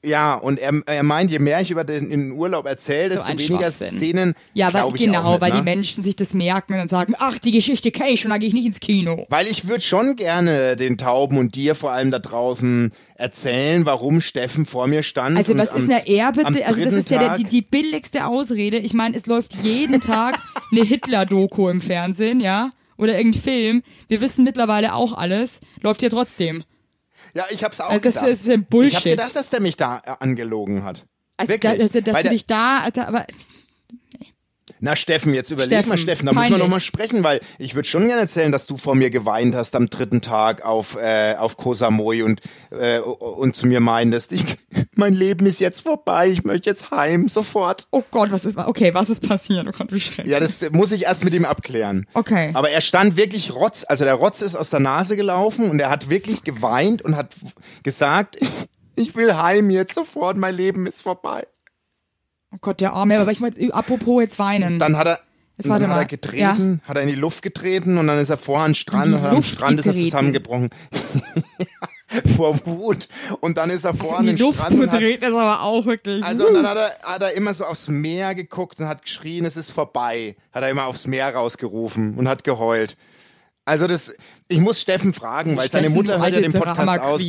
Ja, 0.05 0.35
und 0.35 0.59
er, 0.59 0.73
er 0.87 1.03
meint, 1.03 1.31
je 1.31 1.39
mehr 1.39 1.61
ich 1.61 1.71
über 1.71 1.83
den, 1.83 2.11
den 2.11 2.33
Urlaub 2.33 2.67
erzähle, 2.67 3.09
So 3.09 3.15
desto 3.17 3.33
ein 3.33 3.39
weniger. 3.39 3.71
Szenen. 3.71 4.35
Ja, 4.55 4.73
weil, 4.73 4.89
genau, 4.93 5.23
auch 5.23 5.33
nicht, 5.33 5.41
weil 5.41 5.51
ne? 5.51 5.57
die 5.57 5.63
Menschen 5.63 6.05
sich 6.05 6.15
das 6.15 6.33
merken 6.33 6.75
und 6.75 6.79
dann 6.79 6.89
sagen, 6.89 7.15
ach, 7.19 7.39
die 7.39 7.51
Geschichte 7.51 7.91
kenne 7.91 8.11
ich 8.11 8.21
schon, 8.21 8.31
da 8.31 8.39
gehe 8.39 8.47
ich 8.47 8.55
nicht 8.55 8.67
ins 8.67 8.79
Kino. 8.79 9.27
Weil 9.31 9.47
ich 9.49 9.67
würde 9.67 9.81
schon 9.81 10.15
gerne 10.15 10.77
den 10.77 10.97
Tauben 10.97 11.39
und 11.39 11.57
dir 11.57 11.75
vor 11.75 11.91
allem 11.91 12.11
da 12.11 12.19
draußen 12.21 12.93
erzählen, 13.17 13.85
warum 13.85 14.21
Steffen 14.21 14.67
vor 14.67 14.87
mir 14.87 15.03
stand. 15.03 15.37
Also 15.39 15.57
was 15.57 15.73
ist 15.73 15.91
eine 15.91 16.07
er 16.07 16.29
am 16.29 16.35
bitte? 16.35 16.67
Also 16.67 16.85
das 16.85 16.93
ist 16.93 17.11
ja 17.11 17.19
der, 17.19 17.39
die, 17.39 17.45
die 17.45 17.63
billigste 17.63 18.27
Ausrede. 18.27 18.77
Ich 18.77 18.95
meine, 18.95 19.17
es 19.17 19.27
läuft 19.27 19.55
jeden 19.63 20.01
Tag 20.01 20.39
eine 20.71 20.83
Hitler-Doku 20.83 21.69
im 21.69 21.81
Fernsehen, 21.81 22.41
ja? 22.41 22.71
Oder 22.97 23.17
irgendein 23.17 23.43
Film. 23.43 23.83
Wir 24.09 24.21
wissen 24.21 24.45
mittlerweile 24.45 24.95
auch 24.95 25.13
alles. 25.15 25.61
Läuft 25.81 26.03
ja 26.03 26.09
trotzdem. 26.09 26.65
Ja, 27.37 27.45
ich 27.51 27.63
hab's 27.63 27.81
auch 27.81 27.91
Also 27.91 28.01
das 28.01 28.15
gedacht. 28.15 28.29
ist 28.31 28.49
ein 28.49 28.65
Bullshit. 28.65 28.91
Ich 28.93 28.97
hab 28.97 29.05
gedacht, 29.05 29.37
dass 29.37 29.49
der 29.51 29.61
mich 29.61 29.77
da 29.77 30.01
äh, 30.05 30.15
angelogen 30.21 30.85
hat. 30.85 31.07
Also 31.37 31.53
Wirklich. 31.53 31.79
da, 31.79 31.83
also, 31.85 32.01
dass 32.01 32.15
Weil 32.15 32.23
du 32.23 32.29
dich 32.31 32.47
da, 32.47 32.79
Alter, 32.79 33.09
aber 33.09 33.27
Na 34.81 34.97
Steffen, 34.97 35.33
jetzt 35.35 35.51
überleg 35.51 35.71
Steffen, 35.71 35.89
mal 35.89 35.99
Steffen, 35.99 36.27
da 36.27 36.33
müssen 36.33 36.45
wir 36.45 36.51
peinlich. 36.51 36.63
noch 36.63 36.69
mal 36.69 36.81
sprechen, 36.81 37.23
weil 37.25 37.41
ich 37.59 37.75
würde 37.75 37.89
schon 37.89 38.07
gerne 38.07 38.23
erzählen, 38.23 38.53
dass 38.53 38.67
du 38.67 38.77
vor 38.77 38.95
mir 38.95 39.11
geweint 39.11 39.55
hast 39.55 39.75
am 39.75 39.89
dritten 39.89 40.21
Tag 40.21 40.65
auf 40.65 40.97
äh, 40.97 41.35
auf 41.39 41.57
Koh 41.57 41.75
Samui 41.75 42.23
und 42.23 42.41
äh, 42.71 42.99
und 42.99 43.57
zu 43.57 43.67
mir 43.67 43.81
meintest, 43.81 44.33
ich, 44.33 44.45
mein 44.95 45.15
Leben 45.15 45.47
ist 45.47 45.61
jetzt 45.61 45.81
vorbei, 45.81 46.29
ich 46.29 46.45
möchte 46.45 46.69
jetzt 46.71 46.91
heim 46.91 47.29
sofort. 47.29 47.87
oh 47.91 48.03
Gott, 48.11 48.31
was 48.31 48.45
ist, 48.45 48.57
okay, 48.59 48.93
was 48.95 49.11
ist 49.11 49.27
passiert? 49.27 49.67
Oh 49.69 49.73
Gott, 49.77 49.93
wie 49.93 50.01
schrecklich. 50.01 50.33
Ja, 50.33 50.41
das 50.41 50.71
muss 50.73 50.93
ich 50.93 51.05
erst 51.05 51.25
mit 51.25 51.35
ihm 51.35 51.45
abklären. 51.45 52.07
Okay. 52.15 52.51
Aber 52.55 52.71
er 52.71 52.81
stand 52.81 53.17
wirklich 53.17 53.55
Rotz, 53.55 53.85
also 53.89 54.05
der 54.05 54.15
Rotz 54.15 54.43
ist 54.43 54.57
aus 54.57 54.71
der 54.71 54.81
Nase 54.81 55.17
gelaufen 55.17 55.71
und 55.71 55.81
er 55.81 55.91
hat 55.91 56.11
wirklich 56.11 56.45
geweint 56.45 57.03
und 57.03 57.17
hat 57.17 57.35
gesagt, 57.83 58.37
ich 58.97 59.15
will 59.15 59.37
heim 59.37 59.71
jetzt 59.71 59.95
sofort, 59.95 60.37
mein 60.37 60.55
Leben 60.55 60.87
ist 60.87 61.03
vorbei. 61.03 61.47
Oh 62.53 62.59
Gott, 62.61 62.81
der 62.81 62.93
Arme, 62.93 63.19
aber 63.19 63.33
ich 63.33 63.41
meine, 63.41 63.73
apropos 63.73 64.23
jetzt 64.23 64.39
weinen. 64.39 64.79
Dann 64.79 64.97
hat 64.97 65.07
er, 65.07 65.21
dann 65.59 65.73
hat 65.73 65.89
mal. 65.89 65.99
er 65.99 66.05
getreten, 66.07 66.81
hat 66.85 66.97
er 66.97 67.03
in 67.03 67.09
die 67.09 67.15
Luft 67.15 67.43
getreten 67.43 67.99
und 67.99 68.07
dann 68.07 68.19
ist 68.19 68.31
er 68.31 68.39
vor 68.39 68.61
an 68.61 68.71
den 68.71 68.75
Strand 68.75 69.15
und 69.15 69.25
am 69.25 69.43
Strand 69.43 69.81
ist 69.81 69.87
er 69.87 69.93
getreten? 69.93 70.11
zusammengebrochen. 70.11 70.71
vor 72.37 72.59
Wut. 72.65 73.09
Und 73.41 73.59
dann 73.59 73.71
ist 73.71 73.85
er 73.85 73.95
vor 73.95 74.19
an 74.19 74.23
in 74.23 74.27
den 74.29 74.37
die 74.37 74.43
Luft 74.43 74.59
Strand 74.59 74.81
zu 74.81 74.89
treten 74.89 75.25
ist 75.25 75.35
aber 75.35 75.63
auch 75.63 75.87
wirklich. 75.87 76.23
also 76.23 76.47
und 76.49 76.55
dann 76.55 76.67
hat 76.67 76.77
er, 76.77 76.99
hat 77.03 77.23
er 77.23 77.33
immer 77.33 77.53
so 77.53 77.65
aufs 77.65 77.89
Meer 77.89 78.35
geguckt 78.35 78.81
und 78.81 78.89
hat 78.89 79.03
geschrien, 79.03 79.45
es 79.45 79.57
ist 79.57 79.73
vorbei. 79.73 80.37
Hat 80.53 80.63
er 80.63 80.71
immer 80.71 80.87
aufs 80.87 81.07
Meer 81.07 81.35
rausgerufen 81.35 82.17
und 82.17 82.29
hat 82.29 82.45
geheult. 82.45 82.97
Also 83.65 83.89
das, 83.89 84.15
ich 84.47 84.61
muss 84.61 84.81
Steffen 84.81 85.13
fragen, 85.13 85.57
weil 85.57 85.69
seine 85.69 85.87
Steffen, 85.87 85.97
Mutter 85.97 86.15
du 86.19 86.23
hört 86.23 86.35
ja 86.35 86.41
den 86.41 86.53
Podcast 86.53 87.01
aus. 87.01 87.21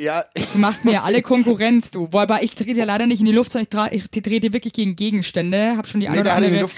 Ja, 0.00 0.24
Du 0.52 0.58
machst 0.58 0.84
mir 0.84 0.92
ja 0.92 1.00
alle 1.04 1.22
Konkurrenz, 1.22 1.90
du. 1.90 2.08
Wobei 2.10 2.42
ich 2.42 2.54
trete 2.54 2.72
ja 2.72 2.84
leider 2.84 3.06
nicht 3.06 3.20
in 3.20 3.26
die 3.26 3.32
Luft, 3.32 3.52
sondern 3.52 3.92
ich, 3.92 4.04
ich 4.14 4.22
trete 4.22 4.52
wirklich 4.52 4.72
gegen 4.72 4.96
Gegenstände. 4.96 5.74
Hab 5.76 5.86
schon 5.86 6.00
die 6.00 6.06
nee, 6.08 6.12
eine 6.14 6.22
der 6.22 6.36
oder 6.38 6.46
andere 6.46 6.68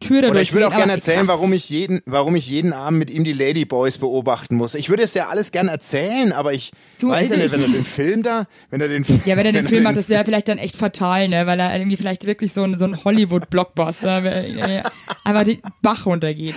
Tür 0.00 0.22
da 0.22 0.28
Oder 0.28 0.42
ich 0.42 0.52
würde 0.52 0.66
auch 0.66 0.70
gerne 0.70 0.84
aber 0.84 0.92
erzählen, 0.94 1.26
warum 1.28 1.52
ich 1.54 1.70
jeden, 1.70 2.02
warum 2.04 2.34
ich 2.36 2.46
jeden 2.48 2.72
Abend 2.74 2.98
mit 2.98 3.10
ihm 3.10 3.24
die 3.24 3.32
Ladyboys 3.32 3.96
beobachten 3.98 4.56
muss. 4.56 4.74
Ich 4.74 4.90
würde 4.90 5.02
es 5.02 5.14
ja 5.14 5.28
alles 5.28 5.50
gerne 5.52 5.70
erzählen, 5.70 6.32
aber 6.32 6.52
ich 6.52 6.72
Du, 6.98 7.08
weiß 7.10 7.28
ja 7.30 7.36
ich- 7.36 7.42
nicht, 7.42 7.52
wenn 7.52 7.62
er 7.62 7.68
den 7.68 7.84
Film 7.86 8.22
da, 8.22 8.46
wenn 8.70 8.80
er 8.82 8.88
den 8.88 9.04
Ja, 9.24 9.36
wenn 9.36 9.46
er 9.46 9.52
den 9.52 9.66
Film 9.68 9.82
macht, 9.84 9.96
das 9.96 10.08
wäre 10.08 10.24
vielleicht 10.24 10.48
dann 10.48 10.58
echt 10.58 10.76
fatal, 10.76 11.28
ne? 11.28 11.46
Weil 11.46 11.58
er 11.60 11.74
irgendwie 11.76 11.96
vielleicht 11.96 12.26
wirklich 12.26 12.52
so 12.52 12.64
ein, 12.64 12.76
so 12.78 12.84
ein 12.86 13.02
Hollywood-Blockbuster 13.04 14.16
einfach 15.24 15.44
den 15.44 15.62
Bach 15.80 16.04
runtergeht. 16.06 16.54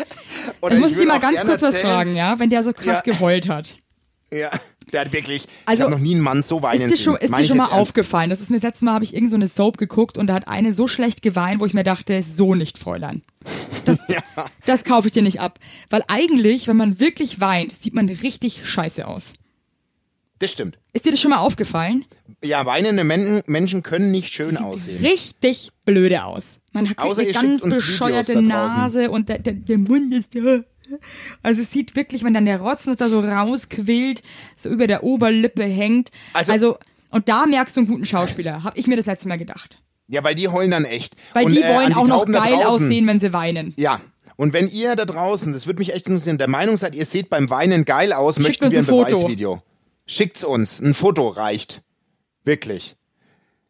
Oder 0.61 0.75
ich 0.75 0.79
muss 0.81 0.91
ich 0.91 0.97
dir 0.97 1.05
mal 1.07 1.19
ganz 1.19 1.39
kurz 1.41 1.61
was 1.61 1.77
fragen, 1.77 2.15
ja? 2.15 2.39
Wenn 2.39 2.49
der 2.49 2.63
so 2.63 2.73
krass 2.73 3.01
Ja. 3.05 3.13
geheult 3.13 3.47
hat. 3.47 3.77
Ja, 4.33 4.51
der 4.93 5.01
hat 5.01 5.13
wirklich, 5.13 5.47
Also, 5.65 5.79
ich 5.79 5.83
habe 5.83 5.91
noch 5.91 5.99
nie 6.01 6.13
einen 6.15 6.23
Mann 6.23 6.43
so 6.43 6.61
weinen 6.61 6.81
Ist 6.89 6.99
dir 6.99 7.03
schon, 7.03 7.13
sehen. 7.15 7.23
ist 7.23 7.29
Meine 7.29 7.43
dir 7.43 7.47
schon 7.49 7.57
mal 7.57 7.63
ernst. 7.65 7.75
aufgefallen? 7.77 8.29
Das 8.29 8.41
ist 8.41 8.49
mir 8.49 8.57
das 8.57 8.63
letzte 8.63 8.85
Mal, 8.85 8.93
habe 8.93 9.03
ich 9.03 9.13
irgend 9.13 9.29
so 9.31 9.35
eine 9.35 9.47
Soap 9.47 9.77
geguckt 9.77 10.17
und 10.17 10.27
da 10.27 10.33
hat 10.35 10.47
eine 10.47 10.73
so 10.73 10.87
schlecht 10.87 11.21
geweint, 11.21 11.59
wo 11.59 11.65
ich 11.65 11.73
mir 11.73 11.83
dachte, 11.83 12.23
so 12.23 12.55
nicht, 12.55 12.77
Fräulein. 12.77 13.21
Das, 13.85 13.97
das 14.65 14.83
kaufe 14.83 15.07
ich 15.07 15.13
dir 15.13 15.23
nicht 15.23 15.39
ab. 15.39 15.59
Weil 15.89 16.03
eigentlich, 16.07 16.67
wenn 16.67 16.77
man 16.77 16.99
wirklich 16.99 17.39
weint, 17.39 17.73
sieht 17.81 17.93
man 17.93 18.07
richtig 18.09 18.67
scheiße 18.67 19.07
aus. 19.07 19.33
Das 20.39 20.51
stimmt. 20.51 20.77
Ist 20.93 21.05
dir 21.05 21.11
das 21.11 21.19
schon 21.19 21.31
mal 21.31 21.39
aufgefallen? 21.39 22.05
Ja, 22.43 22.65
weinende 22.67 23.03
Men 23.03 23.41
Menschen 23.47 23.81
können 23.81 24.11
nicht 24.11 24.31
schön 24.31 24.57
aussehen. 24.57 25.03
Richtig 25.03 25.71
blöde 25.83 26.25
aus. 26.25 26.43
Man 26.73 26.87
hat 26.89 26.99
Außer 26.99 27.21
eine 27.21 27.31
ganz 27.31 27.61
bescheuerte. 27.63 28.39
Nase 28.39 29.09
und 29.09 29.29
der, 29.29 29.39
der, 29.39 29.53
der 29.53 29.77
Mund 29.79 30.13
ist 30.13 30.33
so. 30.33 30.61
Also 31.43 31.61
es 31.61 31.71
sieht 31.71 31.95
wirklich, 31.95 32.23
wenn 32.23 32.33
dann 32.33 32.45
der 32.45 32.59
Rotzen 32.61 32.95
da 32.97 33.09
so 33.09 33.19
rausquillt, 33.19 34.21
so 34.55 34.69
über 34.69 34.87
der 34.87 35.03
Oberlippe 35.03 35.63
hängt. 35.63 36.11
Also- 36.33 36.51
Also, 36.51 36.77
und 37.09 37.29
da 37.29 37.45
merkst 37.45 37.75
du 37.75 37.81
einen 37.81 37.89
guten 37.89 38.05
Schauspieler, 38.05 38.63
habe 38.63 38.77
ich 38.77 38.87
mir 38.87 38.97
das 38.97 39.05
letzte 39.05 39.27
Mal 39.27 39.37
gedacht. 39.37 39.77
Ja, 40.07 40.23
weil 40.23 40.35
die 40.35 40.47
heulen 40.47 40.71
dann 40.71 40.85
echt. 40.85 41.15
Weil 41.33 41.45
Und, 41.45 41.51
die 41.51 41.61
äh, 41.61 41.73
wollen 41.75 41.87
an 41.87 41.93
auch 41.95 42.07
noch 42.07 42.19
Tauben 42.19 42.33
da 42.33 42.39
geil 42.45 42.63
aussehen, 42.63 43.07
wenn 43.07 43.19
sie 43.19 43.33
weinen. 43.33 43.73
Ja. 43.77 43.99
Und 44.37 44.53
wenn 44.53 44.69
ihr 44.69 44.95
da 44.95 45.05
draußen, 45.05 45.51
das 45.51 45.65
würde 45.65 45.79
mich 45.79 45.93
echt 45.93 46.07
interessieren, 46.07 46.37
der 46.37 46.47
Meinung 46.47 46.77
seid, 46.77 46.95
ihr 46.95 47.05
seht 47.05 47.29
beim 47.29 47.49
Weinen 47.49 47.85
geil 47.85 48.13
aus, 48.13 48.35
Schickt 48.35 48.47
möchten 48.47 48.71
wir 48.71 48.79
ein 48.79 48.83
ein 48.83 48.85
Foto. 48.85 49.05
Beweisvideo. 49.17 49.61
Schickt's 50.05 50.43
uns. 50.43 50.79
Ein 50.79 50.93
Foto 50.93 51.27
reicht. 51.27 51.81
Wirklich. 52.45 52.95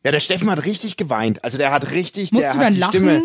Ja, 0.04 0.12
der 0.12 0.20
Steffen 0.20 0.50
hat 0.52 0.66
richtig 0.66 0.98
geweint. 0.98 1.44
Also 1.44 1.58
der 1.58 1.72
hat 1.72 1.92
richtig, 1.92 2.32
Musst 2.32 2.44
der 2.44 2.54
hat 2.56 2.74
die 2.74 2.78
lachen? 2.80 2.92
Stimme. 2.92 3.24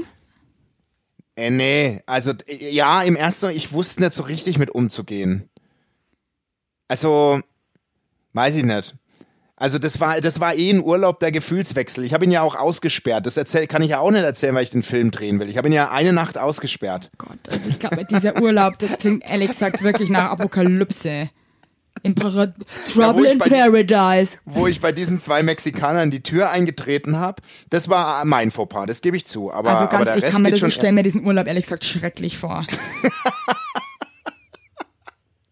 Äh, 1.36 1.50
nee, 1.50 2.02
also 2.06 2.32
äh, 2.46 2.70
ja, 2.70 3.02
im 3.02 3.16
ersten, 3.16 3.50
ich 3.50 3.72
wusste 3.72 4.02
nicht 4.02 4.12
so 4.12 4.22
richtig 4.22 4.58
mit 4.58 4.70
umzugehen. 4.70 5.48
Also, 6.88 7.40
weiß 8.32 8.56
ich 8.56 8.64
nicht. 8.64 8.94
Also 9.56 9.78
das 9.78 10.00
war, 10.00 10.20
das 10.20 10.40
war 10.40 10.56
eh 10.56 10.70
ein 10.70 10.82
Urlaub 10.82 11.20
der 11.20 11.30
Gefühlswechsel. 11.30 12.02
Ich 12.02 12.14
habe 12.14 12.24
ihn 12.24 12.32
ja 12.32 12.42
auch 12.42 12.56
ausgesperrt. 12.56 13.26
Das 13.26 13.36
erzähl, 13.36 13.68
kann 13.68 13.80
ich 13.80 13.90
ja 13.90 14.00
auch 14.00 14.10
nicht 14.10 14.24
erzählen, 14.24 14.56
weil 14.56 14.64
ich 14.64 14.70
den 14.70 14.82
Film 14.82 15.12
drehen 15.12 15.38
will. 15.38 15.48
Ich 15.48 15.56
habe 15.56 15.68
ihn 15.68 15.72
ja 15.72 15.92
eine 15.92 16.12
Nacht 16.12 16.36
ausgesperrt. 16.36 17.12
Gott, 17.16 17.38
also 17.48 17.68
ich 17.68 17.78
glaube, 17.78 18.04
dieser 18.04 18.42
Urlaub, 18.42 18.78
das 18.80 18.98
klingt 18.98 19.24
ehrlich 19.24 19.50
gesagt 19.50 19.84
wirklich 19.84 20.10
nach 20.10 20.32
Apokalypse. 20.32 21.28
In 22.02 22.14
Parad 22.14 22.54
Trouble 22.92 23.26
in 23.26 23.38
Paradise. 23.38 24.38
Wo 24.44 24.66
ich 24.66 24.80
bei 24.80 24.90
diesen 24.92 25.18
zwei 25.18 25.42
Mexikanern 25.42 26.10
die 26.10 26.22
Tür 26.22 26.50
eingetreten 26.50 27.18
habe, 27.18 27.42
das 27.70 27.88
war 27.88 28.24
mein 28.24 28.50
Fauxpas, 28.50 28.86
das 28.86 29.02
gebe 29.02 29.16
ich 29.16 29.24
zu. 29.26 29.52
Aber, 29.52 29.70
Also 29.70 29.84
aber 29.84 29.90
ganz, 29.90 30.04
der 30.06 30.16
ich 30.16 30.22
Rest 30.24 30.32
kann 30.32 30.42
mir 30.42 30.50
das, 30.50 30.62
ich 30.62 30.74
stelle 30.74 30.94
mir 30.94 31.02
diesen 31.04 31.24
Urlaub 31.24 31.46
ehrlich 31.46 31.64
gesagt 31.64 31.84
schrecklich 31.84 32.38
vor. 32.38 32.66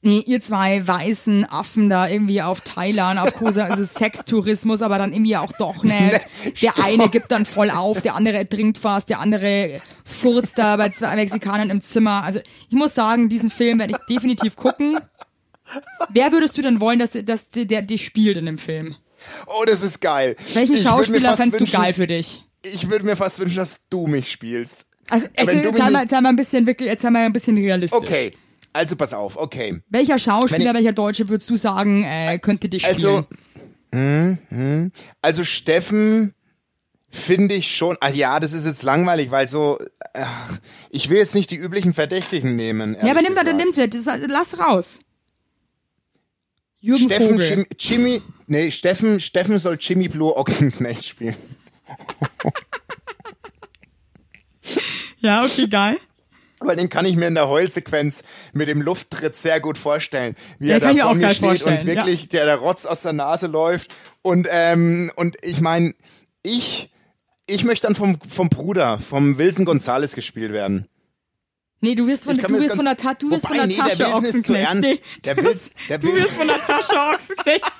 Nee, 0.02 0.24
ihr 0.26 0.40
zwei 0.40 0.86
weißen 0.86 1.44
Affen 1.44 1.90
da 1.90 2.08
irgendwie 2.08 2.40
auf 2.40 2.62
Thailand, 2.62 3.20
auf 3.20 3.34
Kosa, 3.34 3.66
also 3.66 3.84
Sextourismus, 3.84 4.80
aber 4.80 4.96
dann 4.96 5.12
irgendwie 5.12 5.36
auch 5.36 5.52
doch 5.58 5.84
nicht. 5.84 6.26
Der 6.62 6.82
eine 6.82 7.10
gibt 7.10 7.30
dann 7.30 7.44
voll 7.44 7.70
auf, 7.70 8.00
der 8.00 8.14
andere 8.14 8.48
trinkt 8.48 8.78
fast, 8.78 9.10
der 9.10 9.20
andere 9.20 9.82
furzt 10.06 10.56
da 10.56 10.76
bei 10.76 10.88
zwei 10.88 11.16
Mexikanern 11.16 11.68
im 11.68 11.82
Zimmer. 11.82 12.24
Also 12.24 12.40
ich 12.70 12.74
muss 12.74 12.94
sagen, 12.94 13.28
diesen 13.28 13.50
Film 13.50 13.78
werde 13.78 13.92
ich 13.92 13.98
definitiv 14.08 14.56
gucken. 14.56 14.98
Wer 16.10 16.32
würdest 16.32 16.56
du 16.58 16.62
denn 16.62 16.80
wollen, 16.80 16.98
dass, 16.98 17.10
dass 17.12 17.48
der, 17.50 17.82
dich 17.82 18.04
spielt 18.04 18.36
in 18.36 18.46
dem 18.46 18.58
Film? 18.58 18.96
Oh, 19.46 19.64
das 19.66 19.82
ist 19.82 20.00
geil. 20.00 20.36
Welchen 20.54 20.74
Ich 20.76 20.82
Schauspieler 20.82 21.36
fändest 21.36 21.72
du 21.72 21.78
geil 21.78 21.92
für 21.92 22.06
dich? 22.06 22.44
Ich 22.62 22.90
würde 22.90 23.04
mir 23.04 23.16
fast 23.16 23.38
wünschen, 23.38 23.56
dass 23.56 23.80
du 23.88 24.06
mich 24.06 24.30
spielst. 24.30 24.86
Also, 25.08 25.26
also 25.36 25.52
du 25.52 25.58
jetzt 25.58 25.72
mich 25.72 25.82
sei 25.82 25.90
mal, 25.90 26.22
mal 26.22 26.28
ein 26.28 26.36
bisschen 26.36 26.66
wirklich, 26.66 26.88
jetzt 26.88 27.02
sei 27.02 27.10
mal 27.10 27.24
ein 27.24 27.32
bisschen 27.32 27.56
realistisch. 27.56 27.98
Okay, 27.98 28.32
also 28.72 28.96
pass 28.96 29.12
auf, 29.12 29.36
okay. 29.36 29.80
Welcher 29.88 30.18
Schauspieler, 30.18 30.70
ich- 30.70 30.76
welcher 30.76 30.92
Deutsche 30.92 31.28
würdest 31.28 31.50
du 31.50 31.56
sagen, 31.56 32.04
äh, 32.04 32.38
könnte 32.38 32.68
dich 32.68 32.82
spielen? 32.82 32.96
Also, 32.96 33.26
hm, 33.92 34.38
hm. 34.48 34.92
also 35.20 35.44
Steffen 35.44 36.34
finde 37.10 37.56
ich 37.56 37.74
schon, 37.74 37.96
ah 38.00 38.08
ja, 38.10 38.38
das 38.38 38.52
ist 38.52 38.66
jetzt 38.66 38.84
langweilig, 38.84 39.30
weil 39.32 39.48
so, 39.48 39.78
ach, 40.14 40.58
ich 40.90 41.10
will 41.10 41.18
jetzt 41.18 41.34
nicht 41.34 41.50
die 41.50 41.56
üblichen 41.56 41.92
Verdächtigen 41.92 42.54
nehmen. 42.54 42.96
ja, 43.02 43.10
aber 43.10 43.22
nimm 43.22 43.34
da, 43.34 43.42
gesagt. 43.42 43.56
nimm 43.56 43.90
das, 43.90 44.04
das, 44.04 44.20
lass 44.28 44.58
raus. 44.60 45.00
Jürgen 46.80 47.04
Steffen, 47.04 47.30
Vogel. 47.30 47.48
Jim, 47.50 47.66
Jimmy, 47.78 48.22
nee, 48.46 48.70
Steffen, 48.70 49.20
Steffen 49.20 49.58
soll 49.58 49.76
Jimmy 49.78 50.08
Blue 50.08 50.36
Ochsenknecht 50.36 51.04
spielen. 51.08 51.36
Ja, 55.18 55.44
okay, 55.44 55.68
geil. 55.68 55.98
Weil 56.60 56.76
den 56.76 56.88
kann 56.88 57.06
ich 57.06 57.16
mir 57.16 57.26
in 57.26 57.34
der 57.34 57.48
Heulsequenz 57.48 58.22
mit 58.52 58.68
dem 58.68 58.82
Lufttritt 58.82 59.34
sehr 59.34 59.60
gut 59.60 59.78
vorstellen. 59.78 60.34
Wie 60.58 60.68
Ja, 60.68 60.74
er 60.74 60.80
da 60.80 60.94
vor 60.94 61.14
mir 61.14 61.28
steht 61.30 61.38
vorstellen, 61.38 61.80
und 61.80 61.86
wirklich 61.86 62.28
der, 62.28 62.44
der 62.44 62.56
Rotz 62.56 62.84
aus 62.84 63.02
der 63.02 63.12
Nase 63.14 63.46
läuft. 63.46 63.94
Und, 64.22 64.46
ähm, 64.50 65.10
und 65.16 65.36
ich 65.42 65.60
meine, 65.60 65.94
ich, 66.42 66.90
ich 67.46 67.64
möchte 67.64 67.86
dann 67.86 67.96
vom, 67.96 68.18
vom 68.28 68.50
Bruder, 68.50 68.98
vom 68.98 69.38
Wilson 69.38 69.64
Gonzales 69.64 70.14
gespielt 70.14 70.52
werden. 70.52 70.86
Nee, 71.82 71.94
du 71.94 72.06
wirst 72.06 72.24
von, 72.24 72.36
du 72.36 72.48
wirst 72.60 72.76
von 72.76 72.84
der, 72.84 72.96
Ta 72.96 73.14
du 73.14 73.30
wirst 73.30 73.46
von 73.46 73.56
der 73.56 73.66
nee, 73.66 73.74
der 73.76 73.84
Tasche 73.84 73.96
zu 73.96 74.14
Ochsenknecht. 74.14 74.68
ernst. 74.68 74.82
Nee, 74.82 75.00
Der 75.24 75.34
du 75.34 75.44
wirst- 75.44 75.72
der 75.88 75.98
du 75.98 76.14
wirst 76.14 76.32
von 76.34 76.46
der 76.46 76.60
Tasche 76.60 76.94
Ochsenknecht. 77.14 77.64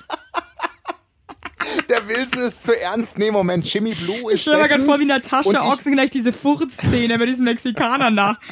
Der 1.89 2.07
Wilson 2.07 2.39
ist 2.39 2.63
zu 2.63 2.81
ernst. 2.81 3.19
Nee, 3.19 3.29
Moment, 3.29 3.71
Jimmy 3.71 3.93
Blue 3.93 4.31
ist 4.31 4.37
Ich 4.37 4.41
stell 4.41 4.59
mir 4.59 4.67
gerade 4.67 4.83
vor, 4.83 4.97
wie 4.97 5.03
in 5.03 5.09
der 5.09 5.21
Tasche 5.21 5.61
Ochsenknecht 5.61 6.11
diese 6.15 6.33
Furzszene 6.33 7.19
mit 7.19 7.29
diesen 7.29 7.45
Mexikanern 7.45 8.15
da. 8.15 8.37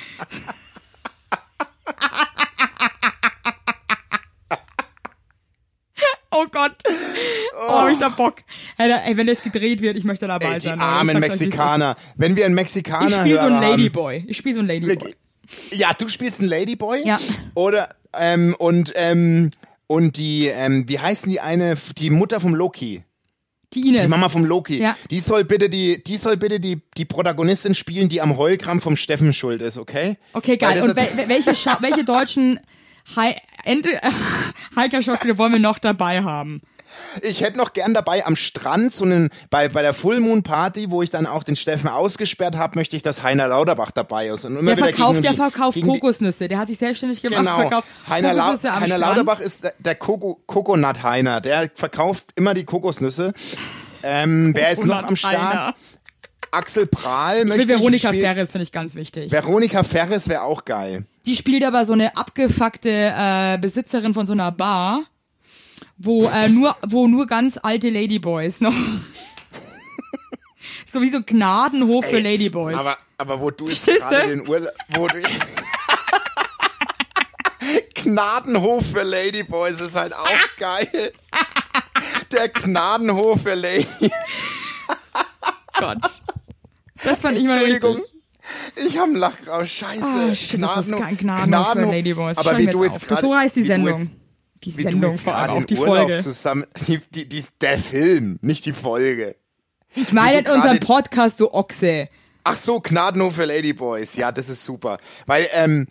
Oh 6.32 6.46
Gott. 6.52 6.76
Oh, 7.68 7.74
hab 7.80 7.90
ich 7.90 7.98
da 7.98 8.10
Bock. 8.10 8.36
Ey, 8.78 8.88
da- 8.88 9.00
ey, 9.00 9.18
wenn 9.18 9.26
das 9.28 9.42
gedreht 9.42 9.82
wird, 9.82 9.98
ich 9.98 10.04
möchte 10.04 10.28
dabei 10.28 10.54
Ey, 10.54 10.60
die 10.60 10.68
sein. 10.68 10.80
Armen 10.80 11.16
sag's 11.16 11.24
euch, 11.36 11.40
Mexikaner. 11.40 11.96
Wenn 12.16 12.36
wir 12.36 12.46
einen. 12.46 12.56
Mexikaner 12.56 13.08
Ich 13.10 13.16
spiele 13.16 13.36
so 13.40 13.42
einen 13.48 13.62
Ladyboy. 13.62 14.26
Ich 14.28 14.38
spiele 14.38 14.56
so 14.56 14.60
einen 14.60 14.68
Ladyboy. 14.70 15.16
Ja, 15.72 15.92
du 15.94 16.08
spielst 16.08 16.40
einen 16.40 16.50
Ladyboy? 16.50 17.06
Ja. 17.06 17.20
Oder, 17.56 17.90
ähm, 18.14 18.56
und, 18.60 18.92
ähm, 18.96 19.50
und 19.88 20.18
die, 20.18 20.48
ähm, 20.48 20.88
wie 20.88 21.00
heißen 21.00 21.30
die 21.32 21.40
eine, 21.40 21.76
die 21.98 22.10
Mutter 22.10 22.40
vom 22.40 22.54
Loki? 22.56 23.04
Die 23.74 23.88
Ines. 23.88 24.02
Die 24.04 24.08
Mama 24.08 24.30
vom 24.30 24.46
Loki. 24.46 24.80
Ja. 24.82 24.96
Die 25.12 25.20
soll 25.20 25.44
bitte 25.46 25.70
die, 25.70 26.04
die 26.04 26.18
soll 26.18 26.38
bitte 26.38 26.60
die, 26.60 26.82
die 26.98 27.06
Protagonistin 27.06 27.76
spielen, 27.76 28.10
die 28.10 28.22
am 28.22 28.36
Heulkrampf 28.38 28.84
vom 28.84 28.96
Steffen 28.98 29.32
schuld 29.34 29.62
ist, 29.62 29.78
okay? 29.78 30.18
Okay, 30.34 30.58
geil. 30.58 30.82
Und 30.82 30.98
wel- 30.98 31.28
welche, 31.28 31.54
Scha 31.56 31.78
welche 31.82 32.04
deutschen 32.04 32.60
Hi 33.16 33.36
Ente 33.66 33.90
Hiker-Schauspieler 34.76 35.38
wollen 35.38 35.54
wir 35.54 35.60
noch 35.60 35.80
dabei 35.80 36.22
haben? 36.24 36.62
Ich 37.22 37.42
hätte 37.42 37.58
noch 37.58 37.74
gern 37.74 37.94
dabei 37.94 38.26
am 38.26 38.36
Strand, 38.36 38.94
so 38.94 39.06
einen, 39.06 39.30
bei, 39.50 39.70
bei 39.70 39.82
der 39.82 39.94
Full 39.94 40.20
Moon 40.20 40.44
Party, 40.44 40.92
wo 40.92 41.02
ich 41.02 41.10
dann 41.10 41.26
auch 41.26 41.44
den 41.44 41.56
Steffen 41.56 41.90
ausgesperrt 41.90 42.56
habe, 42.56 42.78
möchte 42.78 42.96
ich, 42.96 43.04
dass 43.04 43.24
Heiner 43.24 43.48
Lauterbach 43.48 43.92
dabei 43.92 44.28
ist. 44.28 44.46
Und 44.46 44.58
immer 44.58 44.76
Der 44.76 44.86
verkauft, 44.86 45.24
der 45.24 45.34
verkauft 45.34 45.78
die, 45.78 45.82
Kokosnüsse. 45.82 46.48
Der 46.48 46.60
hat 46.60 46.68
sich 46.68 46.78
selbstständig 46.78 47.22
gemacht, 47.22 47.40
Genau. 47.40 47.60
verkauft 47.60 47.88
Heiner, 48.08 48.32
am 48.32 48.82
Heiner. 48.82 48.98
Lauterbach 48.98 49.40
ist 49.40 49.64
der, 49.64 49.74
der 49.80 49.96
Koko 49.96 50.40
Coconut 50.46 51.04
Heiner. 51.04 51.42
Der 51.42 51.70
verkauft 51.74 52.26
immer 52.36 52.54
die 52.54 52.66
Kokosnüsse. 52.66 53.34
Ähm, 54.04 54.54
wer 54.56 54.72
ist 54.72 54.86
noch 54.86 55.04
am 55.04 55.16
Heiner. 55.16 55.18
Start? 55.18 55.76
Axel 56.52 56.88
Prahl 56.88 57.40
Ich 57.40 57.46
möchte 57.46 57.68
will 57.68 57.78
Veronika 57.78 58.12
Ferris, 58.12 58.52
finde 58.52 58.64
ich 58.64 58.72
ganz 58.72 58.96
wichtig. 58.96 59.32
Veronika 59.32 59.84
Ferris 59.84 60.28
wäre 60.28 60.44
auch 60.44 60.66
geil. 60.66 61.06
Die 61.26 61.36
spielt 61.36 61.64
aber 61.64 61.86
so 61.86 61.94
eine 61.94 62.16
abgefuckte 62.18 62.90
äh, 62.90 63.58
Besitzerin 63.60 64.14
von 64.14 64.26
so 64.26 64.34
einer 64.34 64.52
Bar, 64.52 65.02
wo 66.00 66.26
äh, 66.28 66.48
nur, 66.50 66.76
wo 66.88 67.08
nur 67.08 67.28
ganz 67.28 67.60
alte 67.62 67.90
Ladyboys 67.90 68.62
noch. 68.62 68.74
so 70.86 71.02
wie 71.02 71.10
so 71.10 71.20
Gnadenhof 71.24 72.06
für 72.06 72.20
Ladyboys. 72.20 72.76
Aber, 72.78 72.98
aber 73.18 73.40
wo 73.42 73.52
du 73.52 73.68
jetzt 73.70 73.86
gerade 73.86 74.28
den 74.30 74.48
Urlaub, 74.48 74.72
wo 74.90 75.08
du 75.08 75.20
Gnadenhof 77.96 78.86
für 78.94 79.04
Ladyboys 79.04 79.82
ist 79.82 79.96
halt 79.96 80.14
auch 80.16 80.30
geil. 80.58 81.12
Der 82.32 82.50
Gnadenhof 82.50 83.42
für 83.42 83.56
Lady. 83.56 83.86
Gott. 85.78 85.98
Das 87.04 87.20
fand 87.22 87.38
ich 87.38 87.44
mal 87.46 87.54
Entschuldigung. 87.58 87.96
richtig. 87.96 88.16
Ich 88.88 88.98
hab 88.98 89.06
einen 89.06 89.16
Lachrausch. 89.16 89.72
Scheiße. 89.72 90.04
Ah, 90.04 90.34
shit, 90.36 90.62
das 90.62 90.78
ist 90.78 90.88
Gnadenhof- 90.94 91.00
kein 91.02 91.18
Gnadenhof 91.18 91.72
für. 91.74 91.86
Ladyboys. 91.86 92.38
Aber 92.38 92.58
wie 92.58 92.66
du 92.68 92.84
jetzt 92.84 92.94
jetzt 92.96 93.08
gerade. 93.08 93.22
So 93.22 93.36
heißt 93.36 93.56
die 93.56 93.64
Sendung. 93.64 94.10
Die 94.64 94.78
Wie 94.78 94.84
du 94.84 94.92
Sendung 94.92 95.12
jetzt 95.12 95.22
vor 95.22 95.36
allem 95.36 95.48
gerade 95.48 95.64
auch 95.64 95.68
die 95.68 95.78
Urlaub 95.78 95.96
Folge. 96.10 96.24
zusammen. 96.24 96.66
Die, 96.88 97.00
die, 97.12 97.30
die, 97.30 97.44
der 97.62 97.78
Film, 97.78 98.40
nicht 98.42 98.66
die 98.66 98.74
Folge. 98.74 99.36
Ich 99.96 100.12
meine 100.12 100.40
in 100.40 100.48
unserem 100.48 100.80
Podcast, 100.80 101.40
du 101.40 101.52
Ochse. 101.54 102.08
Ach 102.44 102.56
so, 102.56 102.80
Gnadenhof 102.80 103.36
für 103.36 103.46
Ladyboys. 103.46 104.16
Ja, 104.16 104.32
das 104.32 104.50
ist 104.50 104.66
super. 104.66 104.98
Weil, 105.26 105.48
ähm, 105.54 105.88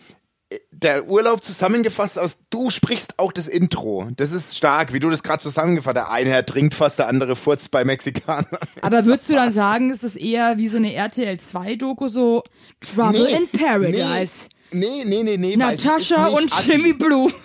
der 0.71 1.09
Urlaub 1.09 1.43
zusammengefasst 1.43 2.19
aus, 2.19 2.39
du 2.51 2.71
sprichst 2.71 3.19
auch 3.19 3.33
das 3.33 3.49
Intro. 3.49 4.09
Das 4.17 4.33
ist 4.33 4.57
stark, 4.57 4.93
wie 4.95 5.01
du 5.01 5.11
das 5.11 5.23
gerade 5.23 5.43
zusammengefasst 5.43 5.97
hast. 5.99 6.07
Der 6.07 6.11
eine 6.11 6.45
trinkt 6.47 6.75
fast, 6.75 6.99
der 6.99 7.09
andere 7.09 7.37
furzt 7.37 7.71
bei 7.71 7.85
Mexikanern. 7.85 8.47
Aber 8.81 9.05
würdest 9.05 9.29
du 9.29 9.35
dann 9.35 9.53
sagen, 9.53 9.91
ist 9.91 10.05
das 10.05 10.17
eher 10.17 10.57
wie 10.57 10.69
so 10.69 10.79
eine 10.79 10.95
RTL 10.95 11.39
2 11.39 11.77
Doku, 11.77 12.09
so 12.09 12.43
Trouble 12.81 13.25
Nee, 13.25 13.37
in 13.37 13.49
Paradise? 13.61 14.49
Nee, 14.71 15.05
nee, 15.05 15.23
nee, 15.23 15.37
nee. 15.37 15.57
Natascha 15.57 16.29
und. 16.29 16.51
Jimmy 16.67 16.93
Blue. 16.95 17.31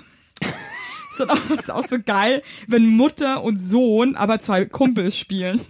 ist, 1.14 1.20
dann 1.20 1.30
auch, 1.30 1.49
ist 1.49 1.72
auch 1.72 1.88
so 1.88 1.97
geil, 2.05 2.41
wenn 2.68 2.86
Mutter 2.88 3.43
und 3.43 3.57
Sohn 3.57 4.16
aber 4.16 4.39
zwei 4.39 4.66
Kumpels 4.66 5.18
spielen. 5.18 5.61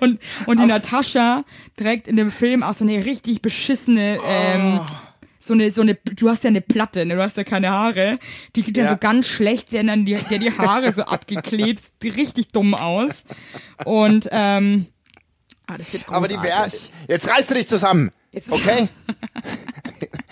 und, 0.00 0.20
und 0.46 0.60
die 0.60 0.66
Natascha 0.66 1.44
trägt 1.76 2.08
in 2.08 2.16
dem 2.16 2.30
Film 2.30 2.62
auch 2.62 2.74
so 2.74 2.84
eine 2.84 3.04
richtig 3.04 3.42
beschissene, 3.42 4.18
ähm, 4.26 4.80
Oh. 4.80 4.86
so 5.40 5.54
eine, 5.54 5.70
so 5.70 5.82
eine, 5.82 5.94
du 5.94 6.28
hast 6.28 6.44
ja 6.44 6.48
eine 6.48 6.60
Platte, 6.60 7.06
ne? 7.06 7.14
du 7.16 7.22
hast 7.22 7.36
ja 7.36 7.44
keine 7.44 7.70
Haare. 7.70 8.18
Die 8.56 8.62
geht 8.62 8.76
dann 8.76 8.84
Ja. 8.86 8.90
so 8.92 8.96
ganz 8.98 9.26
schlecht, 9.26 9.72
werden 9.72 9.86
dann 9.88 10.04
die, 10.04 10.14
der 10.30 10.38
die 10.38 10.50
Haare 10.56 10.92
so 10.92 11.02
abgeklebt, 11.02 11.82
richtig 12.02 12.48
dumm 12.48 12.74
aus. 12.74 13.22
Und, 13.84 14.28
ähm, 14.32 14.86
ah, 15.66 15.76
das 15.78 15.92
wird 15.92 16.06
großartig. 16.06 16.36
Aber 16.36 16.42
die 16.42 16.48
wär, 16.48 16.68
jetzt 17.08 17.28
reißt 17.28 17.50
du 17.50 17.54
dich 17.54 17.66
zusammen. 17.68 18.10
Jetzt- 18.32 18.50
Okay? 18.52 18.88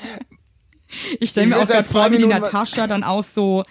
Ich 1.20 1.30
stelle 1.30 1.46
mir 1.48 1.58
auch 1.58 1.66
gerade 1.66 1.84
vor, 1.84 2.10
wie 2.12 2.18
die 2.18 2.26
Natascha 2.26 2.86
dann 2.86 3.04
auch 3.04 3.24
so 3.24 3.62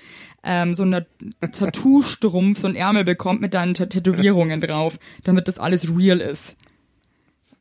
ähm, 0.45 0.74
so 0.76 0.84
eine 0.84 1.05
Tattoo-Strumpf, 1.53 2.59
so 2.59 2.67
ein 2.67 2.76
Ärmel 2.76 3.03
bekommt 3.05 3.39
mit 3.41 3.53
deinen 3.53 3.74
Tä- 3.76 3.88
Tätowierungen 3.88 4.59
drauf, 4.59 4.97
damit 5.24 5.47
das 5.47 5.57
alles 5.57 5.88
real 5.97 6.19
ist. 6.19 6.55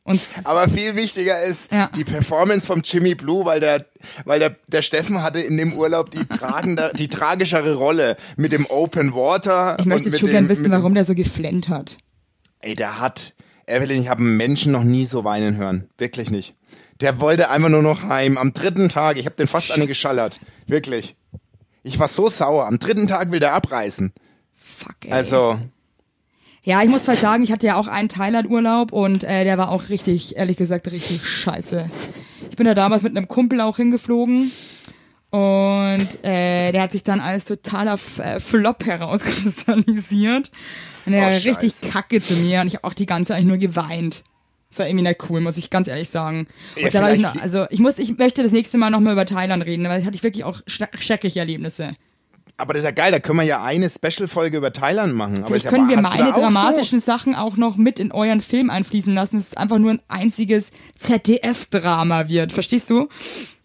Und 0.05 0.19
Aber 0.43 0.67
viel 0.67 0.95
wichtiger 0.97 1.41
ist 1.43 1.71
Ja. 1.71 1.89
die 1.95 2.03
Performance 2.03 2.67
vom 2.67 2.81
Jimmy 2.83 3.15
Blue, 3.15 3.45
weil 3.45 3.61
der, 3.61 3.85
weil 4.25 4.39
der, 4.39 4.57
der 4.67 4.81
Steffen 4.81 5.23
hatte 5.23 5.39
in 5.39 5.55
dem 5.55 5.71
Urlaub 5.73 6.11
die 6.11 6.25
tragende, 6.25 6.91
die 6.97 7.07
tragischere 7.07 7.75
Rolle 7.75 8.17
mit 8.35 8.51
dem 8.51 8.65
Open 8.65 9.13
Water. 9.13 9.77
ich 9.79 9.85
möchte 9.85 10.17
schon 10.17 10.29
gerne 10.29 10.49
wissen, 10.49 10.69
warum 10.69 10.93
der 10.93 11.05
so 11.05 11.15
geflennt 11.15 11.69
hat. 11.69 11.97
Ey, 12.59 12.75
der 12.75 12.99
hat, 12.99 13.33
Evelyn, 13.65 14.01
ich 14.01 14.09
habe 14.09 14.19
einen 14.21 14.35
Menschen 14.35 14.73
noch 14.73 14.83
nie 14.83 15.05
so 15.05 15.23
weinen 15.23 15.55
hören. 15.55 15.87
Wirklich 15.97 16.29
nicht. 16.31 16.53
Der 17.03 17.19
wollte 17.19 17.49
einfach 17.49 17.69
nur 17.69 17.81
noch 17.83 18.01
heim. 18.03 18.37
Am 18.37 18.53
dritten 18.53 18.89
Tag, 18.89 19.17
ich 19.17 19.25
habe 19.25 19.35
den 19.35 19.47
fast 19.47 19.71
eine 19.71 19.85
geschallert. 19.87 20.39
Wirklich. 20.65 21.15
Ich 21.83 21.99
war 21.99 22.07
so 22.07 22.29
sauer. 22.29 22.65
Am 22.65 22.79
dritten 22.79 23.07
Tag 23.07 23.31
will 23.31 23.39
der 23.41 23.53
abreißen. 23.53 24.13
Fuck, 24.53 24.95
ey. 25.05 25.11
Also, 25.11 25.59
Ja, 26.63 26.81
ich 26.81 26.87
muss 26.89 27.07
halt 27.07 27.19
sagen, 27.19 27.43
ich 27.43 27.51
hatte 27.51 27.67
ja 27.67 27.75
auch 27.75 27.87
einen 27.87 28.07
Thailand-Urlaub 28.09 28.93
und 28.93 29.25
äh, 29.25 29.43
der 29.43 29.57
war 29.57 29.69
auch 29.69 29.89
richtig, 29.89 30.37
ehrlich 30.37 30.55
gesagt, 30.55 30.89
richtig 30.91 31.25
scheiße. 31.27 31.89
Ich 32.49 32.55
bin 32.55 32.65
da 32.65 32.73
damals 32.73 33.03
mit 33.03 33.15
einem 33.17 33.27
Kumpel 33.27 33.59
auch 33.59 33.75
hingeflogen 33.75 34.51
und 35.29 36.07
äh, 36.23 36.71
der 36.71 36.81
hat 36.83 36.91
sich 36.93 37.03
dann 37.03 37.19
als 37.19 37.45
totaler 37.45 37.95
F 37.95 38.19
äh, 38.19 38.39
Flop 38.39 38.85
herauskristallisiert. 38.85 40.51
Und 41.05 41.13
er 41.13 41.23
Oh, 41.23 41.25
war 41.25 41.31
richtig 41.33 41.73
Scheiße. 41.73 41.89
kacke 41.89 42.21
zu 42.21 42.33
mir 42.35 42.61
und 42.61 42.67
ich 42.67 42.75
habe 42.75 42.85
auch 42.87 42.93
die 42.93 43.05
ganze 43.07 43.29
Zeit 43.29 43.37
eigentlich 43.39 43.47
nur 43.47 43.57
geweint. 43.57 44.23
Das 44.73 44.79
war 44.79 44.87
irgendwie 44.87 45.03
nicht 45.03 45.29
cool, 45.29 45.39
muss 45.39 45.57
ich 45.57 45.69
ganz 45.69 45.87
ehrlich 45.87 46.09
sagen. 46.09 46.47
Ja, 46.75 46.87
ich 47.11 47.21
noch, 47.21 47.39
also 47.43 47.65
ich 47.69 47.79
muss, 47.79 47.99
ich 47.99 48.17
möchte 48.17 48.41
das 48.41 48.51
nächste 48.51 48.79
Mal 48.79 48.89
nochmal 48.89 49.13
über 49.13 49.25
Thailand 49.25 49.63
reden, 49.65 49.87
weil 49.87 49.99
ich 49.99 50.05
hatte 50.07 50.21
wirklich 50.23 50.43
auch 50.43 50.61
schre- 50.63 50.89
schreckliche 50.99 51.39
Erlebnisse. 51.39 51.93
aber 52.57 52.73
das 52.73 52.81
ist 52.81 52.85
ja 52.85 52.91
geil. 52.91 53.11
Da 53.11 53.19
können 53.19 53.37
wir 53.39 53.45
ja 53.45 53.63
eine 53.63 53.87
Special-Folge 53.89 54.57
über 54.57 54.71
Thailand 54.73 55.13
machen. 55.13 55.37
Aber 55.39 55.47
Vielleicht 55.47 55.65
ist 55.65 55.71
ja- 55.71 55.77
können 55.77 55.89
wir 55.89 56.01
meine 56.01 56.31
dramatischen 56.31 56.99
Sachen 57.01 57.35
auch 57.35 57.55
noch 57.55 57.77
mit 57.77 57.99
in 57.99 58.11
euren 58.11 58.41
Film 58.41 58.71
einfließen 58.71 59.13
lassen, 59.13 59.37
dass 59.37 59.47
es 59.49 59.57
einfach 59.57 59.77
nur 59.77 59.91
ein 59.91 60.01
einziges 60.07 60.71
ZDF-Drama 60.97 62.29
wird. 62.29 62.51
Verstehst 62.51 62.89
du? 62.89 63.01
So. 63.01 63.07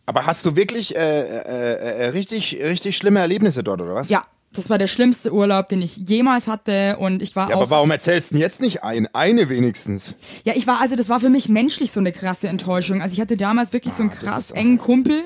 Aber 0.07 0.27
hast 0.27 0.45
du 0.47 0.57
wirklich 0.57 0.97
äh, 0.97 1.21
äh, 1.21 1.73
äh, 2.05 2.07
richtig, 2.09 2.59
richtig 2.63 2.97
schlimme 2.97 3.21
Erlebnisse 3.21 3.63
dort, 3.63 3.81
oder 3.83 3.95
was? 3.95 4.09
Ja, 4.09 4.23
das 4.59 4.69
war 4.69 4.77
der 4.79 4.87
schlimmste 4.89 5.33
Urlaub, 5.33 5.69
den 5.69 5.81
ich 5.81 5.97
jemals 5.97 6.47
hatte 6.49 6.97
und 6.99 7.23
ich 7.23 7.35
war 7.37 7.49
Ja, 7.49 7.57
auch. 7.57 7.63
aber 7.63 7.71
warum 7.71 7.91
erzählst 7.91 8.31
du 8.31 8.35
denn 8.35 8.43
jetzt 8.43 8.61
nicht 8.61 8.83
ein? 8.85 9.09
Eine 9.15 9.49
wenigstens. 9.49 10.15
Ja, 10.45 10.53
ich 10.57 10.67
war 10.67 10.81
also, 10.81 10.97
das 10.97 11.09
war 11.09 11.21
für 11.21 11.31
mich 11.31 11.49
menschlich 11.49 11.93
so 11.93 12.01
eine 12.01 12.13
krasse 12.13 12.49
Enttäuschung. 12.49 13.01
Also 13.01 13.15
ich 13.15 13.21
hatte 13.21 13.37
damals 13.37 13.73
wirklich 13.73 13.95
so 13.95 14.03
einen 14.03 14.13
Ah, 14.13 14.15
krass 14.27 14.51
engen 14.51 14.79
Kumpel 14.79 15.23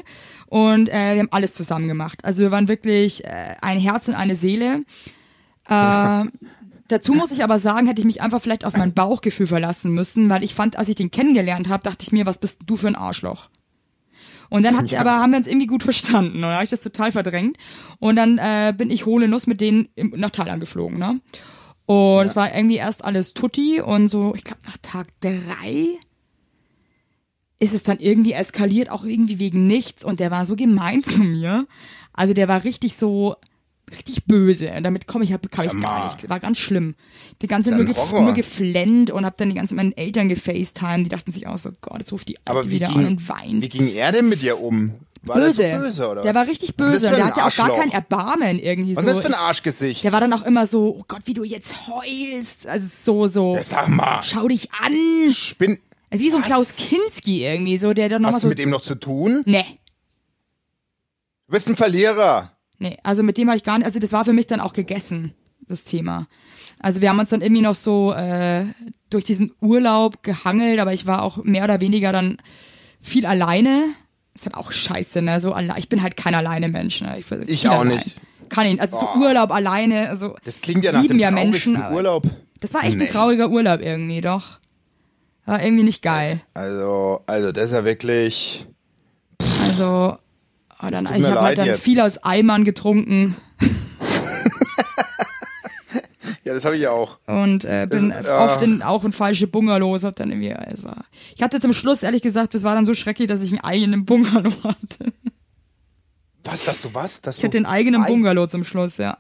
und 0.47 0.89
äh, 0.89 1.14
wir 1.14 1.20
haben 1.20 1.28
alles 1.33 1.55
zusammen 1.55 1.89
gemacht. 1.89 2.24
Also 2.24 2.43
wir 2.43 2.51
waren 2.51 2.68
wirklich 2.68 3.24
äh, 3.24 3.28
ein 3.61 3.80
Herz 3.80 4.09
und 4.09 4.14
eine 4.14 4.37
Seele. 4.37 4.80
Äh, 5.68 6.24
dazu 6.89 7.14
muss 7.14 7.30
ich 7.33 7.43
aber 7.43 7.59
sagen, 7.59 7.87
hätte 7.87 8.01
ich 8.01 8.07
mich 8.07 8.20
einfach 8.20 8.41
vielleicht 8.43 8.64
auf 8.64 8.76
mein 8.76 8.93
Bauchgefühl 8.93 9.47
verlassen 9.47 9.93
müssen, 9.93 10.28
weil 10.28 10.43
ich 10.43 10.55
fand, 10.55 10.76
als 10.78 10.89
ich 10.89 10.95
den 10.95 11.11
kennengelernt 11.11 11.68
habe, 11.68 11.83
dachte 11.83 12.03
ich 12.03 12.12
mir, 12.12 12.26
was 12.26 12.39
bist 12.39 12.61
du 12.66 12.76
für 12.76 12.89
ein 12.89 12.97
Arschloch? 12.97 13.49
Und 14.53 14.65
dann 14.65 14.77
hat, 14.77 14.93
aber 14.99 15.13
haben 15.13 15.31
wir 15.31 15.39
uns 15.39 15.47
irgendwie 15.47 15.67
gut 15.67 15.83
verstanden. 15.83 16.37
Und 16.37 16.43
dann 16.43 16.53
habe 16.53 16.65
ich 16.65 16.71
das 16.71 16.83
total 16.83 17.11
verdrängt. 17.11 17.57
Und 17.99 18.17
dann 18.17 18.37
äh, 18.37 18.75
bin 18.77 18.91
ich 18.91 19.07
hohle 19.07 19.27
Nuss 19.27 19.47
mit 19.47 19.63
denen 19.63 19.89
im, 19.95 20.13
nach 20.17 20.31
Thailand 20.31 20.61
geflogen, 20.61 20.99
ne? 20.99 21.21
Und 21.87 22.27
es 22.27 22.37
war 22.37 22.55
irgendwie 22.55 22.77
erst 22.77 23.05
alles 23.05 23.35
tutti 23.35 23.81
und 23.81 24.09
so, 24.09 24.35
ich 24.37 24.45
glaube 24.45 24.63
nach 24.67 24.77
Tag 24.79 25.09
drei 25.21 25.99
ist 27.59 27.75
es 27.75 27.83
dann 27.83 27.99
irgendwie 27.99 28.33
eskaliert, 28.33 28.91
auch 28.91 29.05
irgendwie 29.05 29.39
wegen 29.39 29.67
nichts. 29.67 30.05
Und 30.05 30.21
der 30.21 30.31
war 30.31 30.47
so 30.47 30.55
gemein 30.55 31.03
zu 31.03 31.19
mir. 31.21 31.67
Also 32.13 32.35
der 32.35 32.49
war 32.49 32.65
richtig 32.65 32.97
so, 32.97 33.37
richtig 33.93 34.24
böse. 34.24 34.72
Und 34.72 34.82
damit 34.84 35.07
komme 35.07 35.24
ich, 35.24 35.30
kam 35.30 35.64
ich 35.66 35.80
gar 35.80 36.05
nicht. 36.05 36.28
War 36.28 36.40
ganz 36.40 36.59
schlimm. 36.59 36.95
Die 37.43 37.47
ganze 37.47 37.70
Zeit 37.70 37.78
nur, 37.78 37.86
gef 37.86 38.12
nur 38.12 38.32
geflennt 38.34 39.11
und 39.11 39.24
hab 39.26 39.36
dann 39.36 39.49
die 39.51 39.55
ganze 39.55 39.70
Zeit 39.70 39.76
meinen 39.84 39.97
Eltern 39.97 40.28
gefacetime. 40.28 41.03
Die 41.05 41.09
dachten 41.09 41.30
sich 41.30 41.47
auch 41.47 41.59
so, 41.59 41.70
Gott, 41.80 42.01
jetzt 42.01 42.12
ruft 42.12 42.28
die 42.28 42.38
Alte 42.45 42.68
wie 42.68 42.74
wieder 42.76 42.88
ging, 42.88 42.99
an 42.99 43.07
und 43.07 43.28
weint. 43.28 43.62
wie 43.62 43.68
ging 43.68 43.88
er 43.93 44.12
denn 44.12 44.28
mit 44.28 44.43
dir 44.43 44.61
um? 44.61 44.95
War 45.24 45.36
böse. 45.36 45.62
Der 45.62 45.76
so 45.76 45.82
böse 45.84 46.09
oder 46.11 46.22
der 46.22 46.30
was? 46.30 46.34
war 46.34 46.47
richtig 46.49 46.74
Was 46.76 46.88
böse. 46.90 47.09
Und 47.09 47.16
der 47.16 47.26
hatte 47.26 47.45
auch 47.45 47.55
gar 47.55 47.76
kein 47.76 47.93
Erbarmen 47.93 48.59
irgendwie 48.59 48.97
Was 48.97 49.05
so. 49.05 49.11
ist 49.11 49.16
das 49.18 49.24
für 49.24 49.30
ein 49.32 49.38
Ich- 49.38 49.38
Arschgesicht? 49.38 50.03
der 50.05 50.11
war 50.12 50.20
dann 50.20 50.32
auch 50.32 50.43
immer 50.45 50.66
so, 50.66 50.97
oh 50.99 51.05
Gott, 51.07 51.22
wie 51.26 51.34
du 51.34 51.45
jetzt 51.45 51.74
heulst. 51.86 52.66
Also 52.66 52.88
so, 53.05 53.28
so, 53.28 53.55
Ja, 53.55 53.62
sag 53.62 53.88
mal, 53.88 54.22
schau 54.24 54.49
dich 54.49 54.68
an. 54.72 55.32
spinn. 55.32 55.78
Also 56.11 56.24
wie 56.24 56.30
so 56.30 56.36
ein 56.36 56.43
Was? 56.43 56.49
Klaus 56.49 56.76
Kinski 56.76 57.45
irgendwie, 57.47 57.78
so, 57.78 57.93
der 57.95 58.09
dann 58.09 58.22
nochmal 58.22 58.34
Hast 58.34 58.43
du 58.43 58.47
so, 58.47 58.51
mit 58.51 58.59
ihm 58.59 58.70
noch 58.70 58.80
zu 58.82 58.97
tun? 58.97 59.43
nee, 59.47 59.64
Du 61.47 61.53
bist 61.53 61.68
ein 61.68 61.76
Verlierer. 61.76 62.51
Nee, 62.83 62.97
also 63.05 63.22
mit 63.22 63.39
dem 63.39 63.47
habe 63.49 63.57
ich 63.57 63.62
gar 63.62 63.78
nicht, 63.78 63.87
also 63.87 63.99
das 64.01 64.11
war 64.12 64.24
für 64.24 64.33
mich 64.33 64.49
dann 64.49 64.59
auch 64.61 64.72
gegessen, 64.72 65.33
das 65.68 65.85
Thema. 65.85 66.26
Also 66.80 67.01
wir 67.01 67.09
haben 67.11 67.18
uns 67.20 67.30
dann 67.30 67.41
irgendwie 67.41 67.62
noch 67.62 67.76
so 67.76 68.12
äh, 68.12 68.64
durch 69.09 69.24
diesen 69.24 69.53
Urlaub 69.61 70.24
gehangelt, 70.24 70.80
aber 70.80 70.93
ich 70.93 71.07
war 71.07 71.22
auch 71.22 71.45
mehr 71.45 71.62
oder 71.62 71.80
weniger 71.80 72.11
dann 72.11 72.39
viel 73.01 73.24
alleine. 73.24 73.85
Ist 74.35 74.47
halt 74.47 74.57
auch 74.57 74.72
scheiße, 74.72 75.22
ne? 75.22 75.41
So 75.41 75.53
alle, 75.53 75.74
ich 75.76 75.89
bin 75.89 76.03
halt 76.03 76.16
kein 76.16 76.35
alleine 76.35 76.68
Mensch, 76.68 77.03
ne? 77.03 77.18
Ich, 77.20 77.30
Ich 77.47 77.68
auch 77.68 77.83
allein. 77.83 77.97
nicht. 77.99 78.16
Kann 78.49 78.66
ich, 78.66 78.80
also 78.80 78.99
so 78.99 79.20
Urlaub 79.20 79.53
alleine, 79.53 80.09
also 80.11 80.35
Das 80.45 80.61
klingt 80.61 80.85
ja 80.85 80.91
nach 80.93 81.07
dem 81.07 81.18
ja 81.20 81.30
Menschen. 81.30 81.76
Urlaub. 81.93 82.24
Das 82.61 82.74
war 82.74 82.83
echt 82.85 82.97
Nee. 82.99 83.05
ein 83.07 83.11
trauriger 83.12 83.49
Urlaub 83.49 83.80
irgendwie, 83.80 84.20
doch. 84.20 84.59
War 85.47 85.62
irgendwie 85.62 85.85
nicht 85.85 86.03
geil. 86.03 86.41
Also, 86.55 87.22
also 87.26 87.53
das 87.53 87.66
ist 87.66 87.72
ja 87.72 87.85
wirklich. 87.85 88.66
Also, 89.62 90.16
oh, 90.83 90.91
dann, 90.91 91.05
tut 91.05 91.16
ich 91.16 91.24
habe 91.24 91.41
halt 91.41 91.59
dann 91.59 91.66
jetzt. 91.66 91.83
viel 91.83 92.01
aus 92.01 92.18
Eimern 92.24 92.64
getrunken 92.64 93.37
Ja, 96.45 96.55
das 96.55 96.64
habe 96.64 96.74
ich 96.74 96.83
ja 96.83 96.91
auch. 96.91 97.18
und 97.26 97.64
äh, 97.64 97.87
bin 97.89 98.12
ah. 98.12 98.45
oft 98.45 98.62
in, 98.62 98.83
auch 98.83 99.05
in 99.05 99.12
falsche 99.12 99.47
Bungalows. 99.47 100.03
Hab 100.03 100.16
dann 100.16 100.30
irgendwie, 100.30 100.51
es 100.72 100.83
war, 100.83 101.05
ich 101.37 101.43
hatte 101.43 101.61
zum 101.61 101.72
Schluss 101.72 102.03
ehrlich 102.03 102.20
gesagt, 102.22 102.55
das 102.55 102.64
war 102.64 102.74
dann 102.74 102.85
so 102.85 102.95
schrecklich, 102.95 103.28
dass 103.28 103.43
ich 103.43 103.53
einen 103.53 103.61
eigenen 103.61 104.05
Bungalow 104.05 104.53
hatte. 104.64 105.12
Was, 106.43 106.64
dass 106.64 106.83
du 106.83 106.93
was? 106.95 107.20
Dass 107.20 107.39
Ich 107.39 107.45
hatte 107.45 107.59
einen 107.59 107.66
eigenen 107.66 108.03
Ei- 108.03 108.09
Bungalow 108.09 108.47
zum 108.49 108.64
Schluss, 108.64 108.97
ja. 108.97 109.16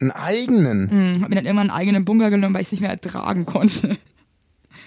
Einen 0.00 0.10
eigenen? 0.12 0.90
Hm, 0.90 1.22
hab 1.22 1.28
mir 1.28 1.36
dann 1.36 1.44
irgendwann 1.44 1.68
einen 1.70 1.78
eigenen 1.78 2.04
Bungalow 2.06 2.30
genommen, 2.30 2.54
weil 2.54 2.62
ich 2.62 2.68
es 2.68 2.72
nicht 2.72 2.80
mehr 2.80 2.90
ertragen 2.90 3.44
konnte. 3.44 3.96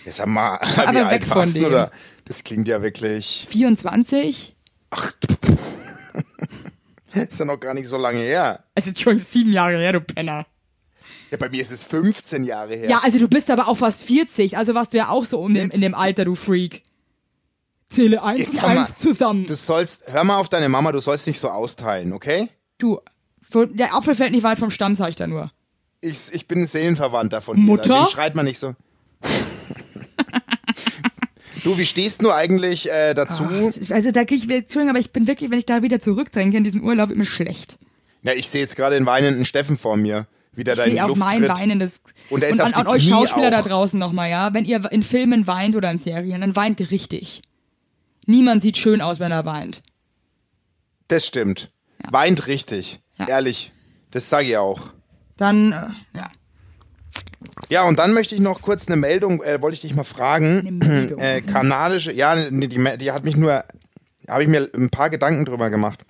Jetzt 0.04 0.18
sag 0.18 0.28
mal, 0.28 0.58
Aber 0.58 0.94
wie 0.94 0.98
alt 0.98 1.12
weg 1.12 1.26
von 1.26 1.38
warst 1.38 1.56
dem. 1.56 1.66
oder? 1.66 1.92
Das 2.26 2.44
klingt 2.44 2.68
ja 2.68 2.82
wirklich. 2.82 3.46
24? 3.50 4.56
Ach, 4.90 5.12
ist 7.14 7.40
ja 7.40 7.46
noch 7.46 7.60
gar 7.60 7.74
nicht 7.74 7.88
so 7.88 7.98
lange 7.98 8.20
her. 8.20 8.64
Also 8.76 8.92
schon 8.96 9.18
sieben 9.18 9.52
Jahre 9.52 9.78
her, 9.78 9.94
du 9.94 10.02
Penner. 10.02 10.46
Ja, 11.32 11.38
bei 11.38 11.50
mir 11.50 11.62
ist 11.62 11.72
es 11.72 11.84
15 11.84 12.46
Jahre 12.46 12.76
her. 12.76 12.90
Ja, 12.90 13.00
also 13.04 13.18
du 13.20 13.28
bist 13.28 13.50
aber 13.50 13.68
auch 13.68 13.78
fast 13.78 14.04
40, 14.04 14.58
also 14.58 14.74
warst 14.76 14.94
du 14.94 14.98
ja 14.98 15.10
auch 15.10 15.26
so 15.26 15.40
um 15.40 15.56
Jetzt- 15.56 15.76
in 15.76 15.82
dem 15.82 15.94
Alter, 15.96 16.26
du 16.26 16.36
Freak. 16.36 16.84
Zähle 17.90 18.22
eins 18.22 18.50
und 18.50 18.64
eins 18.64 18.98
zusammen. 18.98 19.46
Du 19.46 19.56
sollst, 19.56 20.04
hör 20.08 20.24
mal 20.26 20.38
auf 20.38 20.50
deine 20.50 20.68
Mama, 20.68 20.92
du 20.92 21.00
sollst 21.00 21.26
nicht 21.28 21.40
so 21.40 21.50
austeilen, 21.50 22.12
okay? 22.12 22.50
Du, 22.78 23.00
der 23.54 23.94
Apfel 23.94 24.14
fällt 24.14 24.32
nicht 24.32 24.44
weit 24.44 24.60
vom 24.60 24.70
Stamm, 24.72 24.94
sag 24.94 25.10
ich 25.10 25.16
da 25.16 25.26
nur. 25.26 25.50
Ich, 26.02 26.34
ich 26.34 26.48
bin 26.48 26.60
ein 26.60 26.68
Seelenverwandter 26.68 27.42
von 27.42 27.56
dir. 27.56 27.64
Mutter? 27.64 28.06
Schreit 28.08 28.36
man 28.36 28.46
nicht 28.46 28.60
so. 28.60 28.76
Du, 31.68 31.78
wie 31.78 31.86
stehst 31.86 32.22
du 32.24 32.32
eigentlich 32.32 32.90
äh, 32.92 33.14
dazu? 33.14 33.44
Also 33.46 34.12
da 34.12 34.24
krieg 34.26 34.38
ich, 34.44 34.50
Entschuldigung, 34.50 34.90
aber 34.90 35.00
ich 35.00 35.12
bin 35.12 35.28
wirklich, 35.28 35.52
wenn 35.52 35.60
ich 35.60 35.66
da 35.66 35.82
wieder 35.82 36.00
zurückdenke 36.00 36.58
in 36.58 36.64
diesen 36.64 36.82
Urlaub, 36.84 37.12
immer 37.12 37.26
schlecht. 37.26 37.78
Ja, 38.24 38.34
ich 38.34 38.50
sehe 38.50 38.62
jetzt 38.62 38.76
gerade 38.76 38.96
den 38.96 39.06
weinenden 39.06 39.46
Steffen 39.46 39.78
vor 39.78 39.98
mir. 39.98 40.28
Wie 40.54 40.64
der 40.64 40.74
Ich 40.74 40.80
da 40.80 40.86
sehe 40.86 41.04
auch 41.04 41.10
Luft 41.10 41.20
mein 41.20 41.40
tritt. 41.44 41.50
weinendes. 41.50 42.02
Und 42.30 42.44
er 42.44 42.50
ist 42.50 42.56
und 42.56 42.62
auf 42.62 42.66
an, 42.68 42.74
die 42.74 42.80
an 42.80 42.88
euch 42.88 43.04
Knie 43.04 43.12
Schauspieler 43.12 43.52
da 43.52 43.60
auch. 43.62 43.68
draußen 43.68 44.00
nochmal, 44.00 44.30
ja. 44.30 44.54
Wenn 44.54 44.66
ihr 44.66 44.92
in 44.92 45.04
Filmen 45.04 45.46
weint 45.46 45.76
oder 45.76 45.92
in 45.92 45.98
Serien, 46.00 46.42
dann 46.42 46.56
weint 46.56 46.80
richtig. 46.92 47.42
Niemand 48.26 48.62
sieht 48.62 48.78
schön 48.78 49.00
aus, 49.02 49.20
wenn 49.20 49.32
er 49.32 49.46
weint. 49.46 49.84
Das 51.08 51.26
stimmt. 51.28 51.72
Weint 52.10 52.48
richtig. 52.48 53.00
Ja. 53.20 53.28
Ehrlich. 53.28 53.72
Das 54.12 54.30
sage 54.30 54.46
ich 54.48 54.58
auch. 54.58 54.90
Dann, 55.38 55.72
äh, 55.72 56.18
ja. 56.18 56.30
Ja, 57.70 57.84
und 57.84 58.00
dann 58.00 58.14
möchte 58.14 58.34
ich 58.36 58.42
noch 58.42 58.62
kurz 58.62 58.88
eine 58.88 58.96
Meldung, 58.96 59.42
äh, 59.44 59.62
wollte 59.62 59.76
ich 59.76 59.82
dich 59.82 59.96
mal 59.96 60.04
fragen. 60.04 60.82
Äh, 61.20 61.42
kanadische, 61.42 62.12
ja, 62.14 62.36
die, 62.36 62.78
Me- 62.78 62.98
die 62.98 63.12
hat 63.12 63.24
mich 63.26 63.36
nur, 63.36 63.64
habe 64.30 64.44
ich 64.44 64.48
mir 64.50 64.70
ein 64.76 64.90
paar 64.90 65.10
Gedanken 65.10 65.46
drüber 65.46 65.70
gemacht. 65.70 66.02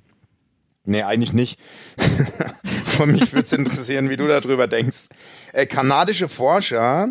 Nee, 0.86 1.04
eigentlich 1.04 1.34
nicht. 1.34 1.60
Aber 2.96 3.06
mich 3.06 3.32
würde 3.34 3.44
es 3.46 3.54
interessieren, 3.54 4.10
wie 4.10 4.18
du 4.18 4.28
darüber 4.28 4.68
denkst. 4.68 5.08
Äh, 5.54 5.66
kanadische 5.66 6.28
Forscher 6.28 7.10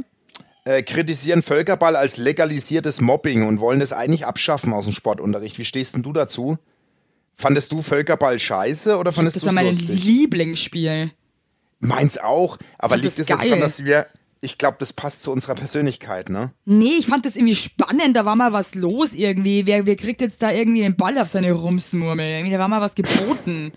äh, 0.65 0.83
kritisieren 0.83 1.43
Völkerball 1.43 1.95
als 1.97 2.17
legalisiertes 2.17 3.01
Mobbing 3.01 3.47
und 3.47 3.61
wollen 3.61 3.81
das 3.81 3.93
eigentlich 3.93 4.27
abschaffen 4.27 4.73
aus 4.73 4.85
dem 4.85 4.93
Sportunterricht. 4.93 5.59
Wie 5.59 5.65
stehst 5.65 5.95
denn 5.95 6.03
du 6.03 6.13
dazu? 6.13 6.59
Fandest 7.37 7.71
du 7.73 7.83
Völkerball 7.83 8.39
scheiße 8.39 8.97
oder 8.97 9.13
fandest 9.13 9.37
Das 9.37 9.43
du 9.43 9.47
war 9.47 9.53
es 9.53 9.55
mein 9.55 9.67
lustig? 9.67 10.05
Lieblingsspiel. 10.05 11.11
Meins 11.87 12.19
auch, 12.19 12.59
aber 12.79 12.97
Ich 12.97 13.03
liegt 13.03 13.19
es 13.19 13.27
daran, 13.29 13.61
dass 13.61 13.85
wir, 13.85 14.07
ich 14.41 14.59
glaube, 14.59 14.77
das 14.79 14.93
passt 14.93 15.23
zu 15.23 15.31
unserer 15.33 15.55
Persönlichkeit, 15.55 16.29
ne? 16.29 16.53
Nee, 16.65 16.95
ich 16.99 17.07
fand 17.07 17.25
das 17.27 17.37
irgendwie 17.37 17.57
spannend, 17.57 18.17
da 18.17 18.25
war 18.25 18.37
mal 18.37 18.53
was 18.53 18.75
los 18.75 19.13
irgendwie. 19.13 19.67
Wer, 19.67 19.87
wer 19.87 19.97
kriegt 19.97 20.21
jetzt 20.21 20.43
da 20.43 20.51
irgendwie 20.53 20.81
den 20.83 20.97
Ball 20.97 21.17
auf 21.19 21.29
seine 21.29 21.53
Rumsmurmel? 21.53 22.51
Da 22.51 22.59
war 22.59 22.69
mal 22.69 22.81
was 22.81 22.95
geboten. 22.95 23.73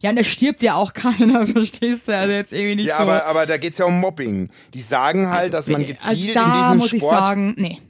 Ja, 0.00 0.10
und 0.10 0.16
da 0.16 0.24
stirbt 0.24 0.62
ja 0.62 0.74
auch 0.74 0.92
keiner, 0.94 1.46
verstehst 1.46 2.08
du? 2.08 2.16
Also 2.16 2.32
jetzt 2.32 2.52
irgendwie 2.52 2.76
nicht 2.76 2.86
Ja, 2.88 2.98
so. 2.98 3.02
aber, 3.04 3.26
aber 3.26 3.46
da 3.46 3.56
geht's 3.56 3.78
ja 3.78 3.86
um 3.86 3.98
Mobbing. 3.98 4.50
Die 4.74 4.82
sagen 4.82 5.28
halt, 5.30 5.54
dass 5.54 5.68
man 5.68 5.80
also 5.82 5.92
gezielt 5.94 6.36
da 6.36 6.44
in 6.44 6.62
diesem 6.62 6.76
muss 6.78 6.92
ich 6.92 7.00
Sport. 7.00 7.14
sagen, 7.18 7.54
nee. 7.56 7.80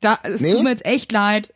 Da, 0.00 0.18
es 0.22 0.40
Nee? 0.40 0.52
tut 0.52 0.62
mir 0.62 0.70
jetzt 0.70 0.86
echt 0.86 1.10
leid. 1.12 1.54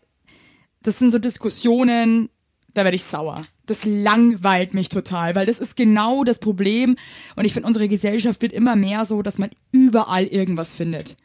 Das 0.82 0.98
sind 0.98 1.10
so 1.10 1.18
Diskussionen, 1.18 2.30
da 2.74 2.84
werde 2.84 2.96
ich 2.96 3.04
sauer. 3.04 3.42
Das 3.66 3.84
langweilt 3.84 4.74
mich 4.74 4.88
total, 4.88 5.34
weil 5.34 5.46
das 5.46 5.58
ist 5.58 5.76
genau 5.76 6.24
das 6.24 6.38
Problem. 6.38 6.96
Und 7.36 7.44
ich 7.44 7.52
finde, 7.52 7.68
unsere 7.68 7.88
Gesellschaft 7.88 8.42
wird 8.42 8.52
immer 8.52 8.76
mehr 8.76 9.06
so, 9.06 9.22
dass 9.22 9.38
man 9.38 9.50
überall 9.72 10.26
irgendwas 10.26 10.74
findet. 10.76 11.16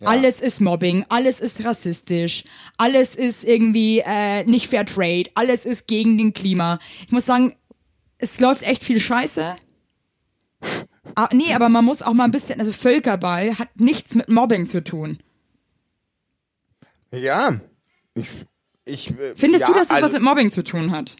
Alles 0.00 0.40
ist 0.40 0.60
Mobbing, 0.60 1.04
alles 1.08 1.40
ist 1.40 1.64
rassistisch, 1.64 2.44
alles 2.76 3.14
ist 3.14 3.44
irgendwie 3.44 4.02
äh, 4.04 4.44
nicht 4.44 4.68
Fair 4.68 4.84
Trade, 4.84 5.30
alles 5.34 5.64
ist 5.64 5.86
gegen 5.86 6.18
den 6.18 6.34
Klima. 6.34 6.78
Ich 7.06 7.12
muss 7.12 7.26
sagen, 7.26 7.54
es 8.18 8.40
läuft 8.40 8.62
echt 8.64 8.84
viel 8.84 9.00
Scheiße. 9.00 9.56
Ah, 11.14 11.28
nee, 11.32 11.54
aber 11.54 11.68
man 11.68 11.84
muss 11.84 12.02
auch 12.02 12.12
mal 12.12 12.24
ein 12.24 12.30
bisschen, 12.30 12.58
also 12.58 12.72
Völkerball 12.72 13.58
hat 13.58 13.80
nichts 13.80 14.14
mit 14.14 14.28
Mobbing 14.28 14.66
zu 14.66 14.82
tun. 14.82 15.18
Ja. 17.12 17.60
Ich, 18.14 18.28
ich, 18.84 19.10
äh, 19.10 19.34
Findest 19.36 19.62
ja, 19.62 19.66
du, 19.68 19.74
dass 19.74 19.88
das 19.88 19.96
also, 19.96 20.06
was 20.06 20.12
mit 20.12 20.22
Mobbing 20.22 20.50
zu 20.50 20.62
tun 20.62 20.90
hat? 20.90 21.16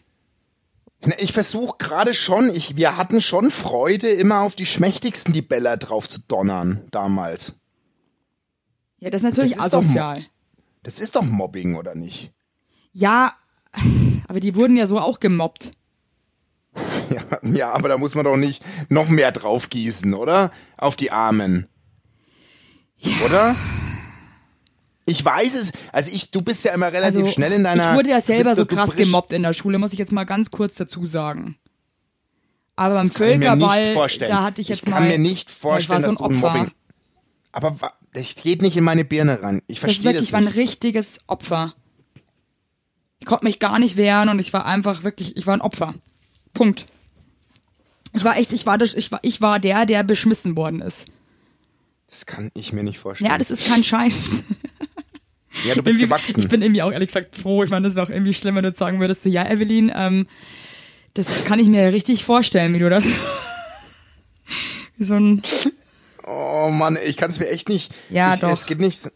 Ich 1.17 1.33
versuche 1.33 1.75
gerade 1.77 2.13
schon, 2.13 2.49
ich, 2.49 2.77
wir 2.77 2.97
hatten 2.97 3.21
schon 3.21 3.51
Freude, 3.51 4.09
immer 4.09 4.41
auf 4.41 4.55
die 4.55 4.65
Schmächtigsten 4.65 5.33
die 5.33 5.41
Bälle 5.41 5.77
drauf 5.77 6.09
zu 6.09 6.19
donnern, 6.27 6.87
damals. 6.91 7.55
Ja, 8.99 9.09
das 9.09 9.21
ist 9.21 9.25
natürlich 9.25 9.55
Das 9.55 9.65
ist 9.65 9.73
doch 9.73 9.83
asozial. 9.83 10.25
Das 10.83 10.99
ist 10.99 11.15
doch 11.15 11.23
Mobbing, 11.23 11.75
oder 11.75 11.95
nicht? 11.95 12.31
Ja, 12.91 13.33
aber 14.27 14.39
die 14.39 14.55
wurden 14.55 14.77
ja 14.77 14.87
so 14.87 14.99
auch 14.99 15.19
gemobbt. 15.19 15.71
Ja, 17.11 17.21
ja, 17.43 17.71
aber 17.71 17.87
da 17.87 17.99
muss 17.99 18.15
man 18.15 18.25
doch 18.25 18.35
nicht 18.35 18.65
noch 18.89 19.09
mehr 19.09 19.31
drauf 19.31 19.69
gießen, 19.69 20.15
oder? 20.15 20.49
Auf 20.75 20.95
die 20.95 21.11
Armen. 21.11 21.67
Oder? 23.23 23.55
Ich 25.05 25.23
weiß 25.23 25.55
es, 25.55 25.71
also 25.91 26.09
ich, 26.11 26.31
du 26.31 26.41
bist 26.41 26.63
ja 26.65 26.73
immer 26.73 26.91
relativ 26.91 27.21
Also, 27.21 27.31
schnell 27.31 27.51
in 27.51 27.63
deiner. 27.63 27.91
ich 27.91 27.97
wurde 27.97 28.09
ja 28.09 28.21
selber 28.21 28.55
so 28.55 28.65
krass 28.65 28.95
gemobbt 28.95 29.31
in 29.33 29.43
der 29.43 29.53
Schule, 29.53 29.77
muss 29.77 29.93
ich 29.93 29.99
jetzt 29.99 30.11
mal 30.11 30.23
ganz 30.23 30.49
kurz 30.49 30.75
dazu 30.75 31.05
sagen. 31.05 31.57
Aber 32.75 32.95
beim 32.95 33.03
Das 33.07 33.11
ich 33.11 33.17
Völkerball, 33.17 33.93
da 34.19 34.43
hatte 34.43 34.61
ich 34.61 34.67
jetzt 34.69 34.83
ich 34.83 34.89
mal. 34.89 34.97
kann 34.97 35.07
mir 35.07 35.17
nicht 35.19 35.49
vorstellen, 35.51 35.99
ich 35.99 36.03
war 36.03 36.09
dass 36.09 36.19
so 36.19 36.27
du 36.27 36.33
ein. 36.33 36.39
Mobbing. 36.39 36.71
Aber 37.51 37.75
das 38.13 38.35
geht 38.35 38.61
nicht 38.61 38.75
in 38.75 38.83
meine 38.83 39.05
Birne 39.05 39.41
ran. 39.41 39.61
Ich 39.67 39.75
Das 39.79 39.85
verstehe 39.91 40.03
wirklich, 40.05 40.17
das, 40.21 40.27
ich 40.27 40.33
war 40.33 40.41
ein 40.41 40.47
richtiges 40.47 41.19
Opfer. 41.27 41.73
Ich 43.19 43.25
konnte 43.27 43.45
mich 43.45 43.59
gar 43.59 43.79
nicht 43.79 43.95
wehren 43.97 44.29
und 44.29 44.39
ich 44.39 44.51
war 44.53 44.65
einfach 44.65 45.03
wirklich, 45.03 45.37
ich 45.37 45.47
war 45.47 45.53
ein 45.53 45.61
Opfer. 45.61 45.93
Punkt. 46.53 46.85
Ich 48.13 48.23
war 48.23 48.37
echt, 48.37 48.51
ich 48.53 48.65
war, 48.65 48.77
das, 48.77 48.93
ich 48.93 49.11
war, 49.11 49.19
ich 49.21 49.39
war 49.41 49.59
der, 49.59 49.85
der 49.85 50.03
beschmissen 50.03 50.57
worden 50.57 50.81
ist. 50.81 51.05
Das 52.07 52.25
kann 52.25 52.51
ich 52.53 52.71
mir 52.73 52.83
nicht 52.83 52.99
vorstellen. 52.99 53.31
Ja, 53.31 53.37
das 53.37 53.51
ist 53.51 53.65
kein 53.67 53.83
Scheiß. 53.83 54.13
ja 55.65 55.75
du 55.75 55.83
bist 55.83 55.99
gewachsen. 55.99 56.39
Ich 56.39 56.47
bin 56.47 56.61
irgendwie 56.61 56.81
auch 56.81 56.91
ehrlich 56.91 57.07
gesagt 57.09 57.35
froh. 57.35 57.63
Ich 57.63 57.69
meine, 57.69 57.87
das 57.87 57.95
wäre 57.95 58.05
auch 58.05 58.09
irgendwie 58.09 58.33
schlimm, 58.33 58.55
wenn 58.55 58.63
du 58.63 58.69
jetzt 58.69 58.79
sagen 58.79 58.99
würdest, 58.99 59.23
so, 59.23 59.29
ja, 59.29 59.45
Evelyn, 59.49 59.91
ähm, 59.95 60.27
das 61.13 61.27
kann 61.45 61.59
ich 61.59 61.67
mir 61.67 61.91
richtig 61.93 62.23
vorstellen, 62.23 62.73
wie 62.73 62.79
du 62.79 62.89
das. 62.89 63.03
wie 64.97 65.03
so 65.03 65.15
ein. 65.15 65.41
oh 66.25 66.69
Mann, 66.69 66.97
ich 67.05 67.17
kann 67.17 67.29
es 67.29 67.39
mir 67.39 67.49
echt 67.49 67.69
nicht. 67.69 67.93
Ja, 68.09 68.33
ich, 68.33 68.39
doch. 68.41 68.51
Es 68.51 68.65
geht 68.65 68.79
nicht. 68.79 69.09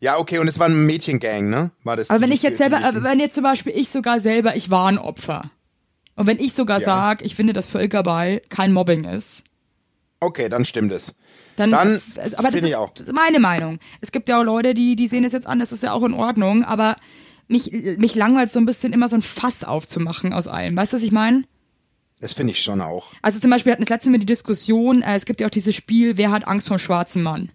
Ja, 0.00 0.18
okay, 0.18 0.38
und 0.38 0.48
es 0.48 0.58
war 0.58 0.66
ein 0.68 0.86
Mädchengang, 0.86 1.48
ne? 1.48 1.70
War 1.84 1.96
das? 1.96 2.10
Aber 2.10 2.20
wenn 2.22 2.32
ich 2.32 2.42
jetzt 2.42 2.58
selber, 2.58 2.78
die- 2.92 3.02
wenn 3.02 3.20
jetzt 3.20 3.34
zum 3.34 3.44
Beispiel 3.44 3.72
ich 3.76 3.88
sogar 3.88 4.20
selber, 4.20 4.56
ich 4.56 4.70
war 4.70 4.88
ein 4.88 4.98
Opfer. 4.98 5.44
Und 6.16 6.26
wenn 6.26 6.38
ich 6.38 6.52
sogar 6.54 6.80
Ja. 6.80 6.84
sag, 6.86 7.22
ich 7.24 7.34
finde, 7.36 7.52
dass 7.52 7.68
Völkerball 7.68 8.40
kein 8.48 8.72
Mobbing 8.72 9.04
ist, 9.04 9.44
Okay, 10.20 10.48
dann 10.48 10.64
stimmt 10.64 10.92
es. 10.92 11.16
Dann, 11.70 11.70
Dann 11.70 12.00
aber 12.16 12.42
das 12.42 12.52
finde 12.52 12.58
ist, 12.58 12.64
ich 12.68 12.76
auch. 12.76 12.92
meine 13.12 13.40
Meinung. 13.40 13.78
Es 14.00 14.12
gibt 14.12 14.28
ja 14.28 14.40
auch 14.40 14.44
Leute, 14.44 14.74
die, 14.74 14.96
die 14.96 15.06
sehen 15.06 15.24
es 15.24 15.32
jetzt 15.32 15.46
an, 15.46 15.58
das 15.58 15.72
ist 15.72 15.82
ja 15.82 15.92
auch 15.92 16.02
in 16.02 16.14
Ordnung, 16.14 16.64
aber 16.64 16.96
mich, 17.48 17.70
mich 17.98 18.14
langweilt 18.14 18.52
so 18.52 18.60
ein 18.60 18.66
bisschen 18.66 18.92
immer 18.92 19.08
so 19.08 19.16
ein 19.16 19.22
Fass 19.22 19.64
aufzumachen 19.64 20.32
aus 20.32 20.48
allem. 20.48 20.76
Weißt 20.76 20.92
du, 20.92 20.96
was 20.96 21.04
ich 21.04 21.12
meine? 21.12 21.44
Das 22.20 22.34
finde 22.34 22.52
ich 22.52 22.62
schon 22.62 22.80
auch. 22.80 23.12
Also 23.20 23.40
zum 23.40 23.50
Beispiel 23.50 23.72
hatten 23.72 23.82
wir 23.82 23.86
das 23.86 23.96
letzte 23.96 24.10
Mal 24.10 24.18
die 24.18 24.26
Diskussion, 24.26 25.02
äh, 25.02 25.16
es 25.16 25.24
gibt 25.24 25.40
ja 25.40 25.46
auch 25.46 25.50
dieses 25.50 25.74
Spiel, 25.74 26.16
wer 26.16 26.30
hat 26.30 26.46
Angst 26.46 26.68
vor 26.68 26.76
dem 26.76 26.80
schwarzen 26.80 27.22
Mann? 27.22 27.50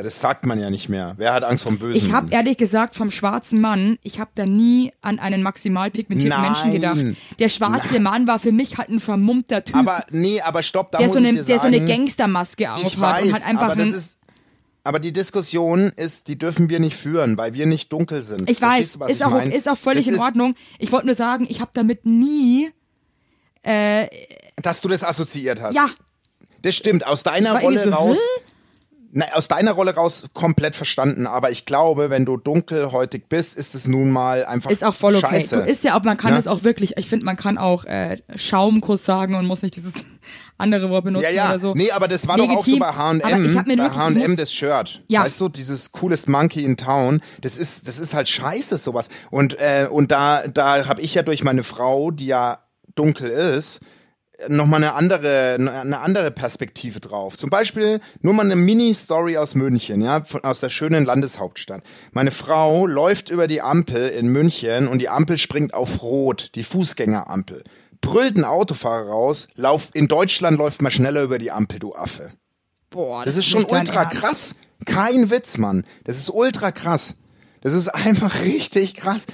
Ja, 0.00 0.04
das 0.04 0.18
sagt 0.18 0.46
man 0.46 0.58
ja 0.58 0.70
nicht 0.70 0.88
mehr. 0.88 1.12
Wer 1.18 1.34
hat 1.34 1.44
Angst 1.44 1.64
vom 1.64 1.78
Bösen? 1.78 1.94
Ich 1.94 2.10
habe 2.10 2.32
ehrlich 2.32 2.56
gesagt 2.56 2.94
vom 2.96 3.10
schwarzen 3.10 3.60
Mann, 3.60 3.98
ich 4.02 4.18
habe 4.18 4.30
da 4.34 4.46
nie 4.46 4.94
an 5.02 5.18
einen 5.18 5.42
maximal 5.42 5.90
pigmentierten 5.90 6.40
Nein. 6.40 6.52
Menschen 6.52 6.72
gedacht. 6.72 7.18
Der 7.38 7.50
schwarze 7.50 8.00
Mann 8.00 8.26
war 8.26 8.38
für 8.38 8.50
mich 8.50 8.78
halt 8.78 8.88
ein 8.88 8.98
vermummter 8.98 9.62
Typ, 9.62 9.76
Aber 9.76 10.06
nee, 10.10 10.40
aber 10.40 10.62
stopp, 10.62 10.90
da 10.92 10.96
der, 10.98 11.08
muss 11.08 11.16
so 11.16 11.18
eine, 11.22 11.28
ich 11.28 11.34
dir 11.36 11.44
der 11.44 11.56
so 11.56 11.62
sagen, 11.64 11.74
eine 11.74 11.84
Gangstermaske 11.84 12.72
auf 12.72 12.80
ich 12.82 12.96
hat 12.96 13.00
weiß, 13.16 13.24
und 13.24 13.32
halt 13.34 13.46
einfach 13.46 13.70
aber 13.72 13.82
ein, 13.82 13.92
ist 13.92 14.18
aber 14.84 15.00
die 15.00 15.12
Diskussion 15.12 15.92
ist, 15.96 16.28
die 16.28 16.38
dürfen 16.38 16.70
wir 16.70 16.80
nicht 16.80 16.96
führen, 16.96 17.36
weil 17.36 17.52
wir 17.52 17.66
nicht 17.66 17.92
dunkel 17.92 18.22
sind. 18.22 18.48
Ich 18.48 18.62
weiß, 18.62 18.94
du, 18.94 19.04
ist, 19.04 19.16
ich 19.16 19.24
auch, 19.26 19.32
mein? 19.32 19.52
ist 19.52 19.68
auch 19.68 19.76
völlig 19.76 20.06
Es 20.08 20.14
in 20.14 20.18
Ordnung. 20.18 20.54
Ich 20.78 20.90
wollte 20.92 21.04
nur 21.04 21.14
sagen, 21.14 21.46
ich 21.50 21.60
habe 21.60 21.72
damit 21.74 22.06
nie, 22.06 22.70
Dass 23.62 24.80
du 24.80 24.88
das 24.88 25.04
assoziiert 25.04 25.60
hast. 25.60 25.74
ja, 25.74 25.90
Das 26.62 26.74
stimmt, 26.74 27.06
aus 27.06 27.22
deiner 27.22 27.60
Rolle 27.60 27.84
so, 27.84 27.90
raus. 27.90 28.16
hä? 28.18 28.42
Nein, 29.12 29.28
aus 29.32 29.48
deiner 29.48 29.72
Rolle 29.72 29.94
raus 29.94 30.26
komplett 30.34 30.76
verstanden, 30.76 31.26
aber 31.26 31.50
ich 31.50 31.64
glaube, 31.64 32.10
wenn 32.10 32.24
du 32.24 32.36
dunkelhäutig 32.36 33.24
bist, 33.28 33.56
ist 33.56 33.74
es 33.74 33.88
nun 33.88 34.10
mal 34.10 34.44
einfach 34.44 34.70
ist 34.70 34.84
auch 34.84 34.94
voll 34.94 35.16
okay. 35.16 35.26
scheiße. 35.26 35.56
Du 35.56 35.62
ist 35.68 35.82
ja 35.82 35.98
auch, 35.98 36.04
man 36.04 36.16
kann 36.16 36.34
es 36.34 36.46
auch 36.46 36.62
wirklich, 36.62 36.96
ich 36.96 37.08
finde, 37.08 37.24
man 37.24 37.36
kann 37.36 37.58
auch 37.58 37.84
äh, 37.86 38.18
Schaumkuss 38.36 39.04
sagen 39.04 39.34
und 39.34 39.46
muss 39.46 39.62
nicht 39.62 39.74
dieses 39.74 39.94
andere 40.58 40.90
Wort 40.90 41.04
benutzen 41.04 41.24
ja, 41.24 41.30
ja, 41.30 41.48
oder 41.50 41.58
so. 41.58 41.74
nee, 41.74 41.90
aber 41.90 42.06
das 42.06 42.28
war 42.28 42.36
doch 42.36 42.48
auch 42.50 42.64
so 42.64 42.72
Legitim, 42.72 42.78
bei 42.78 42.92
H&M, 42.92 43.76
bei 43.76 43.90
H&M 43.90 44.36
das 44.36 44.52
Shirt. 44.52 45.02
Ja. 45.08 45.24
Weißt 45.24 45.40
du, 45.40 45.48
dieses 45.48 45.90
coolest 45.90 46.28
Monkey 46.28 46.62
in 46.62 46.76
Town, 46.76 47.20
das 47.40 47.58
ist, 47.58 47.88
das 47.88 47.98
ist 47.98 48.14
halt 48.14 48.28
scheiße 48.28 48.76
sowas. 48.76 49.08
Und, 49.30 49.58
äh, 49.58 49.88
und 49.90 50.12
da, 50.12 50.46
da 50.46 50.86
habe 50.86 51.00
ich 51.00 51.14
ja 51.14 51.22
durch 51.22 51.42
meine 51.42 51.64
Frau, 51.64 52.12
die 52.12 52.26
ja 52.26 52.60
dunkel 52.94 53.28
ist, 53.28 53.80
nochmal 54.48 54.82
eine 54.82 54.94
andere, 54.94 55.54
eine 55.54 56.00
andere 56.00 56.30
Perspektive 56.30 57.00
drauf. 57.00 57.36
Zum 57.36 57.50
Beispiel 57.50 58.00
nur 58.20 58.34
mal 58.34 58.44
eine 58.44 58.56
Mini-Story 58.56 59.36
aus 59.36 59.54
München, 59.54 60.02
ja, 60.02 60.22
von, 60.22 60.44
aus 60.44 60.60
der 60.60 60.68
schönen 60.68 61.04
Landeshauptstadt. 61.04 61.82
Meine 62.12 62.30
Frau 62.30 62.86
läuft 62.86 63.30
über 63.30 63.46
die 63.46 63.62
Ampel 63.62 64.08
in 64.08 64.28
München 64.28 64.88
und 64.88 65.00
die 65.00 65.08
Ampel 65.08 65.38
springt 65.38 65.74
auf 65.74 66.02
Rot, 66.02 66.50
die 66.54 66.62
Fußgängerampel. 66.62 67.64
Brüllt 68.00 68.36
ein 68.36 68.44
Autofahrer 68.44 69.08
raus, 69.08 69.48
lauf, 69.54 69.90
in 69.92 70.08
Deutschland 70.08 70.56
läuft 70.56 70.80
man 70.82 70.90
schneller 70.90 71.22
über 71.22 71.38
die 71.38 71.50
Ampel, 71.50 71.78
du 71.78 71.94
Affe. 71.94 72.30
Boah, 72.88 73.24
Das 73.24 73.36
ist 73.36 73.46
schon 73.46 73.64
ultra 73.64 74.04
krass. 74.04 74.54
Kein 74.86 75.30
Witz, 75.30 75.58
Mann. 75.58 75.86
Das 76.04 76.16
ist 76.16 76.30
ultra 76.30 76.72
krass. 76.72 77.14
Das 77.60 77.72
ist 77.74 77.88
einfach 77.94 78.42
richtig 78.42 78.94
krass. 78.94 79.26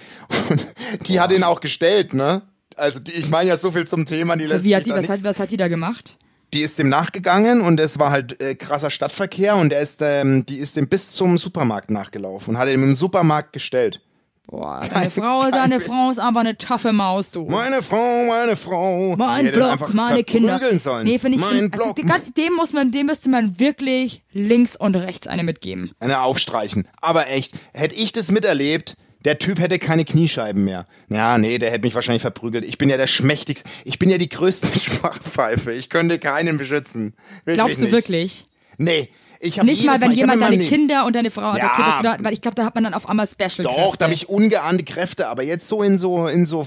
Und 0.51 0.67
die 1.09 1.21
hat 1.21 1.33
ihn 1.33 1.45
auch 1.45 1.61
gestellt, 1.61 2.15
ne? 2.15 2.43
Also 2.77 3.01
die, 3.01 3.13
ich 3.13 3.29
meine 3.29 3.49
ja 3.49 3.57
so 3.57 3.71
viel 3.73 3.87
zum 3.87 4.07
Thema, 4.07 4.37
die 4.37 4.45
lässt 4.47 4.65
Wie 4.65 4.77
hat 4.77 4.85
die, 4.87 4.91
was, 4.91 5.09
hat, 5.09 5.25
was 5.25 5.39
hat 5.39 5.51
die 5.51 5.57
da 5.57 5.69
gemacht? 5.69 6.17
die 6.55 6.61
ist 6.63 6.79
dem 6.79 6.89
nachgegangen 6.89 7.61
und 7.61 7.81
es 7.81 7.99
war 7.99 8.11
halt 8.11 8.41
äh, 8.41 8.55
krasser 8.55 8.89
Stadtverkehr 8.91 9.57
und 9.57 9.73
er 9.73 9.81
ist, 9.81 10.01
ähm, 10.01 10.47
die 10.47 10.57
ist 10.59 10.77
ihm 10.77 10.89
bis 10.89 11.13
zum 11.13 11.39
Supermarkt 11.39 11.91
nachgelaufen 11.91 12.55
und 12.55 12.59
hat 12.61 12.69
ihn 12.69 12.83
im 12.83 12.95
Supermarkt 12.95 13.53
gestellt. 13.53 14.01
Boah, 14.47 14.79
Kein- 14.81 14.91
deine 14.91 15.11
Frau, 15.11 15.41
kein 15.43 15.51
deine 15.51 15.77
Witz. 15.81 15.87
Frau 15.87 16.09
ist 16.11 16.21
einfach 16.21 16.41
eine 16.41 16.57
taffe 16.57 16.93
Maus, 16.93 17.33
du. 17.33 17.47
Meine 17.47 17.83
Frau, 17.83 18.27
meine 18.29 18.57
Frau. 18.57 19.17
Mein 19.17 19.51
Block, 19.51 19.93
meine 19.93 20.23
Kinder. 20.23 20.61
Sollen. 20.79 21.05
Nee, 21.05 21.19
finde 21.19 21.39
ich, 21.39 21.45
mein 21.45 21.65
also 21.73 21.83
Block. 21.83 21.97
die 21.97 22.03
ganze, 22.03 22.33
dem 22.33 22.53
muss 22.55 22.73
man, 22.73 22.93
dem 22.93 23.07
müsste 23.07 23.29
man 23.29 23.59
wirklich 23.59 24.23
links 24.33 24.77
und 24.77 24.95
rechts 24.95 25.27
eine 25.27 25.43
mitgeben. 25.43 25.91
eine 25.99 26.21
aufstreichen. 26.21 26.87
Aber 27.01 27.27
echt, 27.29 27.55
hätte 27.75 27.97
ich 27.97 28.13
das 28.13 28.31
miterlebt, 28.31 28.97
der 29.27 29.39
Typ 29.39 29.59
hätte 29.61 29.79
keine 29.79 30.05
Kniescheiben 30.07 30.65
mehr. 30.65 30.87
Ja, 31.11 31.37
nee, 31.37 31.59
der 31.59 31.71
hätte 31.71 31.83
mich 31.85 31.95
wahrscheinlich 31.95 32.23
verprügelt. 32.23 32.65
Ich 32.65 32.79
bin 32.79 32.89
ja 32.89 32.97
der 32.97 33.07
schmächtigste, 33.07 33.69
ich 33.85 33.99
bin 33.99 34.09
ja 34.09 34.17
die 34.17 34.29
größte 34.31 34.69
Schwachpfeife. 34.79 35.73
Ich 35.73 35.91
könnte 35.91 36.19
keinen 36.19 36.57
beschützen. 36.57 37.15
Wirklich 37.45 37.57
Glaubst 37.57 37.79
du 37.79 37.83
nicht. 37.83 37.93
wirklich? 37.93 38.47
Nee, 38.79 39.11
ich 39.41 39.59
habe 39.59 39.67
Nicht 39.69 39.85
mal, 39.85 40.01
wenn 40.01 40.13
in 40.13 40.17
jemand 40.17 40.41
deine 40.43 40.59
Kinder 40.59 41.05
und 41.05 41.15
deine 41.15 41.31
Frau, 41.31 41.55
Ja. 41.57 41.77
dass 41.77 41.97
du 41.99 42.03
da, 42.05 42.17
weil 42.25 42.33
ich 42.33 42.41
glaube, 42.41 42.55
da 42.55 42.65
hat 42.65 42.75
man 42.75 42.85
dann 42.85 42.95
auf 42.95 43.09
einmal 43.09 43.27
Special. 43.29 43.65
Doch, 43.65 43.97
da 43.97 44.07
habe 44.07 44.15
ich 44.15 44.29
ungeahnte 44.31 44.85
Kräfte, 44.85 45.29
aber 45.29 45.43
jetzt 45.43 45.69
so 45.69 45.83
in 45.83 45.99
so 45.99 46.27
in 46.27 46.47
so 46.47 46.67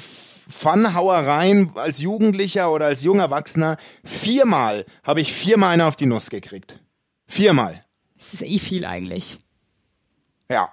Fun-Hauereien 0.52 1.72
als 1.76 2.00
Jugendlicher 2.00 2.72
oder 2.72 2.88
als 2.88 3.04
junger 3.04 3.24
Erwachsener, 3.24 3.78
viermal 4.04 4.86
habe 5.04 5.22
ich 5.22 5.32
viermal 5.34 5.74
eine 5.74 5.86
auf 5.86 5.96
die 5.96 6.06
Nuss 6.08 6.30
gekriegt. 6.30 6.80
Viermal. 7.28 7.84
Das 8.18 8.34
ist 8.34 8.42
eh 8.42 8.60
viel 8.60 8.86
eigentlich. 8.86 9.38
Ja. 10.52 10.70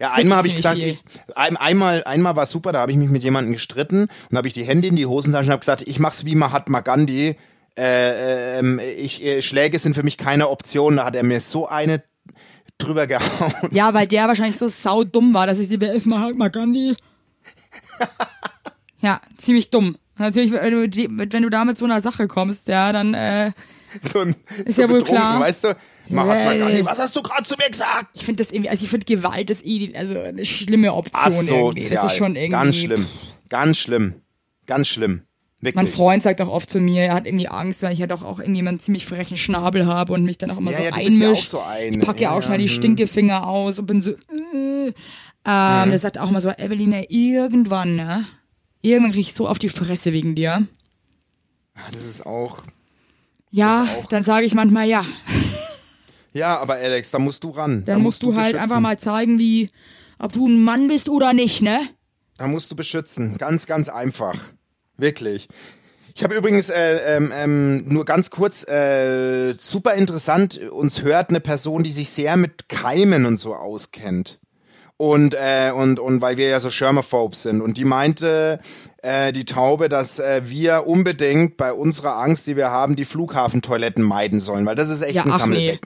Ja, 0.00 0.08
ist 0.08 0.14
einmal 0.14 0.38
habe 0.38 0.48
ich 0.48 0.56
gesagt, 0.56 0.78
ich, 0.78 1.00
ein, 1.36 1.56
einmal, 1.56 2.02
einmal 2.04 2.34
war 2.36 2.46
super, 2.46 2.72
da 2.72 2.80
habe 2.80 2.90
ich 2.92 2.98
mich 2.98 3.10
mit 3.10 3.22
jemandem 3.22 3.52
gestritten 3.52 4.08
und 4.30 4.36
habe 4.36 4.48
ich 4.48 4.54
die 4.54 4.64
Hände 4.64 4.88
in 4.88 4.96
die 4.96 5.06
Hosentasche 5.06 5.46
und 5.46 5.52
habe 5.52 5.60
gesagt, 5.60 5.82
ich 5.86 5.98
mach's 5.98 6.24
wie 6.24 6.34
Mahatma 6.34 6.80
Gandhi. 6.80 7.36
Äh, 7.78 8.58
ähm, 8.58 8.80
ich, 8.98 9.24
äh, 9.24 9.40
Schläge 9.42 9.78
sind 9.78 9.94
für 9.94 10.02
mich 10.02 10.18
keine 10.18 10.48
Option. 10.50 10.96
Da 10.96 11.04
hat 11.04 11.16
er 11.16 11.22
mir 11.22 11.40
so 11.40 11.68
eine 11.68 12.02
drüber 12.78 13.06
gehauen. 13.06 13.52
Ja, 13.70 13.94
weil 13.94 14.06
der 14.06 14.26
wahrscheinlich 14.28 14.58
so 14.58 14.68
saudumm 14.68 15.34
war, 15.34 15.46
dass 15.46 15.58
ich 15.58 15.68
sie, 15.68 15.80
wer 15.80 15.92
ist 15.92 16.06
Mahatma 16.06 16.48
Gandhi? 16.48 16.96
ja, 19.00 19.20
ziemlich 19.38 19.70
dumm. 19.70 19.96
Natürlich, 20.18 20.52
wenn 20.52 20.70
du, 20.72 20.88
die- 20.88 21.08
wenn 21.10 21.42
du 21.42 21.48
da 21.48 21.64
mit 21.64 21.78
so 21.78 21.84
einer 21.84 22.00
Sache 22.02 22.28
kommst, 22.28 22.68
ja, 22.68 22.92
dann, 22.92 23.14
äh, 23.14 23.52
So 24.00 24.20
ein, 24.20 24.34
Ist 24.64 24.76
so 24.76 24.82
ja 24.82 24.88
wohl 24.88 25.02
klar. 25.02 25.40
weißt 25.40 25.64
du? 25.64 25.76
Mahatma 26.12 26.52
Äh. 26.52 26.58
Gandhi, 26.58 26.84
was 26.84 26.98
hast 26.98 27.16
du 27.16 27.22
gerade 27.22 27.42
zu 27.44 27.54
mir 27.56 27.70
gesagt? 27.70 28.08
ich 28.14 28.24
finde 28.24 28.42
das 28.44 28.52
irgendwie, 28.52 28.70
also 28.70 28.84
ich 28.84 28.90
finde 28.90 29.06
Gewalt 29.06 29.50
ist 29.50 29.64
eh, 29.64 29.92
also 29.96 30.18
eine 30.20 30.44
schlimme 30.44 30.92
Option 30.94 31.32
irgendwie. 31.48 31.80
Das 31.80 31.90
Asozial. 31.90 32.06
ist 32.06 32.16
schon 32.16 32.36
irgendwie. 32.36 32.50
Ganz 32.50 32.76
schlimm. 32.76 33.06
Ganz 33.48 33.78
schlimm. 33.78 34.14
Ganz 34.66 34.88
schlimm. 34.88 35.22
Wirklich. 35.60 35.76
Mein 35.76 35.86
Freund 35.86 36.22
sagt 36.24 36.40
auch 36.40 36.48
oft 36.48 36.68
zu 36.68 36.80
mir, 36.80 37.02
er 37.02 37.14
hat 37.14 37.24
irgendwie 37.26 37.46
Angst, 37.48 37.82
weil 37.82 37.92
ich 37.92 38.00
ja 38.00 38.08
doch 38.08 38.24
auch 38.24 38.40
irgendwie 38.40 38.60
einen 38.66 38.80
ziemlich 38.80 39.06
frechen 39.06 39.36
Schnabel 39.36 39.86
habe 39.86 40.12
und 40.12 40.24
mich 40.24 40.36
dann 40.38 40.50
auch 40.50 40.58
immer 40.58 40.72
Ja, 40.72 40.78
so 40.78 40.84
ja, 40.84 40.90
bist 40.96 41.20
ja 41.20 41.34
so 41.36 41.60
ein. 41.60 41.94
ich 41.94 42.00
packe 42.00 42.22
ja, 42.22 42.30
Ja, 42.32 42.36
auch 42.36 42.42
schnell 42.42 42.58
die 42.58 42.64
ja, 42.64 42.70
hm. 42.72 42.76
Stinkefinger 42.78 43.46
aus 43.46 43.78
und 43.78 43.86
bin 43.86 44.02
so, 44.02 44.10
äh. 44.10 44.92
Ähm, 45.44 45.90
Der 45.90 45.98
sagt 46.00 46.18
auch 46.18 46.28
immer 46.30 46.40
so, 46.40 46.50
Eveline, 46.50 47.04
irgendwann, 47.10 47.94
ne? 47.96 48.26
Irgendwann 48.80 49.12
krieg 49.12 49.20
ich 49.22 49.34
so 49.34 49.46
auf 49.48 49.58
die 49.60 49.68
Fresse 49.68 50.12
wegen 50.12 50.34
dir. 50.34 50.66
Ah, 51.74 51.80
Das 51.92 52.04
ist 52.06 52.26
auch. 52.26 52.58
Ja, 53.52 53.84
ist 53.84 53.90
auch- 54.04 54.08
dann 54.08 54.22
sage 54.24 54.46
ich 54.46 54.54
manchmal 54.54 54.88
ja. 54.88 55.04
Ja, 56.32 56.58
aber 56.58 56.74
Alex, 56.74 57.10
da 57.10 57.18
musst 57.18 57.44
du 57.44 57.50
ran. 57.50 57.84
Dann 57.84 57.98
da 57.98 58.02
musst 58.02 58.22
du 58.22 58.34
halt 58.34 58.52
beschützen. 58.52 58.60
einfach 58.60 58.80
mal 58.80 58.98
zeigen, 58.98 59.38
wie, 59.38 59.68
ob 60.18 60.32
du 60.32 60.46
ein 60.48 60.62
Mann 60.62 60.88
bist 60.88 61.08
oder 61.08 61.32
nicht, 61.32 61.62
ne? 61.62 61.80
Da 62.38 62.48
musst 62.48 62.70
du 62.70 62.76
beschützen. 62.76 63.36
Ganz, 63.38 63.66
ganz 63.66 63.88
einfach. 63.88 64.36
Wirklich. 64.96 65.48
Ich 66.14 66.22
habe 66.24 66.34
übrigens 66.34 66.68
äh, 66.68 67.16
ähm, 67.16 67.32
ähm, 67.34 67.84
nur 67.88 68.04
ganz 68.04 68.30
kurz, 68.30 68.66
äh, 68.68 69.54
super 69.58 69.94
interessant, 69.94 70.58
uns 70.70 71.02
hört 71.02 71.30
eine 71.30 71.40
Person, 71.40 71.82
die 71.82 71.92
sich 71.92 72.10
sehr 72.10 72.36
mit 72.36 72.68
Keimen 72.68 73.24
und 73.24 73.38
so 73.38 73.54
auskennt. 73.54 74.38
Und, 74.98 75.34
äh, 75.34 75.72
und, 75.74 75.98
und 75.98 76.20
weil 76.20 76.36
wir 76.36 76.48
ja 76.48 76.60
so 76.60 76.70
Schermophobes 76.70 77.42
sind. 77.42 77.60
Und 77.60 77.76
die 77.76 77.84
meinte, 77.84 78.60
äh, 78.98 79.32
die 79.32 79.44
Taube, 79.44 79.88
dass 79.88 80.18
äh, 80.18 80.42
wir 80.44 80.86
unbedingt 80.86 81.56
bei 81.56 81.72
unserer 81.72 82.18
Angst, 82.18 82.46
die 82.46 82.56
wir 82.56 82.70
haben, 82.70 82.94
die 82.94 83.04
Flughafentoiletten 83.06 84.04
meiden 84.04 84.38
sollen, 84.38 84.64
weil 84.64 84.76
das 84.76 84.90
ist 84.90 85.00
echt 85.02 85.14
Ja, 85.14 85.24
ein 85.24 85.32
ach 85.32 85.46
nee. 85.46 85.78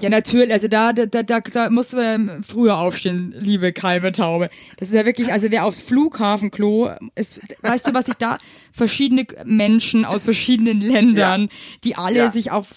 Ja, 0.00 0.08
natürlich, 0.10 0.52
also 0.52 0.68
da, 0.68 0.92
da, 0.92 1.06
da, 1.06 1.40
da, 1.40 1.70
musst 1.70 1.92
du 1.92 1.98
ähm, 1.98 2.42
früher 2.46 2.78
aufstehen, 2.78 3.34
liebe 3.38 3.72
Kalbe 3.72 4.12
Taube. 4.12 4.48
Das 4.76 4.88
ist 4.88 4.94
ja 4.94 5.04
wirklich, 5.04 5.32
also 5.32 5.50
wer 5.50 5.64
aufs 5.64 5.80
Flughafenklo 5.80 6.90
ist, 7.14 7.40
weißt 7.62 7.88
du, 7.88 7.94
was 7.94 8.06
ich 8.08 8.14
da, 8.14 8.38
verschiedene 8.72 9.26
Menschen 9.44 10.04
aus 10.04 10.22
verschiedenen 10.24 10.80
Ländern, 10.80 11.48
die 11.84 11.96
alle 11.96 12.18
Ja. 12.18 12.32
sich 12.32 12.50
auf 12.50 12.68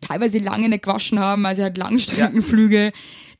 teilweise 0.00 0.38
lange 0.38 0.68
nicht 0.68 0.82
gewaschen 0.84 1.18
haben, 1.18 1.46
also 1.46 1.62
halt 1.62 1.76
Langstreckenflüge, 1.78 2.92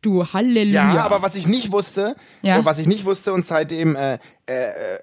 du 0.03 0.27
Halleluja. 0.33 0.95
Ja, 0.95 1.05
aber 1.05 1.23
was 1.23 1.35
ich 1.35 1.47
nicht 1.47 1.73
wusste, 1.73 2.17
Ja. 2.43 2.59
und 2.59 2.65
was 2.65 2.79
ich 2.79 2.87
nicht 2.87 3.05
wusste 3.05 3.33
und 3.33 3.45
seitdem 3.45 3.97
äh, 3.97 4.15
äh, 4.15 4.19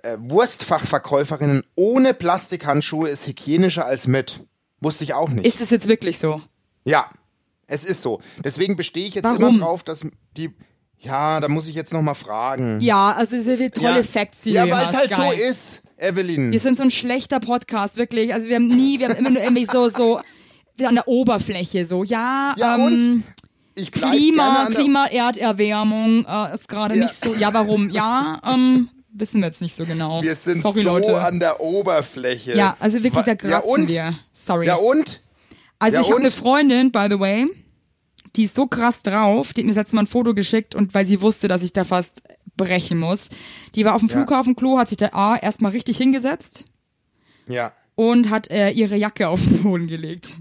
äh, 0.03 0.17
Wurstfachverkäuferinnen 0.19 1.63
ohne 1.75 2.13
Plastikhandschuhe 2.13 3.09
ist 3.09 3.27
hygienischer 3.27 3.85
als 3.85 4.07
mit. 4.07 4.41
Wusste 4.79 5.03
ich 5.03 5.13
auch 5.13 5.29
nicht. 5.29 5.45
Ist 5.45 5.61
es 5.61 5.69
jetzt 5.69 5.87
wirklich 5.87 6.17
so? 6.19 6.41
ja, 6.85 7.05
es 7.71 7.85
ist 7.85 8.01
so. 8.01 8.19
Deswegen 8.43 8.75
bestehe 8.75 9.07
ich 9.07 9.15
jetzt 9.15 9.25
Warum? 9.25 9.55
immer 9.55 9.59
drauf, 9.65 9.83
dass 9.83 10.05
die. 10.37 10.51
Ja, 10.99 11.39
da 11.39 11.47
muss 11.47 11.67
ich 11.67 11.73
jetzt 11.73 11.93
noch 11.93 12.01
mal 12.03 12.13
fragen. 12.13 12.79
Ja, 12.79 13.11
also 13.13 13.41
sind 13.41 13.73
tolle 13.73 13.97
ja. 13.97 14.03
Facts, 14.03 14.41
die 14.43 14.51
Ja, 14.51 14.65
hier 14.65 14.73
weil 14.73 14.85
es 14.85 14.93
halt 14.93 15.09
geil. 15.09 15.33
so 15.35 15.43
ist, 15.49 15.81
Evelyn. 15.97 16.51
Wir 16.51 16.59
sind 16.59 16.77
so 16.77 16.83
ein 16.83 16.91
schlechter 16.91 17.39
Podcast, 17.39 17.97
wirklich. 17.97 18.33
Also 18.33 18.49
wir 18.49 18.57
haben 18.57 18.67
nie, 18.67 18.99
wir 18.99 19.07
haben 19.09 19.15
immer 19.15 19.31
nur 19.31 19.41
irgendwie 19.41 19.65
so, 19.65 19.89
so 19.89 20.19
an 20.83 20.95
der 20.95 21.07
Oberfläche 21.07 21.85
so. 21.87 22.03
Ja, 22.03 22.53
Ja, 22.57 22.75
ähm, 22.75 22.83
und? 22.83 23.23
Ich 23.73 23.91
Klima, 23.91 24.67
Klima, 24.71 25.05
Erderwärmung 25.07 26.25
äh, 26.25 26.53
ist 26.55 26.67
gerade 26.67 26.95
Ja. 26.97 27.05
nicht 27.05 27.23
so. 27.23 27.33
Ja, 27.35 27.53
warum? 27.53 27.89
Ja, 27.89 28.39
ähm, 28.45 28.89
wissen 29.13 29.39
wir 29.41 29.47
jetzt 29.47 29.61
nicht 29.61 29.75
so 29.75 29.85
genau. 29.85 30.21
Wir 30.21 30.35
sind 30.35 30.61
Sorry, 30.61 30.83
so 30.83 30.89
Leute. 30.89 31.21
an 31.21 31.39
der 31.39 31.61
Oberfläche. 31.61 32.55
ja, 32.55 32.75
also 32.79 33.01
wirklich, 33.03 33.23
da 33.23 33.31
ja, 33.31 33.35
kratzen 33.35 33.69
und? 33.71 33.87
wir. 33.89 34.13
Sorry. 34.33 34.67
Ja 34.67 34.75
und? 34.75 35.21
also 35.79 35.95
ja, 35.97 36.01
ich 36.03 36.09
habe 36.09 36.19
eine 36.19 36.31
Freundin, 36.31 36.91
by 36.91 37.07
the 37.09 37.19
way, 37.19 37.45
die 38.35 38.43
ist 38.45 38.55
so 38.55 38.67
krass 38.67 39.03
drauf, 39.03 39.53
die 39.53 39.61
hat 39.61 39.67
mir 39.67 39.73
jetzt 39.73 39.93
mal 39.93 40.01
ein 40.03 40.07
Foto 40.07 40.33
geschickt 40.33 40.73
und 40.75 40.93
weil 40.93 41.05
sie 41.05 41.21
wusste, 41.21 41.47
dass 41.47 41.63
ich 41.63 41.73
da 41.73 41.83
fast 41.83 42.21
brechen 42.57 42.97
muss. 42.99 43.29
Die 43.75 43.85
war 43.85 43.95
auf 43.95 44.01
dem 44.01 44.09
Ja. 44.09 44.17
Flughafenklo, 44.17 44.77
hat 44.77 44.89
sich 44.89 44.97
da 44.97 45.07
A 45.13 45.35
erstmal 45.35 45.71
richtig 45.71 45.97
hingesetzt 45.97 46.65
Ja. 47.47 47.71
und 47.95 48.29
hat 48.29 48.49
äh, 48.51 48.69
ihre 48.71 48.95
Jacke 48.95 49.27
auf 49.29 49.39
den 49.41 49.63
Boden 49.63 49.87
gelegt. 49.87 50.31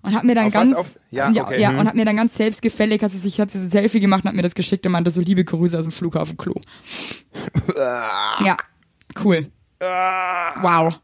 Und 0.00 0.14
hat 0.14 0.24
mir 0.24 0.34
dann 0.34 0.46
Auf 0.46 0.52
ganz, 0.54 0.74
Auf- 0.74 0.98
ja, 1.10 1.30
ja, 1.30 1.42
okay, 1.44 1.60
ja 1.60 1.70
hm. 1.70 1.80
und 1.80 1.88
hat 1.88 1.94
mir 1.94 2.04
dann 2.06 2.16
ganz 2.16 2.34
selbstgefällig, 2.36 3.02
hat 3.02 3.12
sie 3.12 3.18
sich, 3.18 3.38
hat 3.40 3.50
sie 3.50 3.58
ein 3.58 3.68
Selfie 3.68 4.00
gemacht 4.00 4.22
und 4.24 4.28
hat 4.28 4.36
mir 4.36 4.42
das 4.42 4.54
geschickt 4.54 4.86
und 4.86 4.92
meinte 4.92 5.10
so, 5.10 5.20
liebe 5.20 5.44
Grüße 5.44 5.76
aus 5.78 5.84
dem 5.84 5.92
Flughafenklo. 5.92 6.58
ja, 7.76 8.56
cool. 9.22 9.50
Wow. 9.80 10.94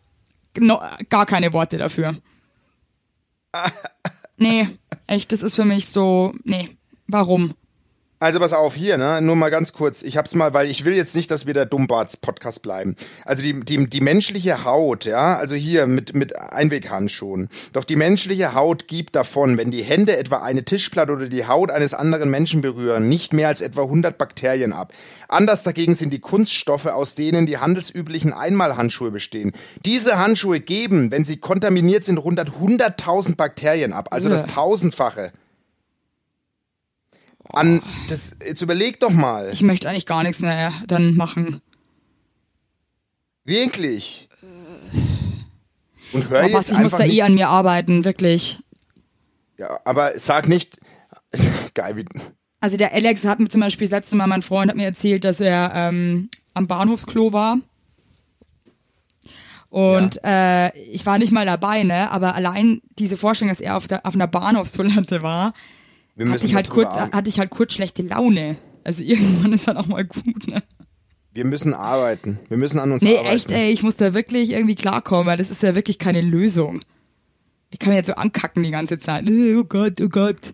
No, 0.58 0.80
gar 1.10 1.26
keine 1.26 1.52
Worte 1.52 1.76
dafür. 1.78 2.16
Nee, 4.36 4.68
echt, 5.06 5.32
das 5.32 5.42
ist 5.42 5.54
für 5.56 5.64
mich 5.64 5.86
so, 5.86 6.34
nee, 6.44 6.70
warum? 7.06 7.54
Also 8.24 8.40
pass 8.40 8.54
auf, 8.54 8.74
hier, 8.74 8.96
ne, 8.96 9.20
nur 9.20 9.36
mal 9.36 9.50
ganz 9.50 9.74
kurz. 9.74 10.00
Ich 10.00 10.16
hab's 10.16 10.34
mal, 10.34 10.54
weil 10.54 10.70
ich 10.70 10.86
will 10.86 10.94
jetzt 10.94 11.14
nicht, 11.14 11.30
dass 11.30 11.44
wir 11.44 11.52
der 11.52 11.66
Dummbarts-Podcast 11.66 12.62
bleiben. 12.62 12.96
Also 13.26 13.42
die, 13.42 13.60
die, 13.60 13.86
die 13.86 14.00
menschliche 14.00 14.64
Haut, 14.64 15.04
ja, 15.04 15.36
also 15.36 15.54
hier 15.54 15.86
mit, 15.86 16.14
mit 16.14 16.34
Einweghandschuhen. 16.38 17.50
Doch 17.74 17.84
die 17.84 17.96
menschliche 17.96 18.54
Haut 18.54 18.88
gibt 18.88 19.14
davon, 19.14 19.58
wenn 19.58 19.70
die 19.70 19.82
Hände 19.82 20.16
etwa 20.16 20.38
eine 20.38 20.64
Tischplatte 20.64 21.12
oder 21.12 21.26
die 21.26 21.46
Haut 21.46 21.70
eines 21.70 21.92
anderen 21.92 22.30
Menschen 22.30 22.62
berühren, 22.62 23.10
nicht 23.10 23.34
mehr 23.34 23.48
als 23.48 23.60
etwa 23.60 23.82
100 23.82 24.16
Bakterien 24.16 24.72
ab. 24.72 24.94
Anders 25.28 25.62
dagegen 25.62 25.94
sind 25.94 26.10
die 26.10 26.20
Kunststoffe, 26.20 26.86
aus 26.86 27.14
denen 27.14 27.44
die 27.44 27.58
handelsüblichen 27.58 28.32
Einmalhandschuhe 28.32 29.10
bestehen. 29.10 29.52
Diese 29.84 30.18
Handschuhe 30.18 30.60
geben, 30.60 31.10
wenn 31.10 31.26
sie 31.26 31.36
kontaminiert 31.36 32.04
sind, 32.04 32.16
rund 32.16 32.40
100.000 32.40 33.36
Bakterien 33.36 33.92
ab, 33.92 34.08
also 34.12 34.30
das 34.30 34.44
Ugh. 34.44 34.50
Tausendfache. 34.54 35.30
An, 37.54 37.82
das, 38.08 38.36
jetzt 38.46 38.62
überleg 38.62 39.00
doch 39.00 39.10
mal. 39.10 39.50
Ich 39.52 39.62
möchte 39.62 39.88
eigentlich 39.88 40.06
gar 40.06 40.22
nichts 40.22 40.40
mehr 40.40 40.72
dann 40.86 41.14
machen. 41.14 41.60
Wirklich. 43.44 44.28
Und 46.12 46.28
hör 46.28 46.38
Aber 46.38 46.46
jetzt 46.46 46.54
was, 46.56 46.68
ich 46.68 46.74
muss 46.74 46.84
einfach 46.84 46.98
da 46.98 47.06
nicht, 47.06 47.16
eh 47.16 47.22
an 47.22 47.34
mir 47.34 47.48
arbeiten, 47.48 48.04
wirklich. 48.04 48.60
ja, 49.58 49.78
aber 49.84 50.18
sag 50.18 50.48
nicht, 50.48 50.78
geil, 51.74 51.96
wie, 51.96 52.04
Also 52.60 52.76
der 52.76 52.92
Alex 52.92 53.24
hat 53.24 53.40
mir 53.40 53.48
zum 53.48 53.60
Beispiel, 53.60 53.88
das 53.88 53.98
letzte 53.98 54.16
Mal 54.16 54.26
mein 54.26 54.42
Freund 54.42 54.70
hat 54.70 54.76
mir 54.76 54.86
erzählt, 54.86 55.24
dass 55.24 55.40
er 55.40 55.72
ähm, 55.74 56.28
am 56.54 56.66
Bahnhofsklo 56.66 57.32
war. 57.32 57.58
Und 59.68 60.20
äh, 60.22 60.76
ich 60.78 61.04
war 61.04 61.18
nicht 61.18 61.32
mal 61.32 61.46
dabei, 61.46 61.82
ne? 61.82 62.08
Aber 62.12 62.36
allein 62.36 62.80
diese 62.98 63.16
Vorstellung, 63.16 63.52
dass 63.52 63.60
er 63.60 63.76
auf, 63.76 63.88
der, 63.88 64.06
auf 64.06 64.14
einer 64.14 64.28
Bahnhofstoilette 64.28 65.22
war, 65.22 65.52
wir 66.16 66.30
hatte 66.30 66.46
ich, 66.46 66.54
halt 66.54 66.68
kurz, 66.70 66.88
hatte 66.88 67.28
ich 67.28 67.38
halt 67.38 67.50
kurz 67.50 67.72
schlechte 67.74 68.02
Laune. 68.02 68.56
Also 68.84 69.02
irgendwann 69.02 69.52
ist 69.52 69.66
dann 69.68 69.76
auch 69.76 69.86
mal 69.86 70.04
gut, 70.04 70.46
ne? 70.48 70.62
wir 71.32 71.44
müssen 71.44 71.74
arbeiten. 71.74 72.38
Wir 72.48 72.56
müssen 72.56 72.78
an 72.78 72.92
uns 72.92 73.02
Nee, 73.02 73.16
arbeiten. 73.18 73.34
echt, 73.36 73.50
ey, 73.50 73.70
ich 73.70 73.82
muss 73.82 73.96
da 73.96 74.14
wirklich 74.14 74.50
irgendwie 74.50 74.76
klarkommen, 74.76 75.26
weil 75.26 75.36
das 75.36 75.50
ist 75.50 75.62
ja 75.62 75.74
wirklich 75.74 75.98
keine 75.98 76.20
Lösung. 76.20 76.80
Ich 77.70 77.80
kann 77.80 77.88
mir 77.90 77.96
jetzt 77.96 78.06
so 78.06 78.14
ankacken 78.14 78.62
die 78.62 78.70
ganze 78.70 78.98
Zeit. 79.00 79.28
Äh, 79.28 79.56
Oh 79.56 79.64
Gott, 79.64 80.00
oh 80.00 80.08
Gott. 80.08 80.52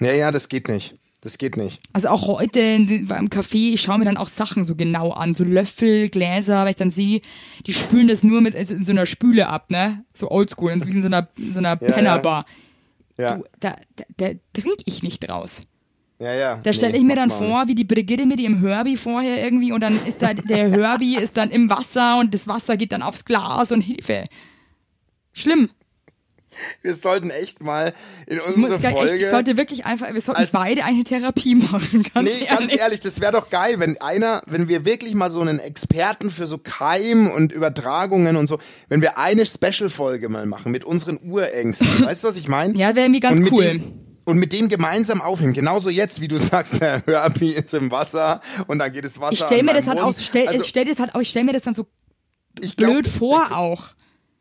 Ja, 0.00 0.12
ja, 0.12 0.32
das 0.32 0.48
geht 0.48 0.66
nicht. 0.68 0.96
Das 1.20 1.36
geht 1.38 1.56
nicht. 1.58 1.80
Also 1.92 2.08
auch 2.08 2.26
heute 2.26 2.80
beim 3.06 3.26
Café, 3.26 3.74
ich 3.74 3.82
schaue 3.82 3.98
mir 3.98 4.06
dann 4.06 4.16
auch 4.16 4.28
Sachen 4.28 4.64
so 4.64 4.74
genau 4.74 5.10
an, 5.12 5.34
so 5.34 5.44
Löffel, 5.44 6.08
Gläser, 6.08 6.64
weil 6.64 6.70
ich 6.70 6.76
dann 6.76 6.90
sehe, 6.90 7.20
die 7.66 7.74
spülen 7.74 8.08
das 8.08 8.22
nur 8.22 8.40
mit 8.40 8.56
also 8.56 8.74
in 8.74 8.84
so 8.86 8.92
einer 8.92 9.04
Spüle 9.06 9.48
ab, 9.48 9.70
ne? 9.70 10.02
So 10.14 10.30
oldschool, 10.30 10.72
in 10.72 10.80
so, 10.80 10.88
in 10.88 11.02
so 11.02 11.06
einer, 11.08 11.28
in 11.36 11.52
so 11.52 11.58
einer 11.58 11.78
Ja, 11.80 11.92
Pennerbar. 11.92 12.46
Ja, 12.48 12.54
Du, 13.36 13.44
da, 13.60 13.76
da, 13.96 14.04
da 14.16 14.26
trinke 14.52 14.82
ich 14.84 15.02
nicht 15.02 15.28
draus. 15.28 15.62
ja, 16.18 16.34
ja. 16.34 16.60
Da 16.62 16.72
stelle 16.72 16.96
ich 16.96 17.02
mir 17.02 17.16
dann 17.16 17.30
vor, 17.30 17.68
wie 17.68 17.74
die 17.74 17.84
Brigitte 17.84 18.26
mit 18.26 18.40
ihrem 18.40 18.60
Herbie 18.60 18.96
vorher 18.96 19.42
irgendwie 19.42 19.72
und 19.72 19.80
dann 19.80 20.04
ist 20.06 20.22
da 20.22 20.34
der 20.34 20.70
Herbie 20.76 21.16
ist 21.16 21.36
dann 21.36 21.50
im 21.50 21.68
Wasser 21.70 22.18
und 22.18 22.34
das 22.34 22.46
Wasser 22.48 22.76
geht 22.76 22.92
dann 22.92 23.02
aufs 23.02 23.24
Glas 23.24 23.72
und 23.72 23.82
Hilfe. 23.82 24.24
Schlimm. 25.32 25.70
Wir 26.82 26.94
sollten 26.94 27.30
echt 27.30 27.62
mal 27.62 27.92
in 28.26 28.36
Ich, 28.38 28.46
unsere 28.46 28.72
muss, 28.74 28.82
gar- 28.82 28.90
echt, 28.92 28.98
Folge. 29.00 29.16
ich 29.24 29.30
sollte 29.30 29.56
wirklich 29.56 29.84
einfach, 29.86 30.12
wir 30.12 30.20
sollten 30.20 30.40
als- 30.40 30.52
beide 30.52 30.84
eine 30.84 31.04
Therapie 31.04 31.54
machen. 31.54 32.02
Ganz 32.14 32.24
Nee, 32.28 32.44
ehrlich. 32.44 32.48
ganz 32.48 32.76
ehrlich, 32.76 33.00
das 33.00 33.20
wäre 33.20 33.32
doch 33.32 33.48
geil, 33.50 33.78
wenn 33.78 34.00
einer, 34.00 34.42
wenn 34.46 34.68
wir 34.68 34.84
wirklich 34.84 35.14
mal 35.14 35.30
so 35.30 35.40
einen 35.40 35.58
Experten 35.58 36.30
für 36.30 36.46
so 36.46 36.58
Keim 36.58 37.28
und 37.30 37.52
Übertragungen 37.52 38.36
und 38.36 38.46
so, 38.46 38.58
wenn 38.88 39.00
wir 39.00 39.18
eine 39.18 39.46
Special-Folge 39.46 40.28
mal 40.28 40.46
machen 40.46 40.72
mit 40.72 40.84
unseren 40.84 41.18
Urängsten. 41.22 41.86
weißt 42.06 42.24
du, 42.24 42.28
was 42.28 42.36
ich 42.36 42.48
meine? 42.48 42.74
Ja, 42.78 42.88
wäre 42.94 43.06
irgendwie 43.06 43.20
ganz 43.20 43.50
cool. 43.50 43.64
Dem, 43.64 43.92
und 44.26 44.36
mit 44.38 44.52
dem 44.52 44.68
gemeinsam 44.68 45.20
aufnehmen. 45.22 45.54
Genauso 45.54 45.88
jetzt, 45.90 46.20
wie 46.20 46.28
du 46.28 46.38
sagst, 46.38 46.80
der 46.80 47.02
Herbie 47.06 47.50
ist 47.52 47.74
im 47.74 47.90
Wasser 47.90 48.40
und 48.68 48.78
dann 48.78 48.92
geht 48.92 49.04
das 49.04 49.18
Wasser 49.20 49.32
Ich 49.32 49.40
stell 49.44 49.62
mir 49.62 49.72
das 49.74 49.86
halt 49.86 49.98
stell, 50.20 50.46
also, 50.46 50.62
ich 50.62 50.68
stell 50.68 50.84
das 50.84 50.98
halt, 51.00 51.14
auch- 51.14 51.20
ich 51.20 51.30
stell 51.30 51.42
mir 51.44 51.52
das 51.52 51.62
dann 51.62 51.74
so 51.74 51.86
ich 52.62 52.76
glaub, 52.76 52.92
blöd 52.92 53.08
vor 53.08 53.56
auch. 53.56 53.88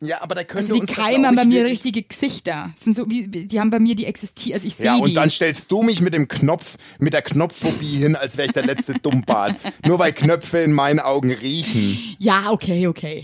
Ja, 0.02 0.22
aber 0.22 0.34
da 0.34 0.46
könnte 0.46 0.72
Also 0.74 0.86
die 0.86 0.94
Keime 0.94 1.28
haben 1.28 1.36
bei 1.36 1.44
mir 1.44 1.66
richtige 1.66 2.02
Gesichter. 2.04 2.74
Sind 2.82 2.96
so 2.96 3.10
wie, 3.10 3.28
die 3.28 3.60
haben 3.60 3.70
bei 3.70 3.80
mir 3.80 3.96
die 3.96 4.06
existieren, 4.06 4.56
also 4.56 4.66
ich 4.68 4.76
sehe 4.76 4.86
Ja, 4.86 4.96
die. 4.96 5.02
und 5.02 5.14
dann 5.14 5.30
stellst 5.30 5.70
du 5.72 5.82
mich 5.82 6.00
mit 6.00 6.14
dem 6.14 6.30
Knopf, 6.30 6.78
mit 7.00 7.12
der 7.12 7.22
Knopfphobie 7.22 7.98
hin, 7.98 8.16
als 8.16 8.38
wäre 8.38 8.46
ich 8.48 8.54
der 8.54 8.64
letzte 8.66 8.94
Dummbarts. 8.94 9.66
Nur 9.86 10.00
weil 10.00 10.14
Knöpfe 10.14 10.60
in 10.60 10.72
meinen 10.72 11.00
Augen 11.02 11.32
riechen. 11.34 11.98
ja, 12.18 12.50
okay, 12.50 12.88
okay. 12.88 13.24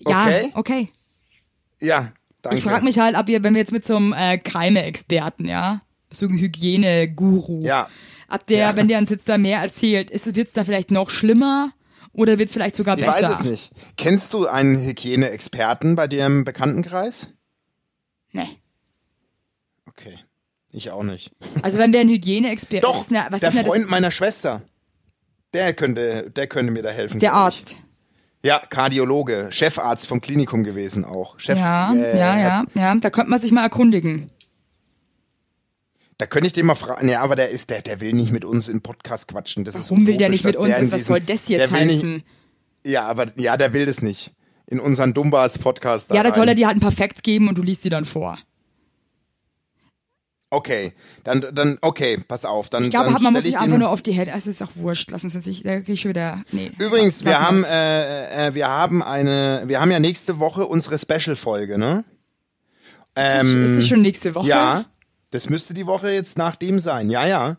Ja, 0.00 0.24
Okay? 0.24 0.50
okay. 0.54 0.86
Ja, 1.80 2.12
danke. 2.42 2.58
Ich 2.58 2.64
frage 2.64 2.84
mich 2.84 2.98
halt, 2.98 3.16
ob 3.16 3.28
ihr, 3.28 3.42
wenn 3.44 3.54
wir 3.54 3.60
jetzt 3.60 3.72
mit 3.72 3.86
so 3.86 3.94
einem 3.96 4.12
äh, 4.12 4.38
Keime-Experten, 4.38 5.46
ja, 5.46 5.80
so 6.10 6.26
einem 6.26 6.38
Hygiene-Guru, 6.38 7.60
Ja. 7.62 7.88
ob 8.28 8.44
der, 8.46 8.58
Ja. 8.58 8.76
wenn 8.76 8.88
der 8.88 8.98
uns 8.98 9.10
jetzt 9.10 9.28
da 9.28 9.38
mehr 9.38 9.60
erzählt, 9.60 10.10
ist 10.10 10.26
es 10.26 10.36
jetzt 10.36 10.56
da 10.56 10.64
vielleicht 10.64 10.90
noch 10.90 11.10
schlimmer 11.10 11.70
oder 12.16 12.38
wird 12.38 12.48
es 12.48 12.52
vielleicht 12.54 12.76
sogar 12.76 12.98
Ich 12.98 13.04
besser? 13.04 13.28
weiß 13.30 13.40
es 13.40 13.44
nicht. 13.44 13.70
Kennst 13.96 14.34
du 14.34 14.46
einen 14.46 14.78
Hygieneexperten 14.84 15.94
bei 15.96 16.06
dir 16.08 16.26
im 16.26 16.44
Bekanntenkreis? 16.44 17.28
Nee. 18.32 18.48
Okay. 19.86 20.18
Ich 20.72 20.90
auch 20.90 21.02
nicht. 21.02 21.30
Also 21.62 21.78
wenn 21.78 21.92
wir 21.92 22.00
ein 22.00 22.08
Hygieneexperten, 22.08 22.82
Doch, 22.86 23.06
was 23.30 23.40
der 23.40 23.52
Freund 23.52 23.84
das? 23.84 23.90
meiner 23.90 24.10
Schwester. 24.10 24.62
Der 25.54 25.72
könnte, 25.72 26.30
der 26.30 26.46
könnte 26.48 26.72
mir 26.72 26.82
da 26.82 26.90
helfen. 26.90 27.18
Der 27.20 27.30
ich. 27.30 27.34
Arzt. 27.36 27.76
Ja, 28.42 28.58
Kardiologe, 28.60 29.48
Chefarzt 29.50 30.06
vom 30.06 30.20
Klinikum 30.20 30.64
gewesen 30.64 31.04
auch. 31.04 31.38
Chef, 31.40 31.58
Ja, 31.58 31.92
äh, 31.94 32.18
ja, 32.18 32.36
ja, 32.38 32.64
ja. 32.74 32.94
Da 32.96 33.10
könnte 33.10 33.30
man 33.30 33.40
sich 33.40 33.50
mal 33.52 33.62
erkundigen. 33.62 34.30
Da 36.18 36.26
könnte 36.26 36.46
ich 36.46 36.52
den 36.54 36.64
mal 36.66 36.74
fragen. 36.74 37.08
Ja, 37.08 37.20
aber 37.20 37.36
der 37.36 37.50
ist, 37.50 37.68
der, 37.70 37.82
der 37.82 38.00
will 38.00 38.12
nicht 38.14 38.32
mit 38.32 38.44
uns 38.44 38.68
in 38.68 38.80
Podcast 38.80 39.28
quatschen. 39.28 39.64
Das 39.64 39.74
ist 39.74 39.90
Warum 39.90 40.06
will 40.06 40.16
der 40.16 40.30
nicht 40.30 40.44
mit 40.44 40.56
uns? 40.56 40.68
der 40.68 40.78
in 40.78 40.90
Was 40.90 40.98
diesen- 41.00 41.08
soll 41.08 41.20
das 41.20 41.48
jetzt 41.48 41.70
will 41.72 41.86
nicht- 41.86 42.02
heißen? 42.02 42.22
Ja, 42.86 43.06
aber 43.06 43.26
ja, 43.38 43.56
der 43.56 43.72
will 43.72 43.84
das 43.86 44.00
nicht. 44.00 44.32
In 44.66 44.80
unseren 44.80 45.12
Dumbars 45.12 45.58
Podcast. 45.58 46.12
Ja, 46.12 46.22
da 46.22 46.32
soll 46.34 46.48
er 46.48 46.54
dir 46.54 46.66
halt 46.66 46.76
ein 46.76 46.80
paar 46.80 46.90
Facts 46.92 47.22
geben 47.22 47.48
und 47.48 47.58
du 47.58 47.62
liest 47.62 47.82
sie 47.82 47.88
dann 47.90 48.04
vor. 48.04 48.38
Okay, 50.48 50.92
dann, 51.24 51.44
dann, 51.52 51.76
okay, 51.82 52.18
pass 52.26 52.44
auf. 52.44 52.68
Dann, 52.70 52.84
Ich 52.84 52.90
glaube, 52.90 53.12
dann 53.12 53.20
man 53.22 53.32
muss 53.32 53.42
sich 53.42 53.58
einfach 53.58 53.76
nur 53.78 53.90
auf 53.90 54.00
die 54.00 54.12
Hände. 54.12 54.32
Es 54.36 54.46
ist 54.46 54.62
auch 54.62 54.70
wurscht. 54.76 55.10
Lassen 55.10 55.28
Sie 55.28 55.40
sich, 55.40 55.64
da 55.64 55.76
krieg 55.80 55.88
ich 55.90 56.00
schon 56.00 56.10
wieder. 56.10 56.42
Nee. 56.52 56.70
Übrigens, 56.78 57.24
wir 57.24 57.40
haben, 57.40 57.64
äh, 57.64 58.46
äh, 58.48 58.54
wir 58.54 58.68
haben 58.68 59.02
eine, 59.02 59.64
wir 59.66 59.80
haben 59.80 59.90
ja 59.90 59.98
nächste 59.98 60.38
Woche 60.38 60.66
unsere 60.66 60.98
Special-Folge, 60.98 61.78
ne? 61.78 62.04
Ähm, 63.16 63.64
ist 63.64 63.70
es 63.82 63.88
schon 63.88 64.02
nächste 64.02 64.34
Woche? 64.36 64.46
Ja, 64.48 64.86
das 65.36 65.48
müsste 65.50 65.74
die 65.74 65.86
Woche 65.86 66.10
jetzt 66.10 66.36
nach 66.38 66.56
dem 66.56 66.80
sein. 66.80 67.10
Ja, 67.10 67.26
ja, 67.26 67.56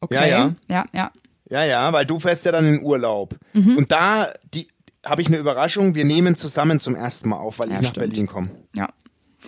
Okay. 0.00 0.14
ja, 0.14 0.26
ja. 0.26 0.54
Ja, 0.68 0.84
ja. 0.92 1.10
ja, 1.50 1.64
ja, 1.64 1.92
weil 1.92 2.06
du 2.06 2.18
fährst 2.20 2.44
ja 2.44 2.52
dann 2.52 2.64
in 2.66 2.82
Urlaub. 2.84 3.34
Mhm. 3.52 3.76
Und 3.76 3.90
da, 3.92 4.28
die, 4.54 4.68
habe 5.04 5.22
ich 5.22 5.28
eine 5.28 5.38
Überraschung. 5.38 5.94
Wir 5.96 6.04
nehmen 6.04 6.36
zusammen 6.36 6.78
zum 6.80 6.94
ersten 6.94 7.28
Mal 7.28 7.36
auf, 7.38 7.58
weil 7.58 7.68
Ja, 7.70 7.76
ich 7.76 7.82
nach 7.82 7.88
stimmt. 7.90 8.08
Berlin 8.10 8.26
komme. 8.26 8.50
ja. 8.74 8.88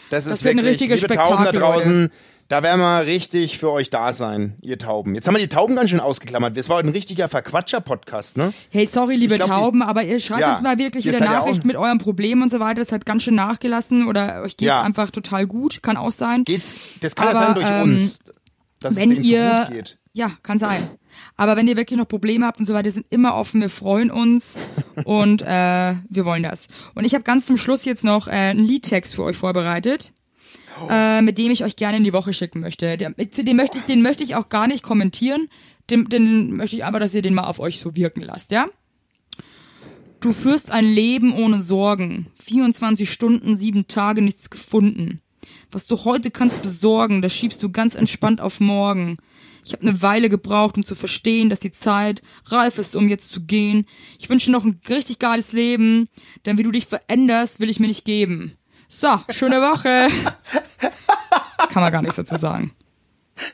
Das 0.09 0.27
ist 0.27 0.33
Das 0.45 0.47
ein 0.47 0.57
wirklich, 0.57 0.73
richtiges 0.73 1.01
liebe 1.03 1.15
Tauben 1.15 1.45
da 1.45 1.51
Spektakel, 1.51 1.61
draußen, 1.61 2.13
da 2.51 2.65
werden 2.65 2.81
wir 2.81 3.07
richtig 3.07 3.59
für 3.59 3.71
euch 3.71 3.91
da 3.91 4.13
sein, 4.13 4.57
ihr 4.61 4.77
Tauben. 4.77 5.15
Jetzt 5.15 5.29
haben 5.29 5.35
wir 5.35 5.41
die 5.41 5.49
Tauben 5.49 5.77
ganz 5.77 5.91
schön 5.91 6.01
ausgeklammert. 6.01 6.57
Das 6.57 6.69
war 6.69 6.79
heute 6.79 6.89
ein 6.89 6.93
richtiger 6.93 7.29
Verquatscher-Podcast, 7.29 8.37
ne? 8.37 8.53
Hey, 8.71 8.89
sorry, 8.93 9.15
liebe 9.15 9.37
glaub, 9.37 9.49
Tauben, 9.49 9.83
aber 9.83 10.03
ihr 10.03 10.19
schreibt 10.19 10.41
Ja, 10.41 10.55
uns 10.55 10.63
mal 10.63 10.77
wirklich 10.77 11.05
wieder 11.05 11.21
ja 11.21 11.25
Nachrichten 11.27 11.69
mit 11.69 11.77
eurem 11.77 11.99
Problem 11.99 12.43
und 12.43 12.51
so 12.51 12.59
weiter. 12.59 12.81
Das 12.83 12.91
hat 12.91 13.07
ganz 13.07 13.23
schön 13.23 13.37
nachgelassen 13.37 14.09
oder 14.09 14.43
euch 14.43 14.57
geht's 14.57 14.67
Ja. 14.67 14.83
einfach 14.83 15.13
total 15.13 15.47
gut. 15.47 15.81
Kann 15.85 15.97
auch 15.97 16.11
sein. 16.11 16.43
Geht's, 16.43 16.99
das 17.01 17.15
kann 17.15 17.27
ja 17.29 17.31
Aber, 17.37 17.47
sein 17.47 17.55
durch 17.55 17.67
ähm, 17.71 17.83
uns, 17.83 18.19
dass 18.81 18.97
wenn 18.97 19.13
es 19.13 19.19
denen 19.19 19.25
ihr, 19.27 19.51
so 19.51 19.67
gut 19.67 19.77
geht. 19.77 19.99
ja, 20.13 20.33
kann 20.43 20.59
sein. 20.59 20.91
Aber 21.37 21.57
wenn 21.57 21.69
ihr 21.69 21.77
wirklich 21.77 21.99
noch 22.01 22.09
Probleme 22.09 22.47
habt 22.47 22.59
und 22.59 22.67
so 22.67 22.75
weiter, 22.75 22.91
sind 22.91 23.07
immer 23.11 23.37
offen. 23.37 23.61
Wir 23.61 23.71
freuen 23.71 24.11
uns 24.11 24.57
und 25.05 25.43
äh, 25.47 25.95
wir 26.09 26.25
wollen 26.25 26.43
das. 26.43 26.67
Und 26.97 27.05
ich 27.05 27.15
habe 27.15 27.23
ganz 27.23 27.47
zum 27.47 27.57
Schluss 27.57 27.85
jetzt 27.85 28.03
noch 28.03 28.27
äh, 28.27 28.33
einen 28.33 28.65
Liedtext 28.65 29.15
für 29.15 29.23
euch 29.23 29.37
vorbereitet, 29.37 30.13
äh, 30.89 31.23
mit 31.23 31.39
dem 31.39 31.51
ich 31.51 31.65
euch 31.65 31.77
gerne 31.77 31.99
in 31.99 32.05
die 32.05 32.13
Woche 32.13 32.33
schicken 32.33 32.61
möchte. 32.61 32.97
Der, 32.97 33.15
zu 33.31 33.45
dem 33.45 33.57
möchte 33.57 33.79
ich, 33.79 33.85
den 33.85 34.03
möchte 34.03 34.25
ich 34.25 34.35
auch 34.35 34.49
gar 34.49 34.67
nicht 34.67 34.83
kommentieren. 34.83 35.49
Den, 35.89 36.09
den 36.09 36.57
möchte 36.57 36.77
ich 36.77 36.85
aber, 36.85 37.01
dass 37.01 37.15
ihr 37.15 37.23
den 37.23 37.35
mal 37.35 37.45
auf 37.45 37.59
euch 37.59 37.81
so 37.81 37.97
wirken 37.97 38.23
lasst, 38.23 38.51
ja? 38.51 38.67
Du 40.21 40.35
führst 40.35 40.71
ein 40.71 40.85
Leben 40.85 41.33
ohne 41.33 41.61
Sorgen. 41.61 42.27
24 42.45 43.11
Stunden, 43.11 43.57
sieben 43.57 43.89
Tage, 43.89 44.21
nichts 44.21 44.51
gefunden. 44.51 45.21
Was 45.73 45.87
du 45.87 46.05
heute 46.05 46.31
kannst 46.31 46.61
besorgen, 46.61 47.23
das 47.23 47.33
schiebst 47.33 47.63
du 47.63 47.71
ganz 47.71 47.95
entspannt 47.95 48.41
auf 48.41 48.61
morgen. 48.61 49.17
Ich 49.65 49.73
habe 49.73 49.83
eine 49.83 50.03
Weile 50.03 50.29
gebraucht, 50.29 50.77
um 50.77 50.85
zu 50.85 50.95
verstehen, 50.95 51.49
dass 51.49 51.61
die 51.61 51.73
Zeit 51.73 52.23
reif 52.47 52.79
ist, 52.79 52.97
um 52.97 53.09
jetzt 53.09 53.33
zu 53.33 53.41
gehen. 53.41 53.87
Ich 54.19 54.29
wünsche 54.29 54.51
noch 54.51 54.65
ein 54.65 54.81
richtig 54.89 55.19
geiles 55.19 55.53
Leben, 55.53 56.09
denn 56.45 56.59
wie 56.59 56.63
du 56.63 56.71
dich 56.71 56.87
veränderst, 56.87 57.61
will 57.61 57.71
ich 57.71 57.81
mir 57.81 57.89
nicht 57.89 58.05
geben. 58.05 58.57
So, 58.93 59.09
schöne 59.31 59.57
Woche. 59.61 60.09
kann 61.73 61.83
man 61.83 61.93
gar 61.93 62.03
nichts 62.03 62.17
dazu 62.17 62.37
sagen. 62.37 62.75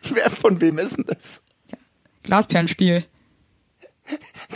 Wer 0.09 0.31
von 0.31 0.61
wem 0.63 0.79
ist 0.79 0.97
denn 0.97 1.05
das? 1.07 1.43
Glasperlenspiel. 2.23 3.05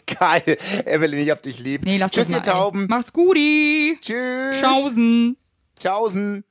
Geil. 0.06 0.56
Evelyn, 0.86 1.20
ich 1.20 1.30
hab 1.30 1.42
dich 1.42 1.58
lieb. 1.58 1.82
Nee, 1.84 1.98
lass 1.98 2.12
Tschüss, 2.12 2.28
das 2.28 2.32
mal. 2.32 2.38
ihr 2.38 2.42
Tauben. 2.42 2.80
Ey. 2.82 2.88
Macht's 2.88 3.12
guti. 3.12 3.96
Tschüss. 4.00 4.56
Tschaußen. 4.60 5.36
Tschaußen. 5.78 6.44